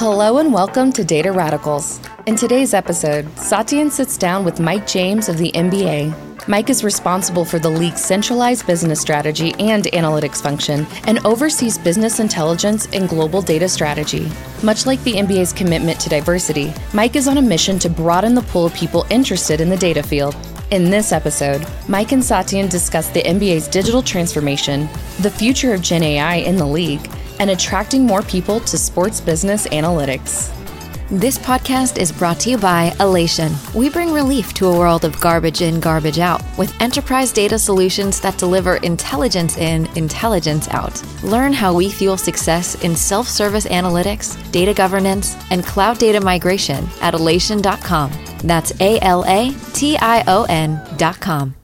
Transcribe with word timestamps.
Hello 0.00 0.38
and 0.38 0.50
welcome 0.50 0.90
to 0.92 1.04
Data 1.04 1.30
Radicals. 1.30 2.00
In 2.24 2.34
today's 2.34 2.72
episode, 2.72 3.26
Satyen 3.34 3.90
sits 3.90 4.16
down 4.16 4.46
with 4.46 4.58
Mike 4.58 4.86
James 4.86 5.28
of 5.28 5.36
the 5.36 5.52
NBA. 5.52 6.48
Mike 6.48 6.70
is 6.70 6.82
responsible 6.82 7.44
for 7.44 7.58
the 7.58 7.68
league's 7.68 8.02
centralized 8.02 8.66
business 8.66 8.98
strategy 8.98 9.52
and 9.58 9.84
analytics 9.92 10.42
function 10.42 10.86
and 11.04 11.18
oversees 11.26 11.76
business 11.76 12.18
intelligence 12.18 12.88
and 12.94 13.10
global 13.10 13.42
data 13.42 13.68
strategy. 13.68 14.26
Much 14.62 14.86
like 14.86 15.04
the 15.04 15.16
NBA's 15.16 15.52
commitment 15.52 16.00
to 16.00 16.08
diversity, 16.08 16.72
Mike 16.94 17.14
is 17.14 17.28
on 17.28 17.36
a 17.36 17.42
mission 17.42 17.78
to 17.80 17.90
broaden 17.90 18.34
the 18.34 18.40
pool 18.40 18.64
of 18.64 18.74
people 18.74 19.04
interested 19.10 19.60
in 19.60 19.68
the 19.68 19.76
data 19.76 20.02
field. 20.02 20.34
In 20.70 20.88
this 20.88 21.12
episode, 21.12 21.66
Mike 21.88 22.12
and 22.12 22.22
Satyen 22.22 22.70
discuss 22.70 23.10
the 23.10 23.22
NBA's 23.22 23.68
digital 23.68 24.00
transformation, 24.00 24.88
the 25.18 25.30
future 25.30 25.74
of 25.74 25.82
Gen 25.82 26.02
AI 26.02 26.36
in 26.36 26.56
the 26.56 26.66
league, 26.66 27.06
and 27.40 27.50
attracting 27.50 28.06
more 28.06 28.22
people 28.22 28.60
to 28.60 28.78
sports 28.78 29.20
business 29.20 29.66
analytics. 29.68 30.54
This 31.10 31.38
podcast 31.38 31.98
is 31.98 32.12
brought 32.12 32.38
to 32.40 32.50
you 32.50 32.56
by 32.56 32.90
Alation. 33.00 33.50
We 33.74 33.90
bring 33.90 34.12
relief 34.12 34.54
to 34.54 34.68
a 34.68 34.78
world 34.78 35.04
of 35.04 35.20
garbage 35.20 35.60
in, 35.60 35.80
garbage 35.80 36.20
out 36.20 36.40
with 36.56 36.72
enterprise 36.80 37.32
data 37.32 37.58
solutions 37.58 38.20
that 38.20 38.38
deliver 38.38 38.76
intelligence 38.76 39.56
in, 39.56 39.86
intelligence 39.96 40.68
out. 40.68 41.02
Learn 41.24 41.52
how 41.52 41.74
we 41.74 41.90
fuel 41.90 42.16
success 42.16 42.76
in 42.84 42.94
self 42.94 43.26
service 43.26 43.66
analytics, 43.66 44.38
data 44.52 44.72
governance, 44.72 45.34
and 45.50 45.66
cloud 45.66 45.98
data 45.98 46.20
migration 46.20 46.84
at 47.00 47.14
alation.com. 47.14 48.12
That's 48.44 48.72
A 48.80 49.00
L 49.00 49.24
A 49.26 49.52
T 49.72 49.98
I 49.98 50.22
O 50.28 50.44
N.com. 50.44 51.56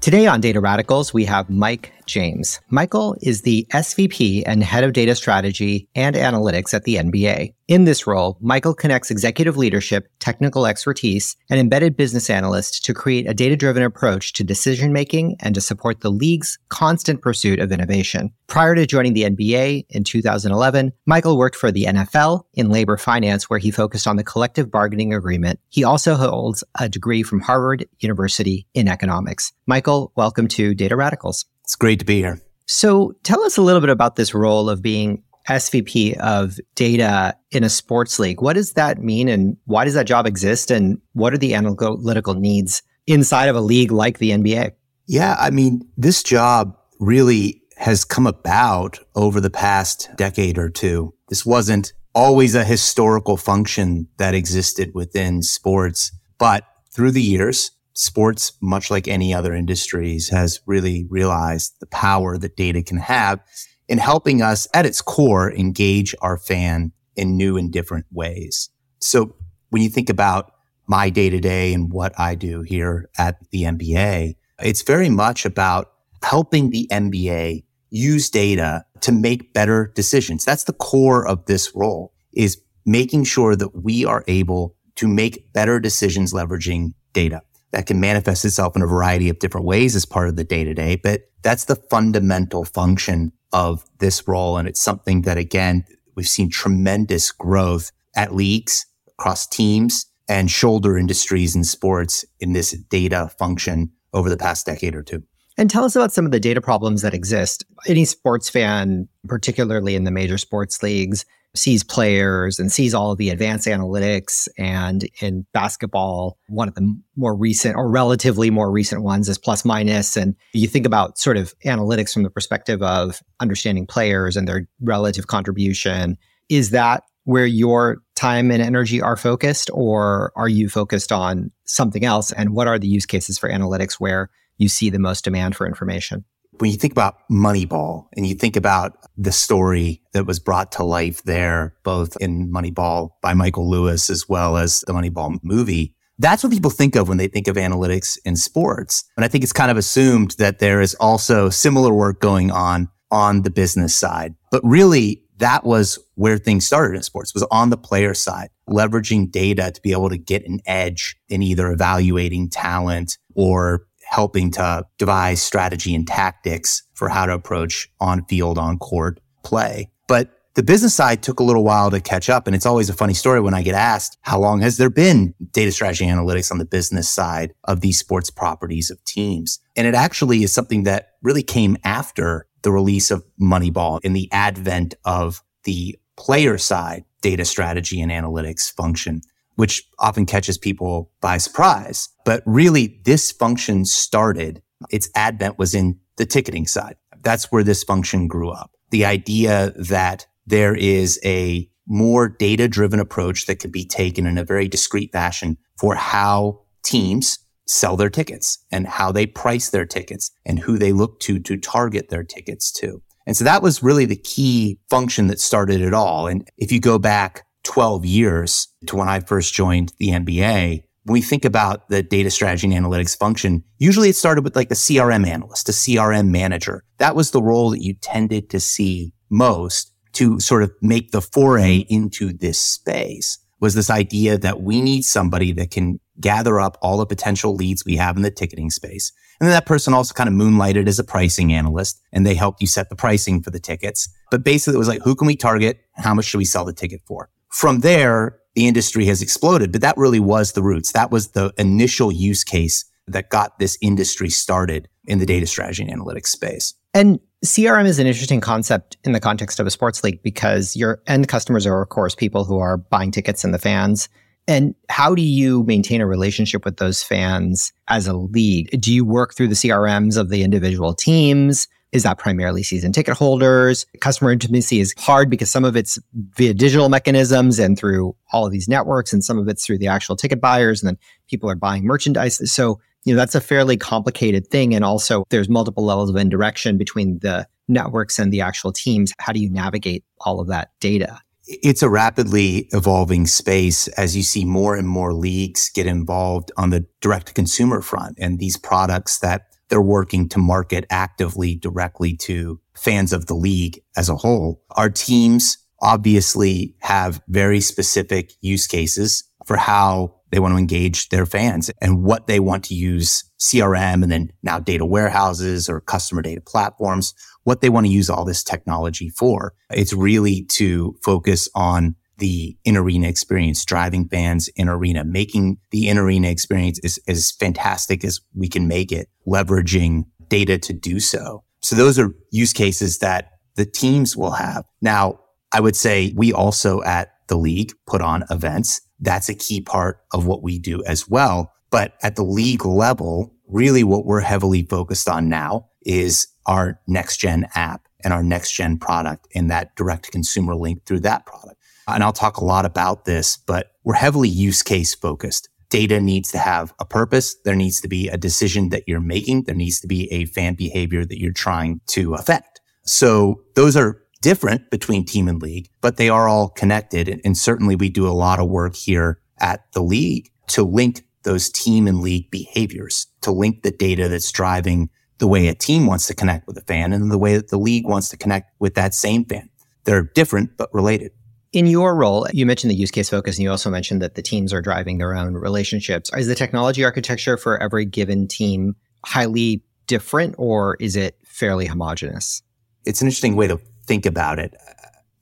Today 0.00 0.26
on 0.26 0.40
Data 0.40 0.60
Radicals, 0.60 1.12
we 1.12 1.26
have 1.26 1.50
Mike 1.50 1.92
James. 2.10 2.60
Michael 2.68 3.16
is 3.22 3.42
the 3.42 3.66
SVP 3.72 4.42
and 4.44 4.62
head 4.62 4.84
of 4.84 4.92
data 4.92 5.14
strategy 5.14 5.88
and 5.94 6.16
analytics 6.16 6.74
at 6.74 6.84
the 6.84 6.96
NBA. 6.96 7.54
In 7.70 7.84
this 7.84 8.04
role, 8.04 8.36
Michael 8.40 8.74
connects 8.74 9.12
executive 9.12 9.56
leadership, 9.56 10.08
technical 10.18 10.66
expertise, 10.66 11.36
and 11.48 11.60
embedded 11.60 11.96
business 11.96 12.28
analysts 12.28 12.80
to 12.80 12.92
create 12.92 13.30
a 13.30 13.32
data 13.32 13.54
driven 13.54 13.84
approach 13.84 14.32
to 14.32 14.42
decision 14.42 14.92
making 14.92 15.36
and 15.38 15.54
to 15.54 15.60
support 15.60 16.00
the 16.00 16.10
league's 16.10 16.58
constant 16.68 17.22
pursuit 17.22 17.60
of 17.60 17.70
innovation. 17.70 18.32
Prior 18.48 18.74
to 18.74 18.88
joining 18.88 19.14
the 19.14 19.22
NBA 19.22 19.86
in 19.88 20.02
2011, 20.02 20.92
Michael 21.06 21.38
worked 21.38 21.54
for 21.54 21.70
the 21.70 21.84
NFL 21.84 22.42
in 22.54 22.70
labor 22.70 22.96
finance, 22.96 23.48
where 23.48 23.60
he 23.60 23.70
focused 23.70 24.08
on 24.08 24.16
the 24.16 24.24
collective 24.24 24.68
bargaining 24.68 25.14
agreement. 25.14 25.60
He 25.68 25.84
also 25.84 26.16
holds 26.16 26.64
a 26.80 26.88
degree 26.88 27.22
from 27.22 27.38
Harvard 27.38 27.86
University 28.00 28.66
in 28.74 28.88
economics. 28.88 29.52
Michael, 29.66 30.10
welcome 30.16 30.48
to 30.48 30.74
Data 30.74 30.96
Radicals. 30.96 31.44
It's 31.70 31.76
great 31.76 32.00
to 32.00 32.04
be 32.04 32.16
here. 32.16 32.40
So 32.66 33.14
tell 33.22 33.44
us 33.44 33.56
a 33.56 33.62
little 33.62 33.80
bit 33.80 33.90
about 33.90 34.16
this 34.16 34.34
role 34.34 34.68
of 34.68 34.82
being 34.82 35.22
SVP 35.48 36.16
of 36.16 36.58
data 36.74 37.36
in 37.52 37.62
a 37.62 37.68
sports 37.68 38.18
league. 38.18 38.42
What 38.42 38.54
does 38.54 38.72
that 38.72 39.04
mean 39.04 39.28
and 39.28 39.56
why 39.66 39.84
does 39.84 39.94
that 39.94 40.08
job 40.08 40.26
exist? 40.26 40.72
And 40.72 40.98
what 41.12 41.32
are 41.32 41.38
the 41.38 41.54
analytical 41.54 42.34
needs 42.34 42.82
inside 43.06 43.48
of 43.48 43.54
a 43.54 43.60
league 43.60 43.92
like 43.92 44.18
the 44.18 44.30
NBA? 44.30 44.72
Yeah, 45.06 45.36
I 45.38 45.50
mean, 45.50 45.82
this 45.96 46.24
job 46.24 46.76
really 46.98 47.62
has 47.76 48.04
come 48.04 48.26
about 48.26 48.98
over 49.14 49.40
the 49.40 49.48
past 49.48 50.10
decade 50.16 50.58
or 50.58 50.70
two. 50.70 51.14
This 51.28 51.46
wasn't 51.46 51.92
always 52.16 52.56
a 52.56 52.64
historical 52.64 53.36
function 53.36 54.08
that 54.16 54.34
existed 54.34 54.90
within 54.92 55.40
sports, 55.44 56.10
but 56.36 56.64
through 56.92 57.12
the 57.12 57.22
years, 57.22 57.70
sports, 58.00 58.54
much 58.62 58.90
like 58.90 59.06
any 59.06 59.34
other 59.34 59.54
industries, 59.54 60.30
has 60.30 60.60
really 60.64 61.06
realized 61.10 61.74
the 61.80 61.86
power 61.86 62.38
that 62.38 62.56
data 62.56 62.82
can 62.82 62.96
have 62.96 63.40
in 63.88 63.98
helping 63.98 64.40
us 64.40 64.66
at 64.72 64.86
its 64.86 65.02
core 65.02 65.52
engage 65.52 66.14
our 66.22 66.38
fan 66.38 66.92
in 67.14 67.36
new 67.36 67.58
and 67.58 67.70
different 67.70 68.06
ways. 68.10 68.70
So 69.00 69.36
when 69.68 69.82
you 69.82 69.90
think 69.90 70.08
about 70.08 70.52
my 70.86 71.10
day 71.10 71.28
to 71.28 71.40
day 71.40 71.74
and 71.74 71.92
what 71.92 72.18
I 72.18 72.34
do 72.34 72.62
here 72.62 73.10
at 73.18 73.36
the 73.50 73.64
NBA, 73.64 74.34
it's 74.60 74.82
very 74.82 75.10
much 75.10 75.44
about 75.44 75.92
helping 76.22 76.70
the 76.70 76.88
NBA 76.90 77.64
use 77.90 78.30
data 78.30 78.84
to 79.02 79.12
make 79.12 79.52
better 79.52 79.92
decisions. 79.94 80.44
That's 80.44 80.64
the 80.64 80.72
core 80.72 81.26
of 81.26 81.44
this 81.44 81.74
role 81.74 82.14
is 82.32 82.60
making 82.86 83.24
sure 83.24 83.56
that 83.56 83.82
we 83.82 84.06
are 84.06 84.24
able 84.26 84.74
to 84.96 85.06
make 85.06 85.52
better 85.52 85.80
decisions 85.80 86.32
leveraging 86.32 86.94
data 87.12 87.42
that 87.72 87.86
can 87.86 88.00
manifest 88.00 88.44
itself 88.44 88.76
in 88.76 88.82
a 88.82 88.86
variety 88.86 89.28
of 89.28 89.38
different 89.38 89.66
ways 89.66 89.94
as 89.94 90.04
part 90.04 90.28
of 90.28 90.36
the 90.36 90.44
day 90.44 90.64
to 90.64 90.74
day. 90.74 90.96
But 90.96 91.30
that's 91.42 91.66
the 91.66 91.76
fundamental 91.76 92.64
function 92.64 93.32
of 93.52 93.84
this 93.98 94.26
role. 94.26 94.56
And 94.56 94.68
it's 94.68 94.80
something 94.80 95.22
that, 95.22 95.38
again, 95.38 95.84
we've 96.14 96.28
seen 96.28 96.50
tremendous 96.50 97.30
growth 97.32 97.92
at 98.16 98.34
leagues 98.34 98.86
across 99.08 99.46
teams 99.46 100.06
and 100.28 100.50
shoulder 100.50 100.96
industries 100.96 101.56
in 101.56 101.64
sports 101.64 102.24
in 102.38 102.52
this 102.52 102.72
data 102.72 103.30
function 103.38 103.90
over 104.12 104.28
the 104.28 104.36
past 104.36 104.66
decade 104.66 104.94
or 104.94 105.02
two. 105.02 105.22
And 105.58 105.68
tell 105.68 105.84
us 105.84 105.94
about 105.94 106.12
some 106.12 106.24
of 106.24 106.32
the 106.32 106.40
data 106.40 106.60
problems 106.60 107.02
that 107.02 107.14
exist. 107.14 107.64
Any 107.86 108.04
sports 108.04 108.48
fan, 108.48 109.08
particularly 109.26 109.94
in 109.94 110.04
the 110.04 110.10
major 110.10 110.38
sports 110.38 110.82
leagues, 110.82 111.24
sees 111.54 111.82
players 111.82 112.58
and 112.58 112.70
sees 112.70 112.94
all 112.94 113.12
of 113.12 113.18
the 113.18 113.30
advanced 113.30 113.66
analytics. 113.66 114.48
And 114.56 115.08
in 115.20 115.46
basketball, 115.52 116.38
one 116.48 116.68
of 116.68 116.74
the 116.74 116.94
more 117.16 117.34
recent 117.34 117.76
or 117.76 117.90
relatively 117.90 118.50
more 118.50 118.70
recent 118.70 119.02
ones 119.02 119.28
is 119.28 119.38
plus 119.38 119.64
minus. 119.64 120.16
And 120.16 120.36
you 120.52 120.68
think 120.68 120.86
about 120.86 121.18
sort 121.18 121.36
of 121.36 121.54
analytics 121.64 122.12
from 122.12 122.22
the 122.22 122.30
perspective 122.30 122.82
of 122.82 123.20
understanding 123.40 123.86
players 123.86 124.36
and 124.36 124.46
their 124.46 124.68
relative 124.80 125.26
contribution. 125.26 126.16
Is 126.48 126.70
that 126.70 127.04
where 127.24 127.46
your 127.46 127.98
time 128.14 128.50
and 128.50 128.62
energy 128.62 129.00
are 129.00 129.16
focused, 129.16 129.70
or 129.72 130.32
are 130.36 130.48
you 130.48 130.68
focused 130.68 131.12
on 131.12 131.50
something 131.64 132.04
else? 132.04 132.32
And 132.32 132.50
what 132.50 132.66
are 132.66 132.78
the 132.78 132.88
use 132.88 133.06
cases 133.06 133.38
for 133.38 133.48
analytics 133.48 133.94
where 133.94 134.30
you 134.58 134.68
see 134.68 134.90
the 134.90 134.98
most 134.98 135.24
demand 135.24 135.56
for 135.56 135.66
information? 135.66 136.24
When 136.60 136.70
you 136.70 136.76
think 136.76 136.92
about 136.92 137.16
Moneyball 137.30 138.06
and 138.16 138.26
you 138.26 138.34
think 138.34 138.56
about 138.56 138.98
the 139.16 139.32
story 139.32 140.02
that 140.12 140.26
was 140.26 140.38
brought 140.38 140.72
to 140.72 140.84
life 140.84 141.22
there, 141.22 141.74
both 141.82 142.16
in 142.20 142.50
Moneyball 142.50 143.10
by 143.22 143.34
Michael 143.34 143.68
Lewis 143.68 144.10
as 144.10 144.28
well 144.28 144.56
as 144.56 144.80
the 144.86 144.92
Moneyball 144.92 145.38
movie, 145.42 145.94
that's 146.18 146.44
what 146.44 146.52
people 146.52 146.70
think 146.70 146.96
of 146.96 147.08
when 147.08 147.16
they 147.16 147.28
think 147.28 147.48
of 147.48 147.56
analytics 147.56 148.18
in 148.24 148.36
sports. 148.36 149.04
And 149.16 149.24
I 149.24 149.28
think 149.28 149.42
it's 149.42 149.54
kind 149.54 149.70
of 149.70 149.78
assumed 149.78 150.32
that 150.32 150.58
there 150.58 150.82
is 150.82 150.94
also 150.96 151.48
similar 151.48 151.94
work 151.94 152.20
going 152.20 152.50
on 152.50 152.90
on 153.10 153.42
the 153.42 153.50
business 153.50 153.96
side. 153.96 154.34
But 154.50 154.60
really, 154.62 155.24
that 155.38 155.64
was 155.64 155.98
where 156.14 156.36
things 156.36 156.66
started 156.66 156.94
in 156.94 157.02
sports 157.02 157.32
was 157.32 157.46
on 157.50 157.70
the 157.70 157.78
player 157.78 158.12
side, 158.12 158.50
leveraging 158.68 159.30
data 159.30 159.70
to 159.72 159.80
be 159.80 159.92
able 159.92 160.10
to 160.10 160.18
get 160.18 160.46
an 160.46 160.60
edge 160.66 161.16
in 161.30 161.42
either 161.42 161.72
evaluating 161.72 162.50
talent 162.50 163.16
or 163.34 163.86
helping 164.10 164.50
to 164.50 164.84
devise 164.98 165.40
strategy 165.40 165.94
and 165.94 166.06
tactics 166.06 166.82
for 166.94 167.08
how 167.08 167.26
to 167.26 167.32
approach 167.32 167.88
on 168.00 168.24
field, 168.24 168.58
on 168.58 168.76
court 168.76 169.20
play. 169.44 169.88
But 170.08 170.30
the 170.54 170.64
business 170.64 170.94
side 170.94 171.22
took 171.22 171.38
a 171.38 171.44
little 171.44 171.62
while 171.62 171.92
to 171.92 172.00
catch 172.00 172.28
up. 172.28 172.48
And 172.48 172.56
it's 172.56 172.66
always 172.66 172.90
a 172.90 172.92
funny 172.92 173.14
story 173.14 173.40
when 173.40 173.54
I 173.54 173.62
get 173.62 173.76
asked, 173.76 174.18
how 174.22 174.40
long 174.40 174.60
has 174.62 174.78
there 174.78 174.90
been 174.90 175.32
data 175.52 175.70
strategy 175.70 176.06
analytics 176.06 176.50
on 176.50 176.58
the 176.58 176.64
business 176.64 177.08
side 177.08 177.54
of 177.64 177.82
these 177.82 178.00
sports 178.00 178.30
properties 178.30 178.90
of 178.90 179.02
teams? 179.04 179.60
And 179.76 179.86
it 179.86 179.94
actually 179.94 180.42
is 180.42 180.52
something 180.52 180.82
that 180.82 181.12
really 181.22 181.44
came 181.44 181.76
after 181.84 182.46
the 182.62 182.72
release 182.72 183.12
of 183.12 183.24
Moneyball 183.40 184.00
and 184.02 184.14
the 184.14 184.28
advent 184.32 184.96
of 185.04 185.40
the 185.62 185.96
player 186.16 186.58
side 186.58 187.04
data 187.22 187.44
strategy 187.44 188.00
and 188.00 188.10
analytics 188.10 188.72
function 188.72 189.22
which 189.60 189.86
often 189.98 190.24
catches 190.24 190.56
people 190.56 191.10
by 191.20 191.36
surprise. 191.36 192.08
But 192.24 192.42
really, 192.46 192.98
this 193.04 193.30
function 193.30 193.84
started, 193.84 194.62
its 194.88 195.10
advent 195.14 195.58
was 195.58 195.74
in 195.74 196.00
the 196.16 196.24
ticketing 196.24 196.66
side. 196.66 196.96
That's 197.22 197.52
where 197.52 197.62
this 197.62 197.84
function 197.84 198.26
grew 198.26 198.48
up. 198.48 198.70
The 198.88 199.04
idea 199.04 199.74
that 199.76 200.26
there 200.46 200.74
is 200.74 201.20
a 201.22 201.68
more 201.86 202.26
data 202.26 202.68
driven 202.68 203.00
approach 203.00 203.44
that 203.44 203.56
could 203.56 203.70
be 203.70 203.84
taken 203.84 204.24
in 204.24 204.38
a 204.38 204.44
very 204.44 204.66
discrete 204.66 205.12
fashion 205.12 205.58
for 205.78 205.94
how 205.94 206.62
teams 206.82 207.38
sell 207.66 207.98
their 207.98 208.08
tickets 208.08 208.64
and 208.72 208.86
how 208.86 209.12
they 209.12 209.26
price 209.26 209.68
their 209.68 209.84
tickets 209.84 210.30
and 210.46 210.58
who 210.58 210.78
they 210.78 210.92
look 210.92 211.20
to 211.20 211.38
to 211.38 211.58
target 211.58 212.08
their 212.08 212.24
tickets 212.24 212.72
to. 212.72 213.02
And 213.26 213.36
so 213.36 213.44
that 213.44 213.62
was 213.62 213.82
really 213.82 214.06
the 214.06 214.16
key 214.16 214.78
function 214.88 215.26
that 215.26 215.38
started 215.38 215.82
it 215.82 215.92
all. 215.92 216.28
And 216.28 216.48
if 216.56 216.72
you 216.72 216.80
go 216.80 216.98
back 216.98 217.44
12 217.64 218.04
years 218.06 218.68
to 218.86 218.96
when 218.96 219.08
I 219.08 219.20
first 219.20 219.54
joined 219.54 219.92
the 219.98 220.08
NBA, 220.08 220.82
when 221.04 221.12
we 221.12 221.22
think 221.22 221.44
about 221.44 221.88
the 221.88 222.02
data 222.02 222.30
strategy 222.30 222.72
and 222.72 222.86
analytics 222.86 223.16
function, 223.16 223.64
usually 223.78 224.10
it 224.10 224.16
started 224.16 224.44
with 224.44 224.56
like 224.56 224.68
the 224.68 224.74
CRM 224.74 225.26
analyst, 225.26 225.68
a 225.68 225.72
CRM 225.72 226.28
manager. 226.28 226.84
That 226.98 227.16
was 227.16 227.30
the 227.30 227.42
role 227.42 227.70
that 227.70 227.82
you 227.82 227.94
tended 227.94 228.50
to 228.50 228.60
see 228.60 229.12
most 229.30 229.92
to 230.12 230.40
sort 230.40 230.62
of 230.62 230.72
make 230.82 231.12
the 231.12 231.22
foray 231.22 231.86
into 231.88 232.32
this 232.32 232.60
space 232.60 233.38
was 233.60 233.74
this 233.74 233.90
idea 233.90 234.38
that 234.38 234.62
we 234.62 234.80
need 234.80 235.02
somebody 235.02 235.52
that 235.52 235.70
can 235.70 236.00
gather 236.18 236.60
up 236.60 236.76
all 236.82 236.98
the 236.98 237.06
potential 237.06 237.54
leads 237.54 237.84
we 237.84 237.96
have 237.96 238.16
in 238.16 238.22
the 238.22 238.30
ticketing 238.30 238.70
space 238.70 239.12
And 239.40 239.46
then 239.46 239.54
that 239.54 239.66
person 239.66 239.94
also 239.94 240.12
kind 240.12 240.28
of 240.28 240.34
moonlighted 240.34 240.86
as 240.86 240.98
a 240.98 241.04
pricing 241.04 241.52
analyst 241.52 242.00
and 242.12 242.26
they 242.26 242.34
helped 242.34 242.60
you 242.60 242.66
set 242.66 242.90
the 242.90 242.96
pricing 242.96 243.42
for 243.42 243.50
the 243.50 243.60
tickets. 243.60 244.08
But 244.30 244.44
basically 244.44 244.76
it 244.76 244.78
was 244.78 244.88
like, 244.88 245.02
who 245.02 245.14
can 245.14 245.26
we 245.26 245.36
target? 245.36 245.80
How 245.94 246.14
much 246.14 246.26
should 246.26 246.38
we 246.38 246.44
sell 246.44 246.64
the 246.64 246.72
ticket 246.72 247.00
for? 247.06 247.30
From 247.50 247.80
there, 247.80 248.38
the 248.54 248.66
industry 248.66 249.04
has 249.06 249.22
exploded, 249.22 249.72
but 249.72 249.80
that 249.80 249.96
really 249.96 250.20
was 250.20 250.52
the 250.52 250.62
roots. 250.62 250.92
That 250.92 251.10
was 251.10 251.28
the 251.28 251.52
initial 251.58 252.10
use 252.10 252.44
case 252.44 252.84
that 253.06 253.30
got 253.30 253.58
this 253.58 253.76
industry 253.80 254.30
started 254.30 254.88
in 255.06 255.18
the 255.18 255.26
data 255.26 255.46
strategy 255.46 255.82
and 255.82 255.92
analytics 255.92 256.28
space. 256.28 256.74
And 256.94 257.20
CRM 257.44 257.86
is 257.86 257.98
an 257.98 258.06
interesting 258.06 258.40
concept 258.40 258.96
in 259.04 259.12
the 259.12 259.20
context 259.20 259.60
of 259.60 259.66
a 259.66 259.70
sports 259.70 260.04
league 260.04 260.22
because 260.22 260.76
your 260.76 261.02
end 261.06 261.28
customers 261.28 261.66
are, 261.66 261.82
of 261.82 261.88
course, 261.88 262.14
people 262.14 262.44
who 262.44 262.58
are 262.58 262.76
buying 262.76 263.10
tickets 263.10 263.44
and 263.44 263.54
the 263.54 263.58
fans. 263.58 264.08
And 264.46 264.74
how 264.88 265.14
do 265.14 265.22
you 265.22 265.62
maintain 265.64 266.00
a 266.00 266.06
relationship 266.06 266.64
with 266.64 266.78
those 266.78 267.02
fans 267.02 267.72
as 267.88 268.06
a 268.06 268.14
league? 268.14 268.80
Do 268.80 268.92
you 268.92 269.04
work 269.04 269.34
through 269.34 269.48
the 269.48 269.54
CRMs 269.54 270.16
of 270.16 270.28
the 270.28 270.42
individual 270.42 270.92
teams? 270.92 271.68
Is 271.92 272.04
that 272.04 272.18
primarily 272.18 272.62
season 272.62 272.92
ticket 272.92 273.16
holders? 273.16 273.86
Customer 274.00 274.30
intimacy 274.30 274.80
is 274.80 274.94
hard 274.98 275.28
because 275.28 275.50
some 275.50 275.64
of 275.64 275.76
it's 275.76 275.98
via 276.36 276.54
digital 276.54 276.88
mechanisms 276.88 277.58
and 277.58 277.78
through 277.78 278.14
all 278.32 278.46
of 278.46 278.52
these 278.52 278.68
networks, 278.68 279.12
and 279.12 279.24
some 279.24 279.38
of 279.38 279.48
it's 279.48 279.66
through 279.66 279.78
the 279.78 279.88
actual 279.88 280.16
ticket 280.16 280.40
buyers, 280.40 280.82
and 280.82 280.88
then 280.88 280.98
people 281.28 281.50
are 281.50 281.56
buying 281.56 281.84
merchandise. 281.84 282.40
So 282.52 282.80
you 283.04 283.14
know, 283.14 283.18
that's 283.18 283.34
a 283.34 283.40
fairly 283.40 283.76
complicated 283.76 284.46
thing. 284.48 284.74
And 284.74 284.84
also 284.84 285.24
there's 285.30 285.48
multiple 285.48 285.84
levels 285.84 286.10
of 286.10 286.16
indirection 286.16 286.76
between 286.76 287.18
the 287.20 287.46
networks 287.68 288.18
and 288.18 288.32
the 288.32 288.40
actual 288.40 288.72
teams. 288.72 289.12
How 289.18 289.32
do 289.32 289.40
you 289.40 289.50
navigate 289.50 290.04
all 290.20 290.40
of 290.40 290.48
that 290.48 290.70
data? 290.80 291.20
It's 291.46 291.82
a 291.82 291.88
rapidly 291.88 292.68
evolving 292.72 293.26
space 293.26 293.88
as 293.88 294.16
you 294.16 294.22
see 294.22 294.44
more 294.44 294.76
and 294.76 294.86
more 294.86 295.12
leagues 295.12 295.70
get 295.70 295.86
involved 295.86 296.52
on 296.56 296.70
the 296.70 296.86
direct 297.00 297.28
to 297.28 297.34
consumer 297.34 297.80
front 297.80 298.18
and 298.20 298.38
these 298.38 298.56
products 298.56 299.18
that 299.18 299.46
they're 299.70 299.80
working 299.80 300.28
to 300.28 300.38
market 300.38 300.84
actively 300.90 301.54
directly 301.54 302.16
to 302.16 302.60
fans 302.74 303.12
of 303.12 303.26
the 303.26 303.34
league 303.34 303.80
as 303.96 304.08
a 304.08 304.16
whole. 304.16 304.62
Our 304.72 304.90
teams 304.90 305.56
obviously 305.80 306.74
have 306.80 307.22
very 307.28 307.60
specific 307.60 308.32
use 308.40 308.66
cases 308.66 309.24
for 309.46 309.56
how 309.56 310.16
they 310.30 310.38
want 310.38 310.52
to 310.54 310.58
engage 310.58 311.08
their 311.08 311.26
fans 311.26 311.70
and 311.80 312.04
what 312.04 312.26
they 312.26 312.38
want 312.38 312.64
to 312.64 312.74
use 312.74 313.24
CRM 313.40 314.02
and 314.02 314.12
then 314.12 314.30
now 314.42 314.60
data 314.60 314.84
warehouses 314.84 315.68
or 315.68 315.80
customer 315.80 316.22
data 316.22 316.40
platforms, 316.40 317.14
what 317.44 317.60
they 317.60 317.68
want 317.68 317.86
to 317.86 317.92
use 317.92 318.10
all 318.10 318.24
this 318.24 318.44
technology 318.44 319.08
for. 319.08 319.54
It's 319.70 319.92
really 319.92 320.44
to 320.50 320.94
focus 321.02 321.48
on 321.54 321.96
the 322.20 322.56
in 322.64 322.76
arena 322.76 323.08
experience, 323.08 323.64
driving 323.64 324.08
fans 324.08 324.48
in 324.54 324.68
arena, 324.68 325.04
making 325.04 325.58
the 325.72 325.88
in 325.88 325.98
arena 325.98 326.28
experience 326.28 326.78
as, 326.84 326.98
as 327.08 327.32
fantastic 327.32 328.04
as 328.04 328.20
we 328.34 328.48
can 328.48 328.68
make 328.68 328.92
it, 328.92 329.08
leveraging 329.26 330.04
data 330.28 330.56
to 330.58 330.72
do 330.72 331.00
so. 331.00 331.42
So 331.60 331.76
those 331.76 331.98
are 331.98 332.14
use 332.30 332.52
cases 332.52 332.98
that 332.98 333.32
the 333.56 333.66
teams 333.66 334.16
will 334.16 334.30
have. 334.30 334.64
Now, 334.80 335.18
I 335.52 335.60
would 335.60 335.76
say 335.76 336.14
we 336.16 336.32
also 336.32 336.82
at 336.82 337.10
the 337.26 337.36
league 337.36 337.72
put 337.86 338.00
on 338.00 338.24
events 338.30 338.80
that's 339.00 339.28
a 339.28 339.34
key 339.34 339.60
part 339.60 340.00
of 340.12 340.26
what 340.26 340.42
we 340.42 340.58
do 340.58 340.84
as 340.84 341.08
well. 341.08 341.52
But 341.70 341.94
at 342.02 342.16
the 342.16 342.24
league 342.24 342.64
level, 342.64 343.34
really 343.48 343.84
what 343.84 344.04
we're 344.04 344.20
heavily 344.20 344.62
focused 344.62 345.08
on 345.08 345.28
now 345.28 345.68
is 345.82 346.26
our 346.46 346.80
next 346.86 347.18
gen 347.18 347.46
app 347.54 347.86
and 348.04 348.12
our 348.12 348.22
next 348.22 348.52
gen 348.52 348.78
product 348.78 349.26
and 349.34 349.50
that 349.50 349.74
direct 349.76 350.10
consumer 350.10 350.54
link 350.54 350.84
through 350.84 351.00
that 351.00 351.26
product. 351.26 351.59
And 351.94 352.02
I'll 352.02 352.12
talk 352.12 352.38
a 352.38 352.44
lot 352.44 352.64
about 352.64 353.04
this, 353.04 353.36
but 353.36 353.72
we're 353.84 353.94
heavily 353.94 354.28
use 354.28 354.62
case 354.62 354.94
focused. 354.94 355.48
Data 355.68 356.00
needs 356.00 356.32
to 356.32 356.38
have 356.38 356.74
a 356.78 356.84
purpose. 356.84 357.36
There 357.44 357.54
needs 357.54 357.80
to 357.80 357.88
be 357.88 358.08
a 358.08 358.16
decision 358.16 358.70
that 358.70 358.84
you're 358.86 359.00
making. 359.00 359.44
There 359.44 359.54
needs 359.54 359.80
to 359.80 359.86
be 359.86 360.10
a 360.12 360.24
fan 360.26 360.54
behavior 360.54 361.04
that 361.04 361.20
you're 361.20 361.32
trying 361.32 361.80
to 361.88 362.14
affect. 362.14 362.60
So 362.82 363.42
those 363.54 363.76
are 363.76 364.02
different 364.20 364.70
between 364.70 365.04
team 365.04 365.28
and 365.28 365.40
league, 365.40 365.68
but 365.80 365.96
they 365.96 366.08
are 366.08 366.28
all 366.28 366.48
connected. 366.48 367.08
And, 367.08 367.20
and 367.24 367.38
certainly 367.38 367.76
we 367.76 367.88
do 367.88 368.06
a 368.06 368.10
lot 368.10 368.40
of 368.40 368.48
work 368.48 368.74
here 368.74 369.20
at 369.38 369.60
the 369.72 369.82
league 369.82 370.30
to 370.48 370.62
link 370.62 371.04
those 371.22 371.48
team 371.48 371.86
and 371.86 372.00
league 372.00 372.30
behaviors, 372.30 373.06
to 373.20 373.30
link 373.30 373.62
the 373.62 373.70
data 373.70 374.08
that's 374.08 374.32
driving 374.32 374.90
the 375.18 375.28
way 375.28 375.48
a 375.48 375.54
team 375.54 375.86
wants 375.86 376.06
to 376.06 376.14
connect 376.14 376.46
with 376.46 376.56
a 376.56 376.62
fan 376.62 376.92
and 376.92 377.10
the 377.10 377.18
way 377.18 377.36
that 377.36 377.48
the 377.48 377.58
league 377.58 377.86
wants 377.86 378.08
to 378.08 378.16
connect 378.16 378.50
with 378.58 378.74
that 378.74 378.94
same 378.94 379.24
fan. 379.24 379.48
They're 379.84 380.02
different, 380.02 380.56
but 380.56 380.72
related. 380.74 381.12
In 381.52 381.66
your 381.66 381.96
role, 381.96 382.28
you 382.32 382.46
mentioned 382.46 382.70
the 382.70 382.76
use 382.76 382.92
case 382.92 383.10
focus, 383.10 383.36
and 383.36 383.42
you 383.42 383.50
also 383.50 383.70
mentioned 383.70 384.00
that 384.02 384.14
the 384.14 384.22
teams 384.22 384.52
are 384.52 384.62
driving 384.62 384.98
their 384.98 385.16
own 385.16 385.34
relationships. 385.34 386.10
Is 386.16 386.28
the 386.28 386.36
technology 386.36 386.84
architecture 386.84 387.36
for 387.36 387.60
every 387.60 387.84
given 387.84 388.28
team 388.28 388.76
highly 389.04 389.62
different, 389.88 390.36
or 390.38 390.76
is 390.78 390.94
it 390.94 391.18
fairly 391.24 391.66
homogenous? 391.66 392.42
It's 392.84 393.00
an 393.00 393.08
interesting 393.08 393.34
way 393.34 393.48
to 393.48 393.60
think 393.84 394.06
about 394.06 394.38
it. 394.38 394.54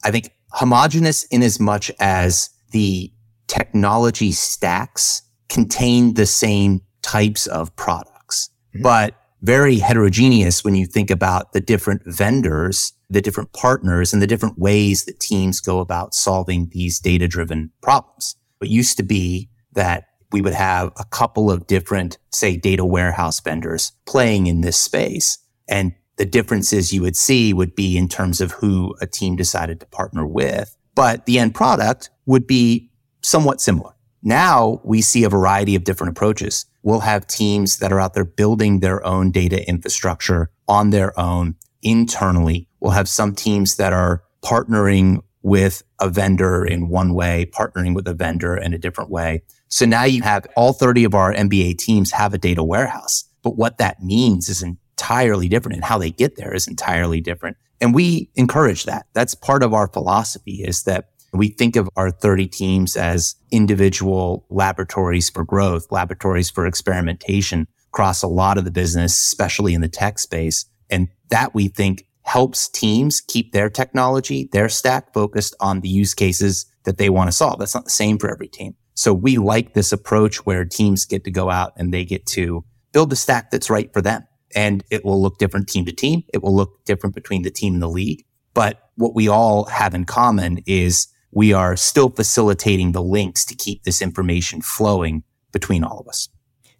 I 0.05 0.11
think 0.11 0.33
homogenous 0.51 1.25
in 1.25 1.43
as 1.43 1.59
much 1.59 1.91
as 1.99 2.51
the 2.73 3.11
technology 3.47 4.33
stacks 4.33 5.23
contain 5.49 6.15
the 6.15 6.27
same 6.27 6.83
types 7.01 7.47
of 7.47 7.75
products, 7.77 8.51
mm-hmm. 8.75 8.83
but 8.83 9.15
very 9.41 9.79
heterogeneous 9.79 10.63
when 10.63 10.75
you 10.75 10.85
think 10.85 11.11
about 11.11 11.53
the 11.53 11.61
different 11.61 12.03
vendors, 12.05 12.93
the 13.11 13.23
different 13.23 13.53
partners 13.53 14.13
and 14.13 14.21
the 14.21 14.27
different 14.27 14.59
ways 14.59 15.05
that 15.05 15.21
teams 15.21 15.61
go 15.61 15.81
about 15.81 16.15
solving 16.15 16.69
these 16.73 17.01
data 17.01 17.27
driven 17.27 17.71
problems. 17.83 18.37
It 18.61 18.69
used 18.69 18.97
to 18.99 19.03
be 19.03 19.49
that 19.73 20.05
we 20.31 20.43
would 20.43 20.55
have 20.55 20.93
a 20.99 21.05
couple 21.05 21.51
of 21.51 21.67
different, 21.67 22.19
say, 22.31 22.57
data 22.57 22.85
warehouse 22.85 23.41
vendors 23.41 23.93
playing 24.07 24.47
in 24.47 24.61
this 24.61 24.79
space. 24.79 25.39
And 25.69 25.95
the 26.17 26.27
differences 26.27 26.93
you 26.93 27.01
would 27.03 27.17
see 27.17 27.53
would 27.53 27.75
be 27.75 27.97
in 27.97 28.09
terms 28.09 28.41
of 28.41 28.53
who 28.53 28.95
a 29.01 29.07
team 29.07 29.37
decided 29.37 29.81
to 29.81 29.87
partner 29.87 30.27
with, 30.27 30.77
but 30.95 31.25
the 31.27 31.39
end 31.39 31.55
product 31.55 32.11
would 32.27 32.47
be 32.47 32.91
somewhat 33.23 33.61
similar. 33.61 33.93
Now 34.23 34.81
we 34.85 35.01
see 35.01 35.25
a 35.25 35.29
variety 35.29 35.77
of 35.77 35.85
different 35.85 36.11
approaches. 36.11 36.67
We'll 36.83 37.01
have 37.01 37.27
teams 37.27 37.79
that 37.79 37.93
are 37.93 38.01
out 38.01 38.15
there 38.15 38.25
building 38.25 38.81
their 38.81 39.05
own 39.07 39.31
data 39.31 39.67
infrastructure 39.69 40.51
on 40.67 40.91
their 40.91 41.19
own 41.19 41.55
internally. 41.83 42.69
We'll 42.81 42.93
have 42.93 43.09
some 43.09 43.35
teams 43.35 43.77
that 43.77 43.93
are 43.93 44.23
partnering 44.43 45.23
with 45.43 45.83
a 46.01 46.09
vendor 46.09 46.65
in 46.65 46.89
one 46.89 47.15
way, 47.15 47.51
partnering 47.53 47.95
with 47.95 48.07
a 48.07 48.15
vendor 48.15 48.57
in 48.57 48.75
a 48.75 48.79
different 48.79 49.11
way. 49.11 49.43
So 49.69 49.87
now 49.87 50.05
you 50.05 50.23
have 50.23 50.47
all 50.57 50.73
30 50.73 51.05
of 51.05 51.15
our 51.15 51.33
NBA 51.33 51.79
teams 51.79 52.13
have 52.13 52.35
a 52.35 52.39
data 52.39 52.63
warehouse. 52.63 53.25
But 53.43 53.57
what 53.57 53.79
that 53.79 54.03
means 54.03 54.49
is 54.49 54.63
entirely 54.63 55.49
different 55.49 55.77
and 55.77 55.85
how 55.85 55.99
they 55.99 56.11
get 56.11 56.37
there 56.37 56.55
is 56.55 56.67
entirely 56.67 57.21
different. 57.21 57.57
And 57.81 57.95
we 57.95 58.31
encourage 58.35 58.85
that. 58.85 59.07
That's 59.15 59.35
part 59.35 59.63
of 59.63 59.73
our 59.73 59.87
philosophy 59.89 60.65
is 60.67 60.83
that 60.83 61.11
we 61.33 61.49
think 61.49 61.77
of 61.77 61.89
our 61.97 62.11
30 62.11 62.49
teams 62.49 62.97
as 62.97 63.37
individual 63.51 64.47
laboratories 64.49 65.31
for 65.31 65.45
growth, 65.45 65.87
laboratories 65.91 66.51
for 66.51 66.67
experimentation 66.67 67.69
across 67.93 68.23
a 68.23 68.29
lot 68.29 68.59
of 68.59 68.65
the 68.65 68.71
business, 68.71 69.17
especially 69.17 69.75
in 69.75 69.81
the 69.81 69.89
tech 69.89 70.19
space. 70.19 70.65
And 70.91 71.09
that 71.31 71.55
we 71.55 71.69
think 71.69 72.05
helps 72.23 72.69
teams 72.69 73.21
keep 73.21 73.53
their 73.53 73.71
technology, 73.71 74.49
their 74.53 74.69
stack 74.69 75.15
focused 75.15 75.55
on 75.61 75.81
the 75.81 75.89
use 75.89 76.15
cases 76.15 76.67
that 76.85 76.99
they 76.99 77.09
want 77.09 77.29
to 77.29 77.37
solve. 77.37 77.59
That's 77.59 77.75
not 77.75 77.85
the 77.85 77.91
same 77.91 78.19
for 78.19 78.31
every 78.31 78.49
team. 78.49 78.75
So 78.95 79.15
we 79.15 79.39
like 79.39 79.75
this 79.75 79.93
approach 79.93 80.45
where 80.45 80.65
teams 80.65 81.05
get 81.05 81.25
to 81.25 81.31
go 81.31 81.51
out 81.51 81.73
and 81.77 81.93
they 81.93 82.05
get 82.05 82.27
to 82.27 82.65
build 82.93 83.13
a 83.13 83.17
stack 83.17 83.51
that's 83.51 83.71
right 83.71 83.93
for 83.93 84.03
them 84.03 84.25
and 84.55 84.83
it 84.91 85.05
will 85.05 85.21
look 85.21 85.39
different 85.39 85.69
team 85.69 85.85
to 85.85 85.93
team. 85.93 86.25
It 86.33 86.43
will 86.43 86.55
look 86.55 86.85
different 86.85 87.15
between 87.15 87.43
the 87.43 87.51
team 87.51 87.75
and 87.75 87.83
the 87.83 87.89
league. 87.89 88.25
But 88.55 88.91
what 88.97 89.15
we 89.15 89.29
all 89.29 89.67
have 89.67 89.95
in 89.95 90.05
common 90.05 90.59
is 90.67 91.07
we 91.31 91.53
are 91.53 91.77
still 91.77 92.11
facilitating 92.11 92.93
the 92.93 93.03
links 93.03 93.45
to 93.47 93.55
keep 93.55 93.85
this 93.85 94.03
information 94.03 94.63
flowing 94.63 95.23
between 95.53 95.85
all 95.85 95.99
of 96.01 96.09
us. 96.09 96.29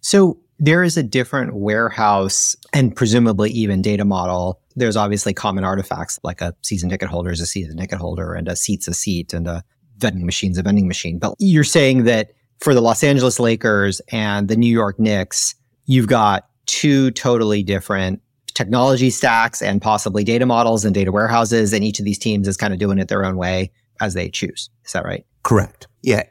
So 0.01 0.39
there 0.59 0.83
is 0.83 0.97
a 0.97 1.03
different 1.03 1.55
warehouse 1.55 2.55
and 2.73 2.95
presumably 2.95 3.49
even 3.51 3.81
data 3.81 4.05
model. 4.05 4.61
There's 4.75 4.97
obviously 4.97 5.33
common 5.33 5.63
artifacts 5.63 6.19
like 6.23 6.41
a 6.41 6.53
season 6.61 6.89
ticket 6.89 7.09
holder 7.09 7.31
is 7.31 7.39
a 7.39 7.45
season 7.45 7.77
ticket 7.77 7.97
holder 7.97 8.33
and 8.33 8.47
a 8.47 8.55
seat's 8.55 8.87
a 8.87 8.93
seat 8.93 9.33
and 9.33 9.47
a 9.47 9.63
vending 9.97 10.25
machine's 10.25 10.57
a 10.57 10.63
vending 10.63 10.87
machine. 10.87 11.17
But 11.17 11.35
you're 11.39 11.63
saying 11.63 12.03
that 12.03 12.31
for 12.59 12.73
the 12.73 12.81
Los 12.81 13.03
Angeles 13.03 13.39
Lakers 13.39 14.01
and 14.11 14.49
the 14.49 14.57
New 14.57 14.71
York 14.71 14.99
Knicks, 14.99 15.55
you've 15.85 16.07
got 16.07 16.49
two 16.65 17.11
totally 17.11 17.63
different 17.63 18.21
technology 18.53 19.09
stacks 19.09 19.61
and 19.61 19.81
possibly 19.81 20.25
data 20.25 20.45
models 20.45 20.83
and 20.83 20.93
data 20.93 21.11
warehouses. 21.11 21.71
And 21.71 21.83
each 21.83 21.99
of 21.99 22.05
these 22.05 22.19
teams 22.19 22.47
is 22.47 22.57
kind 22.57 22.73
of 22.73 22.79
doing 22.79 22.99
it 22.99 23.07
their 23.07 23.23
own 23.23 23.37
way 23.37 23.71
as 24.01 24.13
they 24.13 24.29
choose. 24.29 24.69
Is 24.85 24.91
that 24.91 25.05
right? 25.05 25.25
Correct. 25.43 25.87
Yeah. 26.01 26.23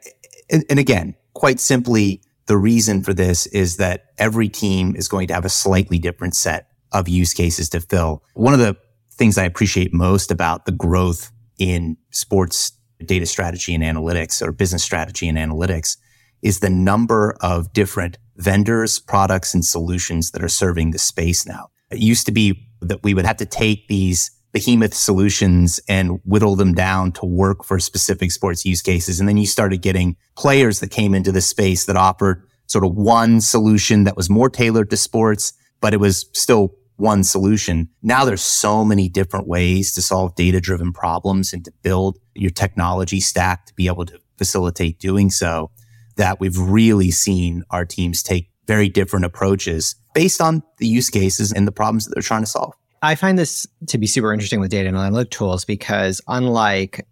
And, 0.51 0.63
and 0.69 0.79
again, 0.79 1.15
quite 1.33 1.59
simply, 1.59 2.21
the 2.49 2.57
reason 2.57 3.03
for 3.03 3.13
this 3.13 3.45
is 3.45 3.77
that 3.77 4.05
every 4.17 4.49
team 4.49 4.95
is 4.95 5.07
going 5.07 5.27
to 5.27 5.35
have 5.35 5.45
a 5.45 5.49
slightly 5.49 5.99
different 5.99 6.35
set 6.35 6.71
of 6.91 7.07
use 7.07 7.31
cases 7.31 7.69
to 7.69 7.79
fill. 7.79 8.23
One 8.33 8.55
of 8.55 8.59
the 8.59 8.75
things 9.13 9.37
I 9.37 9.43
appreciate 9.43 9.93
most 9.93 10.31
about 10.31 10.65
the 10.65 10.71
growth 10.71 11.31
in 11.59 11.95
sports 12.09 12.71
data 13.05 13.27
strategy 13.27 13.75
and 13.75 13.83
analytics 13.83 14.41
or 14.41 14.51
business 14.51 14.83
strategy 14.83 15.29
and 15.29 15.37
analytics 15.37 15.97
is 16.41 16.59
the 16.59 16.71
number 16.71 17.37
of 17.39 17.71
different 17.71 18.17
vendors, 18.37 18.97
products, 18.97 19.53
and 19.53 19.63
solutions 19.63 20.31
that 20.31 20.43
are 20.43 20.49
serving 20.49 20.89
the 20.89 20.97
space 20.97 21.45
now. 21.45 21.67
It 21.91 21.99
used 21.99 22.25
to 22.25 22.31
be 22.31 22.67
that 22.81 23.03
we 23.03 23.13
would 23.13 23.27
have 23.27 23.37
to 23.37 23.45
take 23.45 23.87
these 23.89 24.31
behemoth 24.51 24.93
solutions 24.93 25.79
and 25.87 26.19
whittle 26.25 26.55
them 26.55 26.73
down 26.73 27.11
to 27.13 27.25
work 27.25 27.63
for 27.63 27.79
specific 27.79 28.31
sports 28.31 28.65
use 28.65 28.81
cases. 28.81 29.19
And 29.19 29.29
then 29.29 29.37
you 29.37 29.45
started 29.45 29.81
getting 29.81 30.15
players 30.35 30.79
that 30.79 30.91
came 30.91 31.13
into 31.13 31.31
the 31.31 31.41
space 31.41 31.85
that 31.85 31.95
offered 31.95 32.43
sort 32.67 32.85
of 32.85 32.95
one 32.95 33.41
solution 33.41 34.03
that 34.03 34.15
was 34.15 34.29
more 34.29 34.49
tailored 34.49 34.89
to 34.89 34.97
sports, 34.97 35.53
but 35.81 35.93
it 35.93 35.99
was 35.99 36.29
still 36.33 36.75
one 36.97 37.23
solution. 37.23 37.89
Now 38.03 38.25
there's 38.25 38.41
so 38.41 38.83
many 38.83 39.07
different 39.07 39.47
ways 39.47 39.93
to 39.93 40.01
solve 40.01 40.35
data 40.35 40.59
driven 40.59 40.91
problems 40.91 41.53
and 41.53 41.63
to 41.65 41.71
build 41.81 42.19
your 42.35 42.51
technology 42.51 43.19
stack 43.21 43.65
to 43.67 43.73
be 43.73 43.87
able 43.87 44.05
to 44.05 44.19
facilitate 44.37 44.99
doing 44.99 45.29
so 45.29 45.71
that 46.17 46.39
we've 46.39 46.57
really 46.57 47.11
seen 47.11 47.63
our 47.69 47.85
teams 47.85 48.21
take 48.21 48.51
very 48.67 48.89
different 48.89 49.25
approaches 49.25 49.95
based 50.13 50.41
on 50.41 50.61
the 50.77 50.87
use 50.87 51.09
cases 51.09 51.51
and 51.51 51.65
the 51.65 51.71
problems 51.71 52.05
that 52.05 52.13
they're 52.13 52.21
trying 52.21 52.43
to 52.43 52.47
solve. 52.47 52.73
I 53.01 53.15
find 53.15 53.37
this 53.37 53.67
to 53.87 53.97
be 53.97 54.07
super 54.07 54.33
interesting 54.33 54.59
with 54.59 54.71
data 54.71 54.89
and 54.89 54.97
analytic 54.97 55.31
tools 55.31 55.65
because 55.65 56.21
unlike, 56.27 57.07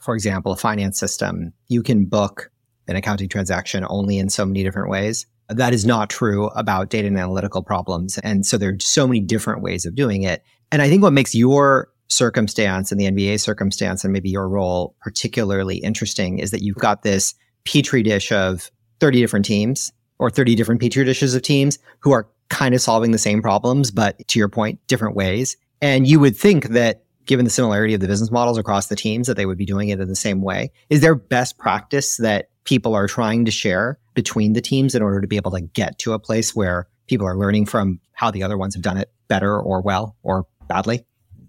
for 0.00 0.14
example, 0.14 0.52
a 0.52 0.56
finance 0.56 0.98
system, 0.98 1.52
you 1.68 1.82
can 1.82 2.06
book 2.06 2.50
an 2.88 2.96
accounting 2.96 3.28
transaction 3.28 3.84
only 3.88 4.18
in 4.18 4.28
so 4.28 4.46
many 4.46 4.62
different 4.62 4.88
ways. 4.88 5.26
That 5.48 5.74
is 5.74 5.84
not 5.84 6.10
true 6.10 6.48
about 6.48 6.90
data 6.90 7.06
and 7.06 7.18
analytical 7.18 7.62
problems. 7.62 8.18
And 8.18 8.46
so 8.46 8.58
there 8.58 8.70
are 8.70 8.80
so 8.80 9.06
many 9.06 9.20
different 9.20 9.62
ways 9.62 9.84
of 9.84 9.94
doing 9.94 10.22
it. 10.22 10.42
And 10.72 10.82
I 10.82 10.88
think 10.88 11.02
what 11.02 11.12
makes 11.12 11.34
your 11.34 11.88
circumstance 12.08 12.90
and 12.90 13.00
the 13.00 13.06
NBA 13.06 13.40
circumstance 13.40 14.04
and 14.04 14.12
maybe 14.12 14.30
your 14.30 14.48
role 14.48 14.94
particularly 15.00 15.76
interesting 15.78 16.38
is 16.38 16.50
that 16.52 16.62
you've 16.62 16.76
got 16.76 17.02
this 17.02 17.34
petri 17.64 18.02
dish 18.02 18.30
of 18.32 18.70
30 19.00 19.20
different 19.20 19.44
teams 19.44 19.92
or 20.18 20.30
30 20.30 20.54
different 20.54 20.80
petri 20.80 21.04
dishes 21.04 21.34
of 21.34 21.42
teams 21.42 21.78
who 22.00 22.12
are 22.12 22.28
kind 22.48 22.74
of 22.74 22.80
solving 22.80 23.10
the 23.10 23.18
same 23.18 23.42
problems, 23.42 23.90
but 23.90 24.26
to 24.28 24.38
your 24.38 24.48
point, 24.48 24.80
different 24.86 25.16
ways. 25.16 25.56
And 25.80 26.06
you 26.06 26.20
would 26.20 26.36
think 26.36 26.68
that 26.68 27.04
given 27.26 27.44
the 27.44 27.50
similarity 27.50 27.92
of 27.94 28.00
the 28.00 28.06
business 28.06 28.30
models 28.30 28.56
across 28.56 28.86
the 28.86 28.96
teams, 28.96 29.26
that 29.26 29.36
they 29.36 29.46
would 29.46 29.58
be 29.58 29.66
doing 29.66 29.88
it 29.88 30.00
in 30.00 30.08
the 30.08 30.16
same 30.16 30.42
way. 30.42 30.70
Is 30.88 31.00
there 31.00 31.14
best 31.14 31.58
practice 31.58 32.16
that 32.18 32.48
people 32.64 32.94
are 32.94 33.06
trying 33.06 33.44
to 33.44 33.50
share 33.50 33.98
between 34.14 34.52
the 34.52 34.60
teams 34.60 34.94
in 34.94 35.02
order 35.02 35.20
to 35.20 35.26
be 35.26 35.36
able 35.36 35.50
to 35.50 35.60
get 35.60 35.98
to 35.98 36.12
a 36.12 36.18
place 36.18 36.54
where 36.54 36.88
people 37.06 37.26
are 37.26 37.36
learning 37.36 37.66
from 37.66 38.00
how 38.12 38.30
the 38.30 38.42
other 38.42 38.56
ones 38.56 38.74
have 38.74 38.82
done 38.82 38.96
it 38.96 39.10
better 39.28 39.58
or 39.58 39.82
well 39.82 40.16
or 40.22 40.46
badly? 40.68 41.04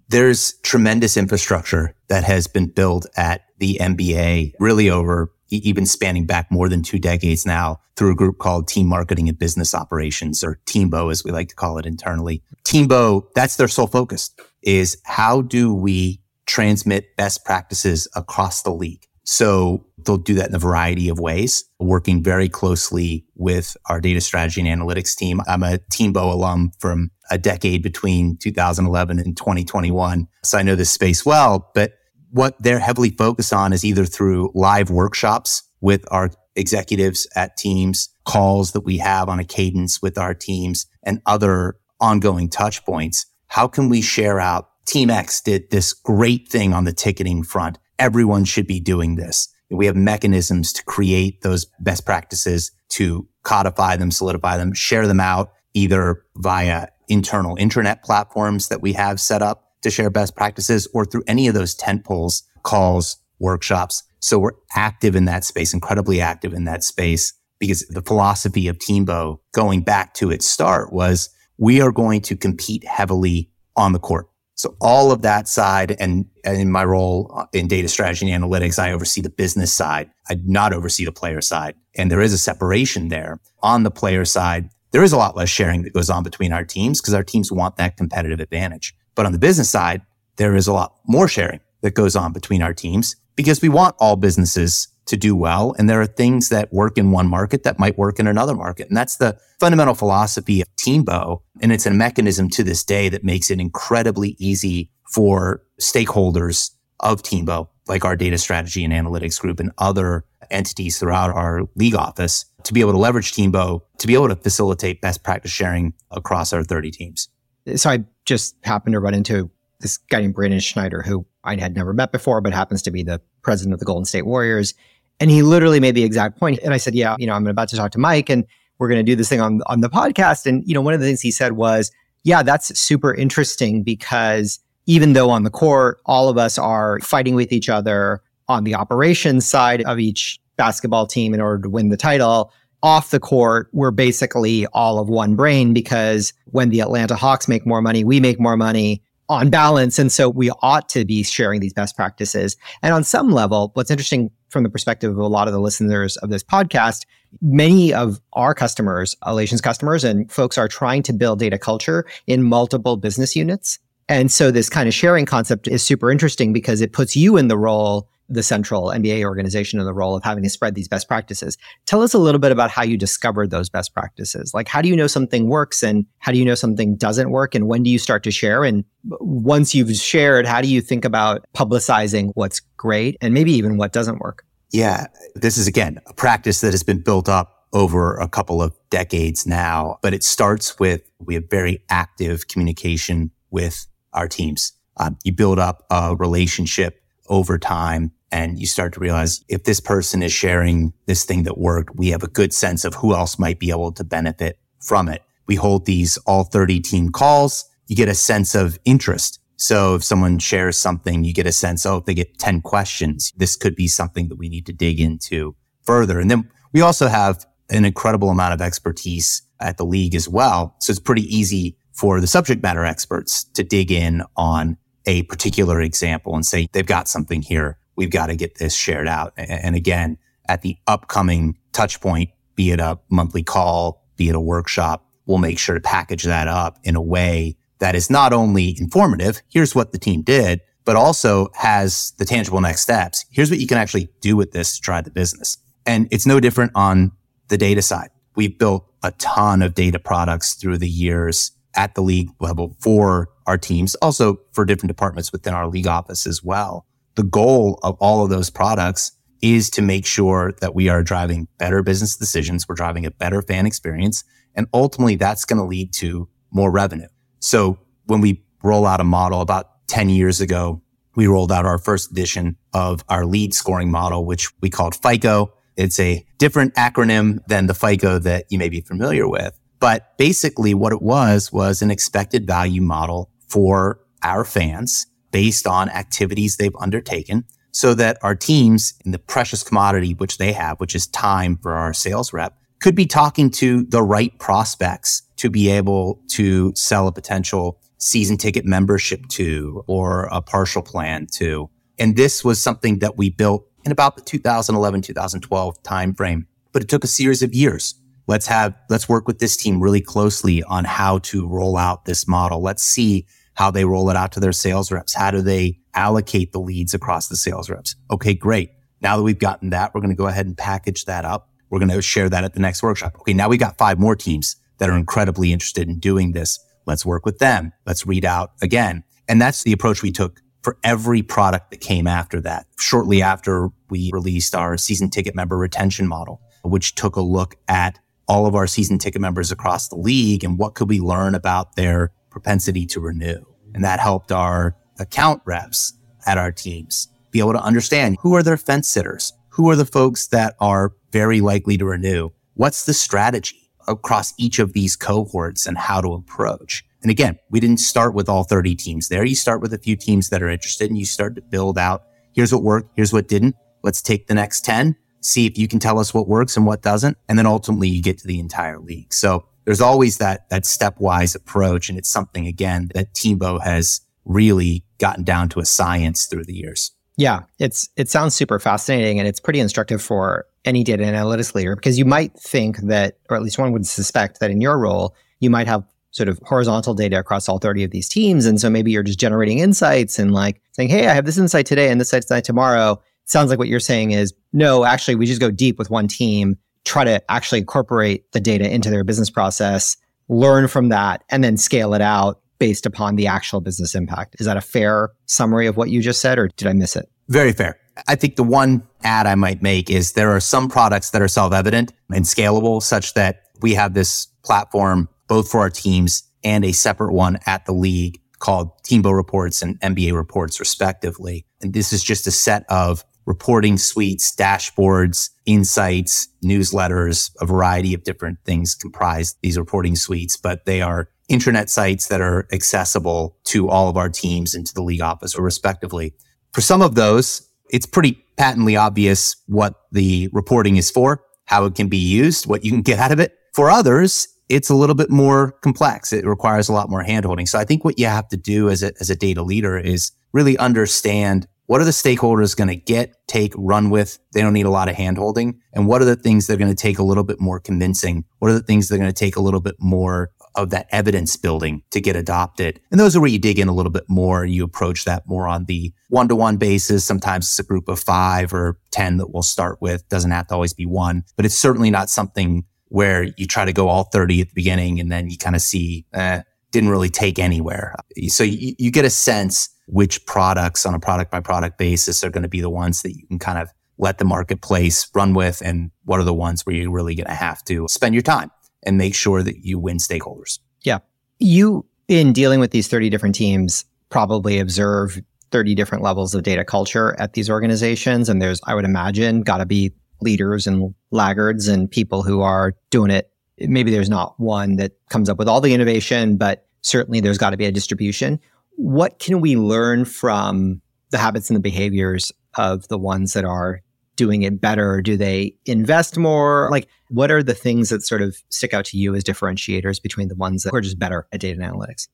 There's 0.08 0.54
tremendous 0.62 1.16
infrastructure 1.16 1.94
that 2.08 2.24
has 2.24 2.46
been 2.46 2.68
built 2.68 3.06
at 3.16 3.42
the 3.58 3.78
NBA 3.80 4.54
really 4.58 4.90
over 4.90 5.30
even 5.50 5.86
spanning 5.86 6.26
back 6.26 6.50
more 6.50 6.68
than 6.68 6.82
two 6.82 6.98
decades 6.98 7.46
now 7.46 7.80
through 7.96 8.12
a 8.12 8.16
group 8.16 8.38
called 8.38 8.68
Team 8.68 8.86
Marketing 8.86 9.28
and 9.28 9.38
Business 9.38 9.74
Operations 9.74 10.44
or 10.44 10.60
Teambo, 10.66 11.10
as 11.10 11.24
we 11.24 11.30
like 11.30 11.48
to 11.48 11.54
call 11.54 11.78
it 11.78 11.86
internally. 11.86 12.42
Teambo, 12.64 13.24
that's 13.34 13.56
their 13.56 13.68
sole 13.68 13.86
focus 13.86 14.30
is 14.62 15.00
how 15.04 15.42
do 15.42 15.72
we 15.72 16.20
transmit 16.46 17.16
best 17.16 17.44
practices 17.44 18.08
across 18.14 18.62
the 18.62 18.72
league? 18.72 19.06
So 19.24 19.84
they'll 19.98 20.16
do 20.16 20.32
that 20.34 20.48
in 20.48 20.54
a 20.54 20.58
variety 20.58 21.10
of 21.10 21.20
ways, 21.20 21.62
working 21.78 22.22
very 22.22 22.48
closely 22.48 23.26
with 23.34 23.76
our 23.86 24.00
data 24.00 24.22
strategy 24.22 24.66
and 24.66 24.80
analytics 24.80 25.14
team. 25.14 25.42
I'm 25.46 25.62
a 25.62 25.78
Teambo 25.92 26.32
alum 26.32 26.72
from 26.78 27.10
a 27.30 27.36
decade 27.36 27.82
between 27.82 28.38
2011 28.38 29.18
and 29.18 29.36
2021. 29.36 30.28
So 30.44 30.56
I 30.56 30.62
know 30.62 30.74
this 30.74 30.90
space 30.90 31.26
well, 31.26 31.70
but 31.74 31.97
what 32.30 32.56
they're 32.62 32.78
heavily 32.78 33.10
focused 33.10 33.52
on 33.52 33.72
is 33.72 33.84
either 33.84 34.04
through 34.04 34.50
live 34.54 34.90
workshops 34.90 35.62
with 35.80 36.04
our 36.10 36.30
executives 36.56 37.26
at 37.36 37.56
teams, 37.56 38.08
calls 38.24 38.72
that 38.72 38.80
we 38.80 38.98
have 38.98 39.28
on 39.28 39.38
a 39.38 39.44
cadence 39.44 40.02
with 40.02 40.18
our 40.18 40.34
teams 40.34 40.86
and 41.02 41.22
other 41.26 41.76
ongoing 42.00 42.50
touch 42.50 42.84
points. 42.84 43.26
How 43.46 43.68
can 43.68 43.88
we 43.88 44.02
share 44.02 44.40
out 44.40 44.68
Team 44.88 45.10
X 45.10 45.42
did 45.42 45.70
this 45.70 45.92
great 45.92 46.48
thing 46.48 46.72
on 46.72 46.84
the 46.84 46.94
ticketing 46.94 47.42
front. 47.42 47.78
Everyone 47.98 48.46
should 48.46 48.66
be 48.66 48.80
doing 48.80 49.16
this. 49.16 49.46
We 49.70 49.84
have 49.84 49.96
mechanisms 49.96 50.72
to 50.72 50.84
create 50.84 51.42
those 51.42 51.66
best 51.78 52.06
practices, 52.06 52.72
to 52.92 53.28
codify 53.42 53.96
them, 53.96 54.10
solidify 54.10 54.56
them, 54.56 54.72
share 54.72 55.06
them 55.06 55.20
out 55.20 55.52
either 55.74 56.24
via 56.36 56.88
internal 57.08 57.54
intranet 57.56 58.02
platforms 58.02 58.68
that 58.68 58.80
we 58.80 58.94
have 58.94 59.20
set 59.20 59.42
up 59.42 59.67
to 59.82 59.90
share 59.90 60.10
best 60.10 60.36
practices 60.36 60.88
or 60.94 61.04
through 61.04 61.24
any 61.26 61.48
of 61.48 61.54
those 61.54 61.74
tent 61.74 62.04
poles, 62.04 62.42
calls, 62.62 63.16
workshops. 63.38 64.02
So 64.20 64.38
we're 64.38 64.52
active 64.74 65.14
in 65.14 65.26
that 65.26 65.44
space, 65.44 65.72
incredibly 65.72 66.20
active 66.20 66.52
in 66.52 66.64
that 66.64 66.82
space 66.82 67.32
because 67.58 67.86
the 67.88 68.02
philosophy 68.02 68.68
of 68.68 68.78
Teambo 68.78 69.38
going 69.52 69.82
back 69.82 70.14
to 70.14 70.30
its 70.30 70.46
start 70.46 70.92
was 70.92 71.30
we 71.56 71.80
are 71.80 71.92
going 71.92 72.20
to 72.22 72.36
compete 72.36 72.86
heavily 72.86 73.50
on 73.76 73.92
the 73.92 73.98
court. 73.98 74.28
So 74.54 74.76
all 74.80 75.12
of 75.12 75.22
that 75.22 75.46
side 75.46 75.96
and, 76.00 76.26
and 76.44 76.60
in 76.60 76.70
my 76.70 76.84
role 76.84 77.46
in 77.52 77.68
data 77.68 77.88
strategy 77.88 78.28
and 78.30 78.42
analytics, 78.42 78.78
I 78.78 78.90
oversee 78.90 79.20
the 79.20 79.30
business 79.30 79.72
side. 79.72 80.10
I 80.28 80.34
do 80.34 80.42
not 80.46 80.72
oversee 80.72 81.04
the 81.04 81.12
player 81.12 81.40
side. 81.40 81.76
And 81.96 82.10
there 82.10 82.20
is 82.20 82.32
a 82.32 82.38
separation 82.38 83.08
there 83.08 83.40
on 83.62 83.84
the 83.84 83.90
player 83.90 84.24
side. 84.24 84.70
There 84.90 85.04
is 85.04 85.12
a 85.12 85.16
lot 85.16 85.36
less 85.36 85.48
sharing 85.48 85.82
that 85.82 85.92
goes 85.92 86.10
on 86.10 86.24
between 86.24 86.52
our 86.52 86.64
teams 86.64 87.00
because 87.00 87.14
our 87.14 87.22
teams 87.22 87.52
want 87.52 87.76
that 87.76 87.96
competitive 87.96 88.40
advantage. 88.40 88.94
But 89.18 89.26
on 89.26 89.32
the 89.32 89.38
business 89.40 89.68
side, 89.68 90.02
there 90.36 90.54
is 90.54 90.68
a 90.68 90.72
lot 90.72 90.94
more 91.08 91.26
sharing 91.26 91.58
that 91.80 91.94
goes 91.94 92.14
on 92.14 92.32
between 92.32 92.62
our 92.62 92.72
teams 92.72 93.16
because 93.34 93.60
we 93.60 93.68
want 93.68 93.96
all 93.98 94.14
businesses 94.14 94.86
to 95.06 95.16
do 95.16 95.34
well. 95.34 95.74
And 95.76 95.90
there 95.90 96.00
are 96.00 96.06
things 96.06 96.50
that 96.50 96.72
work 96.72 96.96
in 96.96 97.10
one 97.10 97.26
market 97.26 97.64
that 97.64 97.80
might 97.80 97.98
work 97.98 98.20
in 98.20 98.28
another 98.28 98.54
market. 98.54 98.86
And 98.86 98.96
that's 98.96 99.16
the 99.16 99.36
fundamental 99.58 99.94
philosophy 99.94 100.60
of 100.60 100.68
Teambo. 100.76 101.40
And 101.60 101.72
it's 101.72 101.84
a 101.84 101.90
mechanism 101.90 102.48
to 102.50 102.62
this 102.62 102.84
day 102.84 103.08
that 103.08 103.24
makes 103.24 103.50
it 103.50 103.58
incredibly 103.58 104.36
easy 104.38 104.88
for 105.12 105.64
stakeholders 105.80 106.70
of 107.00 107.24
Teambo, 107.24 107.66
like 107.88 108.04
our 108.04 108.14
data 108.14 108.38
strategy 108.38 108.84
and 108.84 108.92
analytics 108.92 109.40
group 109.40 109.58
and 109.58 109.72
other 109.78 110.26
entities 110.48 111.00
throughout 111.00 111.30
our 111.30 111.62
league 111.74 111.96
office 111.96 112.44
to 112.62 112.72
be 112.72 112.82
able 112.82 112.92
to 112.92 112.98
leverage 112.98 113.32
Teambo 113.32 113.80
to 113.98 114.06
be 114.06 114.14
able 114.14 114.28
to 114.28 114.36
facilitate 114.36 115.00
best 115.00 115.24
practice 115.24 115.50
sharing 115.50 115.92
across 116.12 116.52
our 116.52 116.62
30 116.62 116.92
teams 116.92 117.28
so 117.76 117.90
I 117.90 118.04
just 118.28 118.56
happened 118.62 118.92
to 118.92 119.00
run 119.00 119.14
into 119.14 119.50
this 119.80 119.96
guy 119.96 120.20
named 120.20 120.34
Brandon 120.34 120.60
Schneider, 120.60 121.02
who 121.02 121.26
I 121.44 121.56
had 121.56 121.74
never 121.74 121.92
met 121.92 122.12
before, 122.12 122.40
but 122.40 122.52
happens 122.52 122.82
to 122.82 122.90
be 122.90 123.02
the 123.02 123.20
president 123.42 123.74
of 123.74 123.80
the 123.80 123.86
Golden 123.86 124.04
State 124.04 124.26
Warriors. 124.26 124.74
And 125.20 125.30
he 125.30 125.42
literally 125.42 125.80
made 125.80 125.94
the 125.94 126.04
exact 126.04 126.38
point. 126.38 126.58
And 126.62 126.74
I 126.74 126.76
said, 126.76 126.94
Yeah, 126.94 127.16
you 127.18 127.26
know, 127.26 127.34
I'm 127.34 127.46
about 127.46 127.68
to 127.70 127.76
talk 127.76 127.90
to 127.92 127.98
Mike 127.98 128.28
and 128.28 128.44
we're 128.78 128.88
going 128.88 129.04
to 129.04 129.10
do 129.10 129.16
this 129.16 129.28
thing 129.28 129.40
on, 129.40 129.60
on 129.66 129.80
the 129.80 129.88
podcast. 129.88 130.46
And, 130.46 130.62
you 130.66 130.74
know, 130.74 130.80
one 130.80 130.94
of 130.94 131.00
the 131.00 131.06
things 131.06 131.20
he 131.20 131.30
said 131.30 131.52
was, 131.52 131.90
Yeah, 132.22 132.42
that's 132.42 132.78
super 132.78 133.14
interesting 133.14 133.82
because 133.82 134.60
even 134.86 135.12
though 135.12 135.30
on 135.30 135.42
the 135.42 135.50
court, 135.50 136.00
all 136.06 136.28
of 136.28 136.38
us 136.38 136.58
are 136.58 137.00
fighting 137.00 137.34
with 137.34 137.52
each 137.52 137.68
other 137.68 138.22
on 138.48 138.64
the 138.64 138.74
operations 138.74 139.46
side 139.46 139.82
of 139.82 139.98
each 139.98 140.40
basketball 140.56 141.06
team 141.06 141.34
in 141.34 141.40
order 141.40 141.62
to 141.62 141.70
win 141.70 141.88
the 141.88 141.96
title, 141.96 142.52
off 142.82 143.10
the 143.10 143.20
court, 143.20 143.68
we're 143.72 143.90
basically 143.90 144.66
all 144.66 144.98
of 144.98 145.08
one 145.08 145.34
brain 145.34 145.72
because 145.72 146.32
when 146.46 146.70
the 146.70 146.80
Atlanta 146.80 147.16
Hawks 147.16 147.48
make 147.48 147.66
more 147.66 147.82
money, 147.82 148.04
we 148.04 148.20
make 148.20 148.40
more 148.40 148.56
money 148.56 149.02
on 149.28 149.50
balance. 149.50 149.98
And 149.98 150.10
so 150.10 150.28
we 150.28 150.50
ought 150.62 150.88
to 150.90 151.04
be 151.04 151.22
sharing 151.22 151.60
these 151.60 151.72
best 151.72 151.96
practices. 151.96 152.56
And 152.82 152.94
on 152.94 153.04
some 153.04 153.30
level, 153.30 153.70
what's 153.74 153.90
interesting 153.90 154.30
from 154.48 154.62
the 154.62 154.70
perspective 154.70 155.10
of 155.10 155.18
a 155.18 155.26
lot 155.26 155.48
of 155.48 155.52
the 155.52 155.60
listeners 155.60 156.16
of 156.18 156.30
this 156.30 156.42
podcast, 156.42 157.04
many 157.42 157.92
of 157.92 158.20
our 158.32 158.54
customers, 158.54 159.16
Alation's 159.22 159.60
customers 159.60 160.04
and 160.04 160.30
folks 160.32 160.56
are 160.56 160.68
trying 160.68 161.02
to 161.02 161.12
build 161.12 161.40
data 161.40 161.58
culture 161.58 162.06
in 162.26 162.42
multiple 162.42 162.96
business 162.96 163.36
units. 163.36 163.78
And 164.08 164.32
so 164.32 164.50
this 164.50 164.70
kind 164.70 164.88
of 164.88 164.94
sharing 164.94 165.26
concept 165.26 165.68
is 165.68 165.82
super 165.82 166.10
interesting 166.10 166.54
because 166.54 166.80
it 166.80 166.94
puts 166.94 167.14
you 167.14 167.36
in 167.36 167.48
the 167.48 167.58
role 167.58 168.08
the 168.28 168.42
central 168.42 168.86
NBA 168.88 169.24
organization 169.24 169.80
in 169.80 169.86
the 169.86 169.94
role 169.94 170.14
of 170.14 170.22
having 170.22 170.42
to 170.44 170.50
spread 170.50 170.74
these 170.74 170.88
best 170.88 171.08
practices. 171.08 171.56
Tell 171.86 172.02
us 172.02 172.12
a 172.12 172.18
little 172.18 172.38
bit 172.38 172.52
about 172.52 172.70
how 172.70 172.82
you 172.82 172.96
discovered 172.96 173.50
those 173.50 173.68
best 173.68 173.94
practices. 173.94 174.52
Like, 174.52 174.68
how 174.68 174.82
do 174.82 174.88
you 174.88 174.96
know 174.96 175.06
something 175.06 175.48
works 175.48 175.82
and 175.82 176.04
how 176.18 176.32
do 176.32 176.38
you 176.38 176.44
know 176.44 176.54
something 176.54 176.96
doesn't 176.96 177.30
work? 177.30 177.54
And 177.54 177.68
when 177.68 177.82
do 177.82 177.90
you 177.90 177.98
start 177.98 178.22
to 178.24 178.30
share? 178.30 178.64
And 178.64 178.84
once 179.04 179.74
you've 179.74 179.94
shared, 179.94 180.46
how 180.46 180.60
do 180.60 180.68
you 180.68 180.80
think 180.80 181.04
about 181.04 181.46
publicizing 181.54 182.32
what's 182.34 182.60
great 182.76 183.16
and 183.20 183.32
maybe 183.32 183.52
even 183.52 183.78
what 183.78 183.92
doesn't 183.92 184.18
work? 184.18 184.44
Yeah, 184.70 185.06
this 185.34 185.56
is 185.56 185.66
again 185.66 185.98
a 186.06 186.12
practice 186.12 186.60
that 186.60 186.72
has 186.72 186.82
been 186.82 187.00
built 187.00 187.28
up 187.28 187.66
over 187.72 188.16
a 188.16 188.28
couple 188.28 188.62
of 188.62 188.74
decades 188.90 189.46
now, 189.46 189.98
but 190.02 190.12
it 190.12 190.22
starts 190.22 190.78
with 190.78 191.02
we 191.18 191.34
have 191.34 191.48
very 191.50 191.82
active 191.88 192.48
communication 192.48 193.30
with 193.50 193.86
our 194.12 194.28
teams. 194.28 194.72
Um, 194.98 195.16
you 195.24 195.32
build 195.32 195.58
up 195.58 195.86
a 195.90 196.16
relationship 196.16 197.02
over 197.28 197.58
time 197.58 198.12
and 198.30 198.58
you 198.58 198.66
start 198.66 198.92
to 198.94 199.00
realize 199.00 199.42
if 199.48 199.64
this 199.64 199.80
person 199.80 200.22
is 200.22 200.32
sharing 200.32 200.92
this 201.06 201.24
thing 201.24 201.44
that 201.44 201.58
worked, 201.58 201.96
we 201.96 202.08
have 202.08 202.22
a 202.22 202.28
good 202.28 202.52
sense 202.52 202.84
of 202.84 202.94
who 202.94 203.14
else 203.14 203.38
might 203.38 203.58
be 203.58 203.70
able 203.70 203.92
to 203.92 204.04
benefit 204.04 204.58
from 204.80 205.08
it. 205.08 205.22
We 205.46 205.56
hold 205.56 205.86
these 205.86 206.16
all 206.18 206.44
30 206.44 206.80
team 206.80 207.10
calls. 207.10 207.64
You 207.86 207.96
get 207.96 208.08
a 208.08 208.14
sense 208.14 208.54
of 208.54 208.78
interest. 208.84 209.40
So 209.56 209.94
if 209.96 210.04
someone 210.04 210.38
shares 210.38 210.76
something, 210.76 211.24
you 211.24 211.32
get 211.32 211.46
a 211.46 211.52
sense, 211.52 211.84
oh, 211.84 211.96
if 211.96 212.04
they 212.04 212.14
get 212.14 212.38
10 212.38 212.60
questions, 212.60 213.32
this 213.36 213.56
could 213.56 213.74
be 213.74 213.88
something 213.88 214.28
that 214.28 214.36
we 214.36 214.48
need 214.48 214.66
to 214.66 214.72
dig 214.72 215.00
into 215.00 215.56
further. 215.82 216.20
And 216.20 216.30
then 216.30 216.48
we 216.72 216.80
also 216.80 217.08
have 217.08 217.44
an 217.70 217.84
incredible 217.84 218.28
amount 218.28 218.54
of 218.54 218.60
expertise 218.60 219.42
at 219.60 219.76
the 219.76 219.84
league 219.84 220.14
as 220.14 220.28
well. 220.28 220.76
So 220.80 220.90
it's 220.90 221.00
pretty 221.00 221.22
easy 221.34 221.76
for 221.92 222.20
the 222.20 222.26
subject 222.26 222.62
matter 222.62 222.84
experts 222.84 223.44
to 223.54 223.64
dig 223.64 223.90
in 223.90 224.22
on 224.36 224.76
a 225.06 225.22
particular 225.24 225.80
example 225.80 226.34
and 226.34 226.46
say, 226.46 226.68
they've 226.72 226.86
got 226.86 227.08
something 227.08 227.42
here. 227.42 227.78
We've 227.98 228.12
got 228.12 228.28
to 228.28 228.36
get 228.36 228.58
this 228.58 228.76
shared 228.76 229.08
out. 229.08 229.32
And 229.36 229.74
again, 229.74 230.18
at 230.48 230.62
the 230.62 230.76
upcoming 230.86 231.58
touch 231.72 232.00
point, 232.00 232.30
be 232.54 232.70
it 232.70 232.78
a 232.78 233.00
monthly 233.10 233.42
call, 233.42 234.06
be 234.14 234.28
it 234.28 234.36
a 234.36 234.40
workshop, 234.40 235.04
we'll 235.26 235.38
make 235.38 235.58
sure 235.58 235.74
to 235.74 235.80
package 235.80 236.22
that 236.22 236.46
up 236.46 236.78
in 236.84 236.94
a 236.94 237.02
way 237.02 237.56
that 237.80 237.96
is 237.96 238.08
not 238.08 238.32
only 238.32 238.76
informative. 238.78 239.42
Here's 239.48 239.74
what 239.74 239.90
the 239.90 239.98
team 239.98 240.22
did, 240.22 240.60
but 240.84 240.94
also 240.94 241.48
has 241.54 242.12
the 242.18 242.24
tangible 242.24 242.60
next 242.60 242.82
steps. 242.82 243.24
Here's 243.32 243.50
what 243.50 243.58
you 243.58 243.66
can 243.66 243.78
actually 243.78 244.08
do 244.20 244.36
with 244.36 244.52
this 244.52 244.76
to 244.76 244.80
drive 244.80 245.02
the 245.02 245.10
business. 245.10 245.56
And 245.84 246.06
it's 246.12 246.24
no 246.24 246.38
different 246.38 246.70
on 246.76 247.10
the 247.48 247.58
data 247.58 247.82
side. 247.82 248.10
We've 248.36 248.56
built 248.56 248.86
a 249.02 249.10
ton 249.10 249.60
of 249.60 249.74
data 249.74 249.98
products 249.98 250.54
through 250.54 250.78
the 250.78 250.88
years 250.88 251.50
at 251.74 251.96
the 251.96 252.02
league 252.02 252.30
level 252.38 252.76
for 252.78 253.30
our 253.44 253.58
teams, 253.58 253.96
also 253.96 254.38
for 254.52 254.64
different 254.64 254.88
departments 254.88 255.32
within 255.32 255.52
our 255.52 255.66
league 255.66 255.88
office 255.88 256.28
as 256.28 256.44
well. 256.44 256.84
The 257.18 257.24
goal 257.24 257.80
of 257.82 257.96
all 257.98 258.22
of 258.22 258.30
those 258.30 258.48
products 258.48 259.10
is 259.42 259.70
to 259.70 259.82
make 259.82 260.06
sure 260.06 260.52
that 260.60 260.76
we 260.76 260.88
are 260.88 261.02
driving 261.02 261.48
better 261.58 261.82
business 261.82 262.16
decisions. 262.16 262.68
We're 262.68 262.76
driving 262.76 263.04
a 263.06 263.10
better 263.10 263.42
fan 263.42 263.66
experience. 263.66 264.22
And 264.54 264.68
ultimately 264.72 265.16
that's 265.16 265.44
going 265.44 265.58
to 265.58 265.64
lead 265.64 265.92
to 265.94 266.28
more 266.52 266.70
revenue. 266.70 267.08
So 267.40 267.80
when 268.06 268.20
we 268.20 268.44
roll 268.62 268.86
out 268.86 269.00
a 269.00 269.04
model 269.04 269.40
about 269.40 269.88
10 269.88 270.10
years 270.10 270.40
ago, 270.40 270.80
we 271.16 271.26
rolled 271.26 271.50
out 271.50 271.66
our 271.66 271.78
first 271.78 272.12
edition 272.12 272.56
of 272.72 273.04
our 273.08 273.26
lead 273.26 273.52
scoring 273.52 273.90
model, 273.90 274.24
which 274.24 274.52
we 274.60 274.70
called 274.70 274.94
FICO. 274.94 275.52
It's 275.76 275.98
a 275.98 276.24
different 276.38 276.74
acronym 276.74 277.40
than 277.48 277.66
the 277.66 277.74
FICO 277.74 278.20
that 278.20 278.44
you 278.48 278.60
may 278.60 278.68
be 278.68 278.80
familiar 278.80 279.28
with. 279.28 279.58
But 279.80 280.16
basically 280.18 280.72
what 280.72 280.92
it 280.92 281.02
was 281.02 281.52
was 281.52 281.82
an 281.82 281.90
expected 281.90 282.46
value 282.46 282.80
model 282.80 283.32
for 283.48 283.98
our 284.22 284.44
fans 284.44 285.08
based 285.30 285.66
on 285.66 285.88
activities 285.90 286.56
they've 286.56 286.76
undertaken 286.78 287.44
so 287.72 287.94
that 287.94 288.18
our 288.22 288.34
teams 288.34 288.94
in 289.04 289.12
the 289.12 289.18
precious 289.18 289.62
commodity 289.62 290.14
which 290.14 290.38
they 290.38 290.52
have, 290.52 290.80
which 290.80 290.94
is 290.94 291.06
time 291.06 291.56
for 291.56 291.74
our 291.74 291.92
sales 291.92 292.32
rep, 292.32 292.58
could 292.80 292.94
be 292.94 293.06
talking 293.06 293.50
to 293.50 293.84
the 293.84 294.02
right 294.02 294.36
prospects 294.38 295.22
to 295.36 295.50
be 295.50 295.68
able 295.68 296.20
to 296.28 296.72
sell 296.74 297.06
a 297.08 297.12
potential 297.12 297.80
season 297.98 298.36
ticket 298.36 298.64
membership 298.64 299.26
to 299.28 299.84
or 299.86 300.24
a 300.30 300.40
partial 300.40 300.82
plan 300.82 301.26
to. 301.26 301.68
And 301.98 302.16
this 302.16 302.44
was 302.44 302.62
something 302.62 303.00
that 303.00 303.16
we 303.16 303.30
built 303.30 303.66
in 303.84 303.92
about 303.92 304.16
the 304.16 304.22
2011, 304.22 305.02
2012 305.02 305.82
timeframe, 305.82 306.46
but 306.72 306.82
it 306.82 306.88
took 306.88 307.04
a 307.04 307.08
series 307.08 307.42
of 307.42 307.54
years. 307.54 307.94
Let's 308.28 308.46
have, 308.46 308.74
let's 308.90 309.08
work 309.08 309.26
with 309.26 309.38
this 309.38 309.56
team 309.56 309.80
really 309.80 310.02
closely 310.02 310.62
on 310.64 310.84
how 310.84 311.18
to 311.18 311.46
roll 311.48 311.76
out 311.76 312.04
this 312.04 312.28
model. 312.28 312.60
Let's 312.60 312.82
see 312.82 313.26
how 313.58 313.72
they 313.72 313.84
roll 313.84 314.08
it 314.08 314.14
out 314.14 314.30
to 314.30 314.38
their 314.38 314.52
sales 314.52 314.92
reps. 314.92 315.12
How 315.12 315.32
do 315.32 315.42
they 315.42 315.80
allocate 315.92 316.52
the 316.52 316.60
leads 316.60 316.94
across 316.94 317.26
the 317.26 317.36
sales 317.36 317.68
reps? 317.68 317.96
Okay, 318.08 318.32
great. 318.32 318.70
Now 319.00 319.16
that 319.16 319.24
we've 319.24 319.38
gotten 319.38 319.70
that, 319.70 319.92
we're 319.92 320.00
going 320.00 320.12
to 320.12 320.16
go 320.16 320.28
ahead 320.28 320.46
and 320.46 320.56
package 320.56 321.06
that 321.06 321.24
up. 321.24 321.50
We're 321.68 321.80
going 321.80 321.90
to 321.90 322.00
share 322.00 322.28
that 322.28 322.44
at 322.44 322.54
the 322.54 322.60
next 322.60 322.84
workshop. 322.84 323.16
Okay. 323.18 323.32
Now 323.32 323.48
we've 323.48 323.58
got 323.58 323.76
five 323.76 323.98
more 323.98 324.14
teams 324.14 324.54
that 324.78 324.88
are 324.88 324.96
incredibly 324.96 325.52
interested 325.52 325.88
in 325.88 325.98
doing 325.98 326.32
this. 326.32 326.56
Let's 326.86 327.04
work 327.04 327.26
with 327.26 327.40
them. 327.40 327.72
Let's 327.84 328.06
read 328.06 328.24
out 328.24 328.52
again. 328.62 329.02
And 329.28 329.42
that's 329.42 329.64
the 329.64 329.72
approach 329.72 330.04
we 330.04 330.12
took 330.12 330.40
for 330.62 330.78
every 330.84 331.22
product 331.22 331.72
that 331.72 331.80
came 331.80 332.06
after 332.06 332.40
that. 332.42 332.66
Shortly 332.78 333.22
after 333.22 333.70
we 333.90 334.10
released 334.12 334.54
our 334.54 334.76
season 334.76 335.10
ticket 335.10 335.34
member 335.34 335.58
retention 335.58 336.06
model, 336.06 336.40
which 336.62 336.94
took 336.94 337.16
a 337.16 337.22
look 337.22 337.56
at 337.66 337.98
all 338.28 338.46
of 338.46 338.54
our 338.54 338.68
season 338.68 338.98
ticket 338.98 339.20
members 339.20 339.50
across 339.50 339.88
the 339.88 339.96
league 339.96 340.44
and 340.44 340.58
what 340.58 340.76
could 340.76 340.88
we 340.88 341.00
learn 341.00 341.34
about 341.34 341.74
their 341.74 342.12
propensity 342.30 342.86
to 342.86 343.00
renew. 343.00 343.44
And 343.74 343.84
that 343.84 344.00
helped 344.00 344.32
our 344.32 344.76
account 344.98 345.42
reps 345.44 345.94
at 346.26 346.38
our 346.38 346.52
teams 346.52 347.08
be 347.30 347.38
able 347.40 347.52
to 347.52 347.62
understand 347.62 348.16
who 348.20 348.34
are 348.34 348.42
their 348.42 348.56
fence 348.56 348.88
sitters? 348.88 349.32
Who 349.50 349.68
are 349.70 349.76
the 349.76 349.84
folks 349.84 350.28
that 350.28 350.54
are 350.60 350.92
very 351.12 351.40
likely 351.40 351.76
to 351.78 351.84
renew? 351.84 352.30
What's 352.54 352.84
the 352.84 352.94
strategy 352.94 353.70
across 353.86 354.34
each 354.38 354.58
of 354.58 354.72
these 354.72 354.96
cohorts 354.96 355.66
and 355.66 355.76
how 355.76 356.00
to 356.00 356.12
approach? 356.14 356.84
And 357.02 357.10
again, 357.10 357.38
we 357.50 357.60
didn't 357.60 357.80
start 357.80 358.14
with 358.14 358.28
all 358.28 358.44
30 358.44 358.74
teams 358.74 359.08
there. 359.08 359.24
You 359.24 359.36
start 359.36 359.60
with 359.60 359.72
a 359.72 359.78
few 359.78 359.96
teams 359.96 360.30
that 360.30 360.42
are 360.42 360.48
interested 360.48 360.90
and 360.90 360.98
you 360.98 361.06
start 361.06 361.36
to 361.36 361.42
build 361.42 361.78
out. 361.78 362.04
Here's 362.32 362.52
what 362.52 362.62
worked. 362.62 362.90
Here's 362.96 363.12
what 363.12 363.28
didn't. 363.28 363.56
Let's 363.82 364.02
take 364.02 364.26
the 364.26 364.34
next 364.34 364.64
10, 364.64 364.96
see 365.20 365.46
if 365.46 365.56
you 365.56 365.68
can 365.68 365.78
tell 365.78 365.98
us 365.98 366.12
what 366.12 366.28
works 366.28 366.56
and 366.56 366.66
what 366.66 366.82
doesn't. 366.82 367.16
And 367.28 367.38
then 367.38 367.46
ultimately 367.46 367.88
you 367.88 368.02
get 368.02 368.18
to 368.18 368.26
the 368.26 368.40
entire 368.40 368.80
league. 368.80 369.12
So 369.12 369.46
there's 369.68 369.82
always 369.82 370.16
that, 370.16 370.48
that 370.48 370.62
stepwise 370.62 371.36
approach. 371.36 371.90
And 371.90 371.98
it's 371.98 372.08
something 372.08 372.46
again 372.46 372.88
that 372.94 373.12
Teambo 373.12 373.62
has 373.62 374.00
really 374.24 374.82
gotten 374.96 375.24
down 375.24 375.50
to 375.50 375.60
a 375.60 375.66
science 375.66 376.24
through 376.24 376.44
the 376.44 376.54
years. 376.54 376.90
Yeah, 377.18 377.40
it's 377.58 377.86
it 377.94 378.08
sounds 378.08 378.34
super 378.34 378.58
fascinating 378.58 379.18
and 379.18 379.28
it's 379.28 379.40
pretty 379.40 379.60
instructive 379.60 380.00
for 380.00 380.46
any 380.64 380.84
data 380.84 381.02
analytics 381.02 381.54
leader 381.54 381.76
because 381.76 381.98
you 381.98 382.06
might 382.06 382.32
think 382.40 382.78
that, 382.78 383.18
or 383.28 383.36
at 383.36 383.42
least 383.42 383.58
one 383.58 383.72
would 383.72 383.86
suspect 383.86 384.40
that 384.40 384.50
in 384.50 384.62
your 384.62 384.78
role, 384.78 385.14
you 385.40 385.50
might 385.50 385.66
have 385.66 385.84
sort 386.12 386.30
of 386.30 386.40
horizontal 386.44 386.94
data 386.94 387.18
across 387.18 387.46
all 387.46 387.58
30 387.58 387.84
of 387.84 387.90
these 387.90 388.08
teams. 388.08 388.46
And 388.46 388.58
so 388.58 388.70
maybe 388.70 388.90
you're 388.90 389.02
just 389.02 389.18
generating 389.18 389.58
insights 389.58 390.18
and 390.18 390.32
like 390.32 390.62
saying, 390.72 390.88
Hey, 390.88 391.08
I 391.08 391.12
have 391.12 391.26
this 391.26 391.36
insight 391.36 391.66
today 391.66 391.90
and 391.90 392.00
this 392.00 392.14
insight 392.14 392.44
tomorrow. 392.44 393.02
Sounds 393.26 393.50
like 393.50 393.58
what 393.58 393.68
you're 393.68 393.80
saying 393.80 394.12
is 394.12 394.32
no, 394.54 394.86
actually, 394.86 395.16
we 395.16 395.26
just 395.26 395.42
go 395.42 395.50
deep 395.50 395.78
with 395.78 395.90
one 395.90 396.08
team 396.08 396.56
try 396.88 397.04
to 397.04 397.22
actually 397.30 397.60
incorporate 397.60 398.30
the 398.32 398.40
data 398.40 398.72
into 398.72 398.90
their 398.90 399.04
business 399.04 399.30
process, 399.30 399.96
learn 400.28 400.68
from 400.68 400.88
that, 400.88 401.22
and 401.30 401.44
then 401.44 401.56
scale 401.56 401.94
it 401.94 402.00
out 402.00 402.40
based 402.58 402.86
upon 402.86 403.16
the 403.16 403.26
actual 403.26 403.60
business 403.60 403.94
impact. 403.94 404.36
Is 404.40 404.46
that 404.46 404.56
a 404.56 404.60
fair 404.60 405.10
summary 405.26 405.66
of 405.66 405.76
what 405.76 405.90
you 405.90 406.00
just 406.02 406.20
said, 406.20 406.38
or 406.38 406.48
did 406.48 406.66
I 406.66 406.72
miss 406.72 406.96
it? 406.96 407.08
Very 407.28 407.52
fair. 407.52 407.78
I 408.06 408.14
think 408.14 408.36
the 408.36 408.44
one 408.44 408.82
add 409.02 409.26
I 409.26 409.34
might 409.34 409.62
make 409.62 409.90
is 409.90 410.12
there 410.12 410.30
are 410.30 410.40
some 410.40 410.68
products 410.68 411.10
that 411.10 411.22
are 411.22 411.28
self 411.28 411.52
evident 411.52 411.92
and 412.12 412.24
scalable 412.24 412.82
such 412.82 413.14
that 413.14 413.42
we 413.60 413.74
have 413.74 413.94
this 413.94 414.26
platform 414.44 415.08
both 415.26 415.50
for 415.50 415.60
our 415.60 415.70
teams 415.70 416.22
and 416.44 416.64
a 416.64 416.72
separate 416.72 417.12
one 417.12 417.38
at 417.46 417.66
the 417.66 417.72
league 417.72 418.20
called 418.38 418.70
Teambo 418.84 419.14
Reports 419.14 419.62
and 419.62 419.80
NBA 419.80 420.14
Reports, 420.14 420.60
respectively. 420.60 421.44
And 421.60 421.74
this 421.74 421.92
is 421.92 422.02
just 422.02 422.26
a 422.26 422.30
set 422.30 422.64
of 422.68 423.04
reporting 423.28 423.76
suites, 423.76 424.34
dashboards, 424.34 425.28
insights, 425.44 426.28
newsletters, 426.42 427.30
a 427.42 427.46
variety 427.46 427.92
of 427.92 428.02
different 428.02 428.38
things 428.46 428.74
comprise 428.74 429.36
these 429.42 429.58
reporting 429.58 429.94
suites, 429.94 430.34
but 430.38 430.64
they 430.64 430.80
are 430.80 431.10
intranet 431.30 431.68
sites 431.68 432.08
that 432.08 432.22
are 432.22 432.48
accessible 432.52 433.36
to 433.44 433.68
all 433.68 433.90
of 433.90 433.98
our 433.98 434.08
teams 434.08 434.54
and 434.54 434.66
to 434.66 434.72
the 434.72 434.82
league 434.82 435.02
office 435.02 435.38
respectively. 435.38 436.14
For 436.54 436.62
some 436.62 436.80
of 436.80 436.94
those, 436.94 437.46
it's 437.70 437.84
pretty 437.84 438.18
patently 438.38 438.76
obvious 438.76 439.36
what 439.46 439.74
the 439.92 440.30
reporting 440.32 440.76
is 440.76 440.90
for, 440.90 441.22
how 441.44 441.66
it 441.66 441.74
can 441.74 441.88
be 441.88 441.98
used, 441.98 442.46
what 442.46 442.64
you 442.64 442.70
can 442.70 442.80
get 442.80 442.98
out 442.98 443.12
of 443.12 443.20
it. 443.20 443.36
For 443.52 443.68
others, 443.68 444.26
it's 444.48 444.70
a 444.70 444.74
little 444.74 444.94
bit 444.94 445.10
more 445.10 445.52
complex. 445.60 446.14
It 446.14 446.24
requires 446.24 446.70
a 446.70 446.72
lot 446.72 446.88
more 446.88 447.04
handholding. 447.04 447.46
So 447.46 447.58
I 447.58 447.66
think 447.66 447.84
what 447.84 447.98
you 447.98 448.06
have 448.06 448.28
to 448.28 448.38
do 448.38 448.70
as 448.70 448.82
a, 448.82 448.92
as 449.00 449.10
a 449.10 449.16
data 449.16 449.42
leader 449.42 449.76
is 449.76 450.12
really 450.32 450.56
understand 450.56 451.46
what 451.68 451.82
are 451.82 451.84
the 451.84 451.90
stakeholders 451.90 452.56
going 452.56 452.68
to 452.68 452.76
get, 452.76 453.14
take, 453.26 453.52
run 453.54 453.90
with? 453.90 454.18
They 454.32 454.40
don't 454.40 454.54
need 454.54 454.64
a 454.64 454.70
lot 454.70 454.88
of 454.88 454.96
handholding. 454.96 455.58
And 455.74 455.86
what 455.86 456.00
are 456.00 456.06
the 456.06 456.16
things 456.16 456.46
they're 456.46 456.56
going 456.56 456.74
to 456.74 456.82
take 456.82 456.98
a 456.98 457.02
little 457.02 457.24
bit 457.24 457.40
more 457.40 457.60
convincing? 457.60 458.24
What 458.38 458.50
are 458.50 458.54
the 458.54 458.62
things 458.62 458.88
they're 458.88 458.96
going 458.96 459.10
to 459.10 459.14
take 459.14 459.36
a 459.36 459.42
little 459.42 459.60
bit 459.60 459.76
more 459.78 460.30
of 460.54 460.70
that 460.70 460.86
evidence 460.92 461.36
building 461.36 461.82
to 461.90 462.00
get 462.00 462.16
adopted? 462.16 462.80
And 462.90 462.98
those 462.98 463.14
are 463.14 463.20
where 463.20 463.28
you 463.28 463.38
dig 463.38 463.58
in 463.58 463.68
a 463.68 463.74
little 463.74 463.92
bit 463.92 464.06
more. 464.08 464.46
You 464.46 464.64
approach 464.64 465.04
that 465.04 465.28
more 465.28 465.46
on 465.46 465.66
the 465.66 465.92
one 466.08 466.26
to 466.28 466.34
one 466.34 466.56
basis. 466.56 467.04
Sometimes 467.04 467.44
it's 467.44 467.58
a 467.58 467.64
group 467.64 467.86
of 467.88 468.00
five 468.00 468.54
or 468.54 468.80
10 468.92 469.18
that 469.18 469.34
we'll 469.34 469.42
start 469.42 469.76
with. 469.82 470.08
Doesn't 470.08 470.30
have 470.30 470.46
to 470.46 470.54
always 470.54 470.72
be 470.72 470.86
one, 470.86 471.22
but 471.36 471.44
it's 471.44 471.58
certainly 471.58 471.90
not 471.90 472.08
something 472.08 472.64
where 472.86 473.24
you 473.36 473.46
try 473.46 473.66
to 473.66 473.74
go 473.74 473.88
all 473.88 474.04
30 474.04 474.40
at 474.40 474.48
the 474.48 474.54
beginning 474.54 475.00
and 475.00 475.12
then 475.12 475.28
you 475.28 475.36
kind 475.36 475.54
of 475.54 475.60
see, 475.60 476.06
eh, 476.14 476.40
didn't 476.70 476.88
really 476.88 477.10
take 477.10 477.38
anywhere. 477.38 477.94
So 478.28 478.42
you, 478.42 478.74
you 478.78 478.90
get 478.90 479.04
a 479.04 479.10
sense 479.10 479.68
which 479.88 480.24
products 480.26 480.84
on 480.84 480.94
a 480.94 481.00
product 481.00 481.30
by 481.30 481.40
product 481.40 481.78
basis 481.78 482.22
are 482.22 482.30
going 482.30 482.42
to 482.42 482.48
be 482.48 482.60
the 482.60 482.70
ones 482.70 483.02
that 483.02 483.16
you 483.16 483.26
can 483.26 483.38
kind 483.38 483.58
of 483.58 483.70
let 483.96 484.18
the 484.18 484.24
marketplace 484.24 485.08
run 485.14 485.32
with 485.32 485.62
and 485.64 485.90
what 486.04 486.20
are 486.20 486.24
the 486.24 486.34
ones 486.34 486.64
where 486.64 486.76
you're 486.76 486.90
really 486.90 487.14
going 487.14 487.26
to 487.26 487.34
have 487.34 487.64
to 487.64 487.86
spend 487.88 488.14
your 488.14 488.22
time 488.22 488.50
and 488.84 488.98
make 488.98 489.14
sure 489.14 489.42
that 489.42 489.64
you 489.64 489.78
win 489.78 489.96
stakeholders. 489.96 490.58
Yeah. 490.82 490.98
You, 491.38 491.86
in 492.06 492.32
dealing 492.32 492.60
with 492.60 492.70
these 492.70 492.86
30 492.86 493.08
different 493.08 493.34
teams, 493.34 493.84
probably 494.10 494.58
observe 494.58 495.20
30 495.50 495.74
different 495.74 496.04
levels 496.04 496.34
of 496.34 496.42
data 496.42 496.64
culture 496.64 497.16
at 497.18 497.32
these 497.32 497.48
organizations. 497.48 498.28
And 498.28 498.42
there's, 498.42 498.60
I 498.64 498.74
would 498.74 498.84
imagine, 498.84 499.40
got 499.40 499.58
to 499.58 499.66
be 499.66 499.92
leaders 500.20 500.66
and 500.66 500.94
laggards 501.10 501.66
and 501.66 501.90
people 501.90 502.22
who 502.22 502.42
are 502.42 502.74
doing 502.90 503.10
it. 503.10 503.30
Maybe 503.58 503.90
there's 503.90 504.10
not 504.10 504.38
one 504.38 504.76
that 504.76 504.92
comes 505.08 505.30
up 505.30 505.38
with 505.38 505.48
all 505.48 505.60
the 505.60 505.72
innovation, 505.72 506.36
but 506.36 506.66
certainly 506.82 507.20
there's 507.20 507.38
got 507.38 507.50
to 507.50 507.56
be 507.56 507.64
a 507.64 507.72
distribution 507.72 508.38
what 508.78 509.18
can 509.18 509.40
we 509.40 509.56
learn 509.56 510.04
from 510.04 510.80
the 511.10 511.18
habits 511.18 511.50
and 511.50 511.56
the 511.56 511.60
behaviors 511.60 512.30
of 512.56 512.86
the 512.86 512.96
ones 512.96 513.32
that 513.32 513.44
are 513.44 513.80
doing 514.14 514.42
it 514.42 514.60
better? 514.60 515.02
Do 515.02 515.16
they 515.16 515.56
invest 515.66 516.16
more? 516.16 516.68
Like, 516.70 516.88
what 517.08 517.32
are 517.32 517.42
the 517.42 517.54
things 517.54 517.88
that 517.88 518.02
sort 518.02 518.22
of 518.22 518.36
stick 518.50 518.72
out 518.72 518.84
to 518.86 518.96
you 518.96 519.16
as 519.16 519.24
differentiators 519.24 520.00
between 520.00 520.28
the 520.28 520.36
ones 520.36 520.62
that 520.62 520.72
are 520.72 520.80
just 520.80 520.96
better 520.96 521.26
at 521.32 521.40
data 521.40 521.60
analytics? 521.60 522.06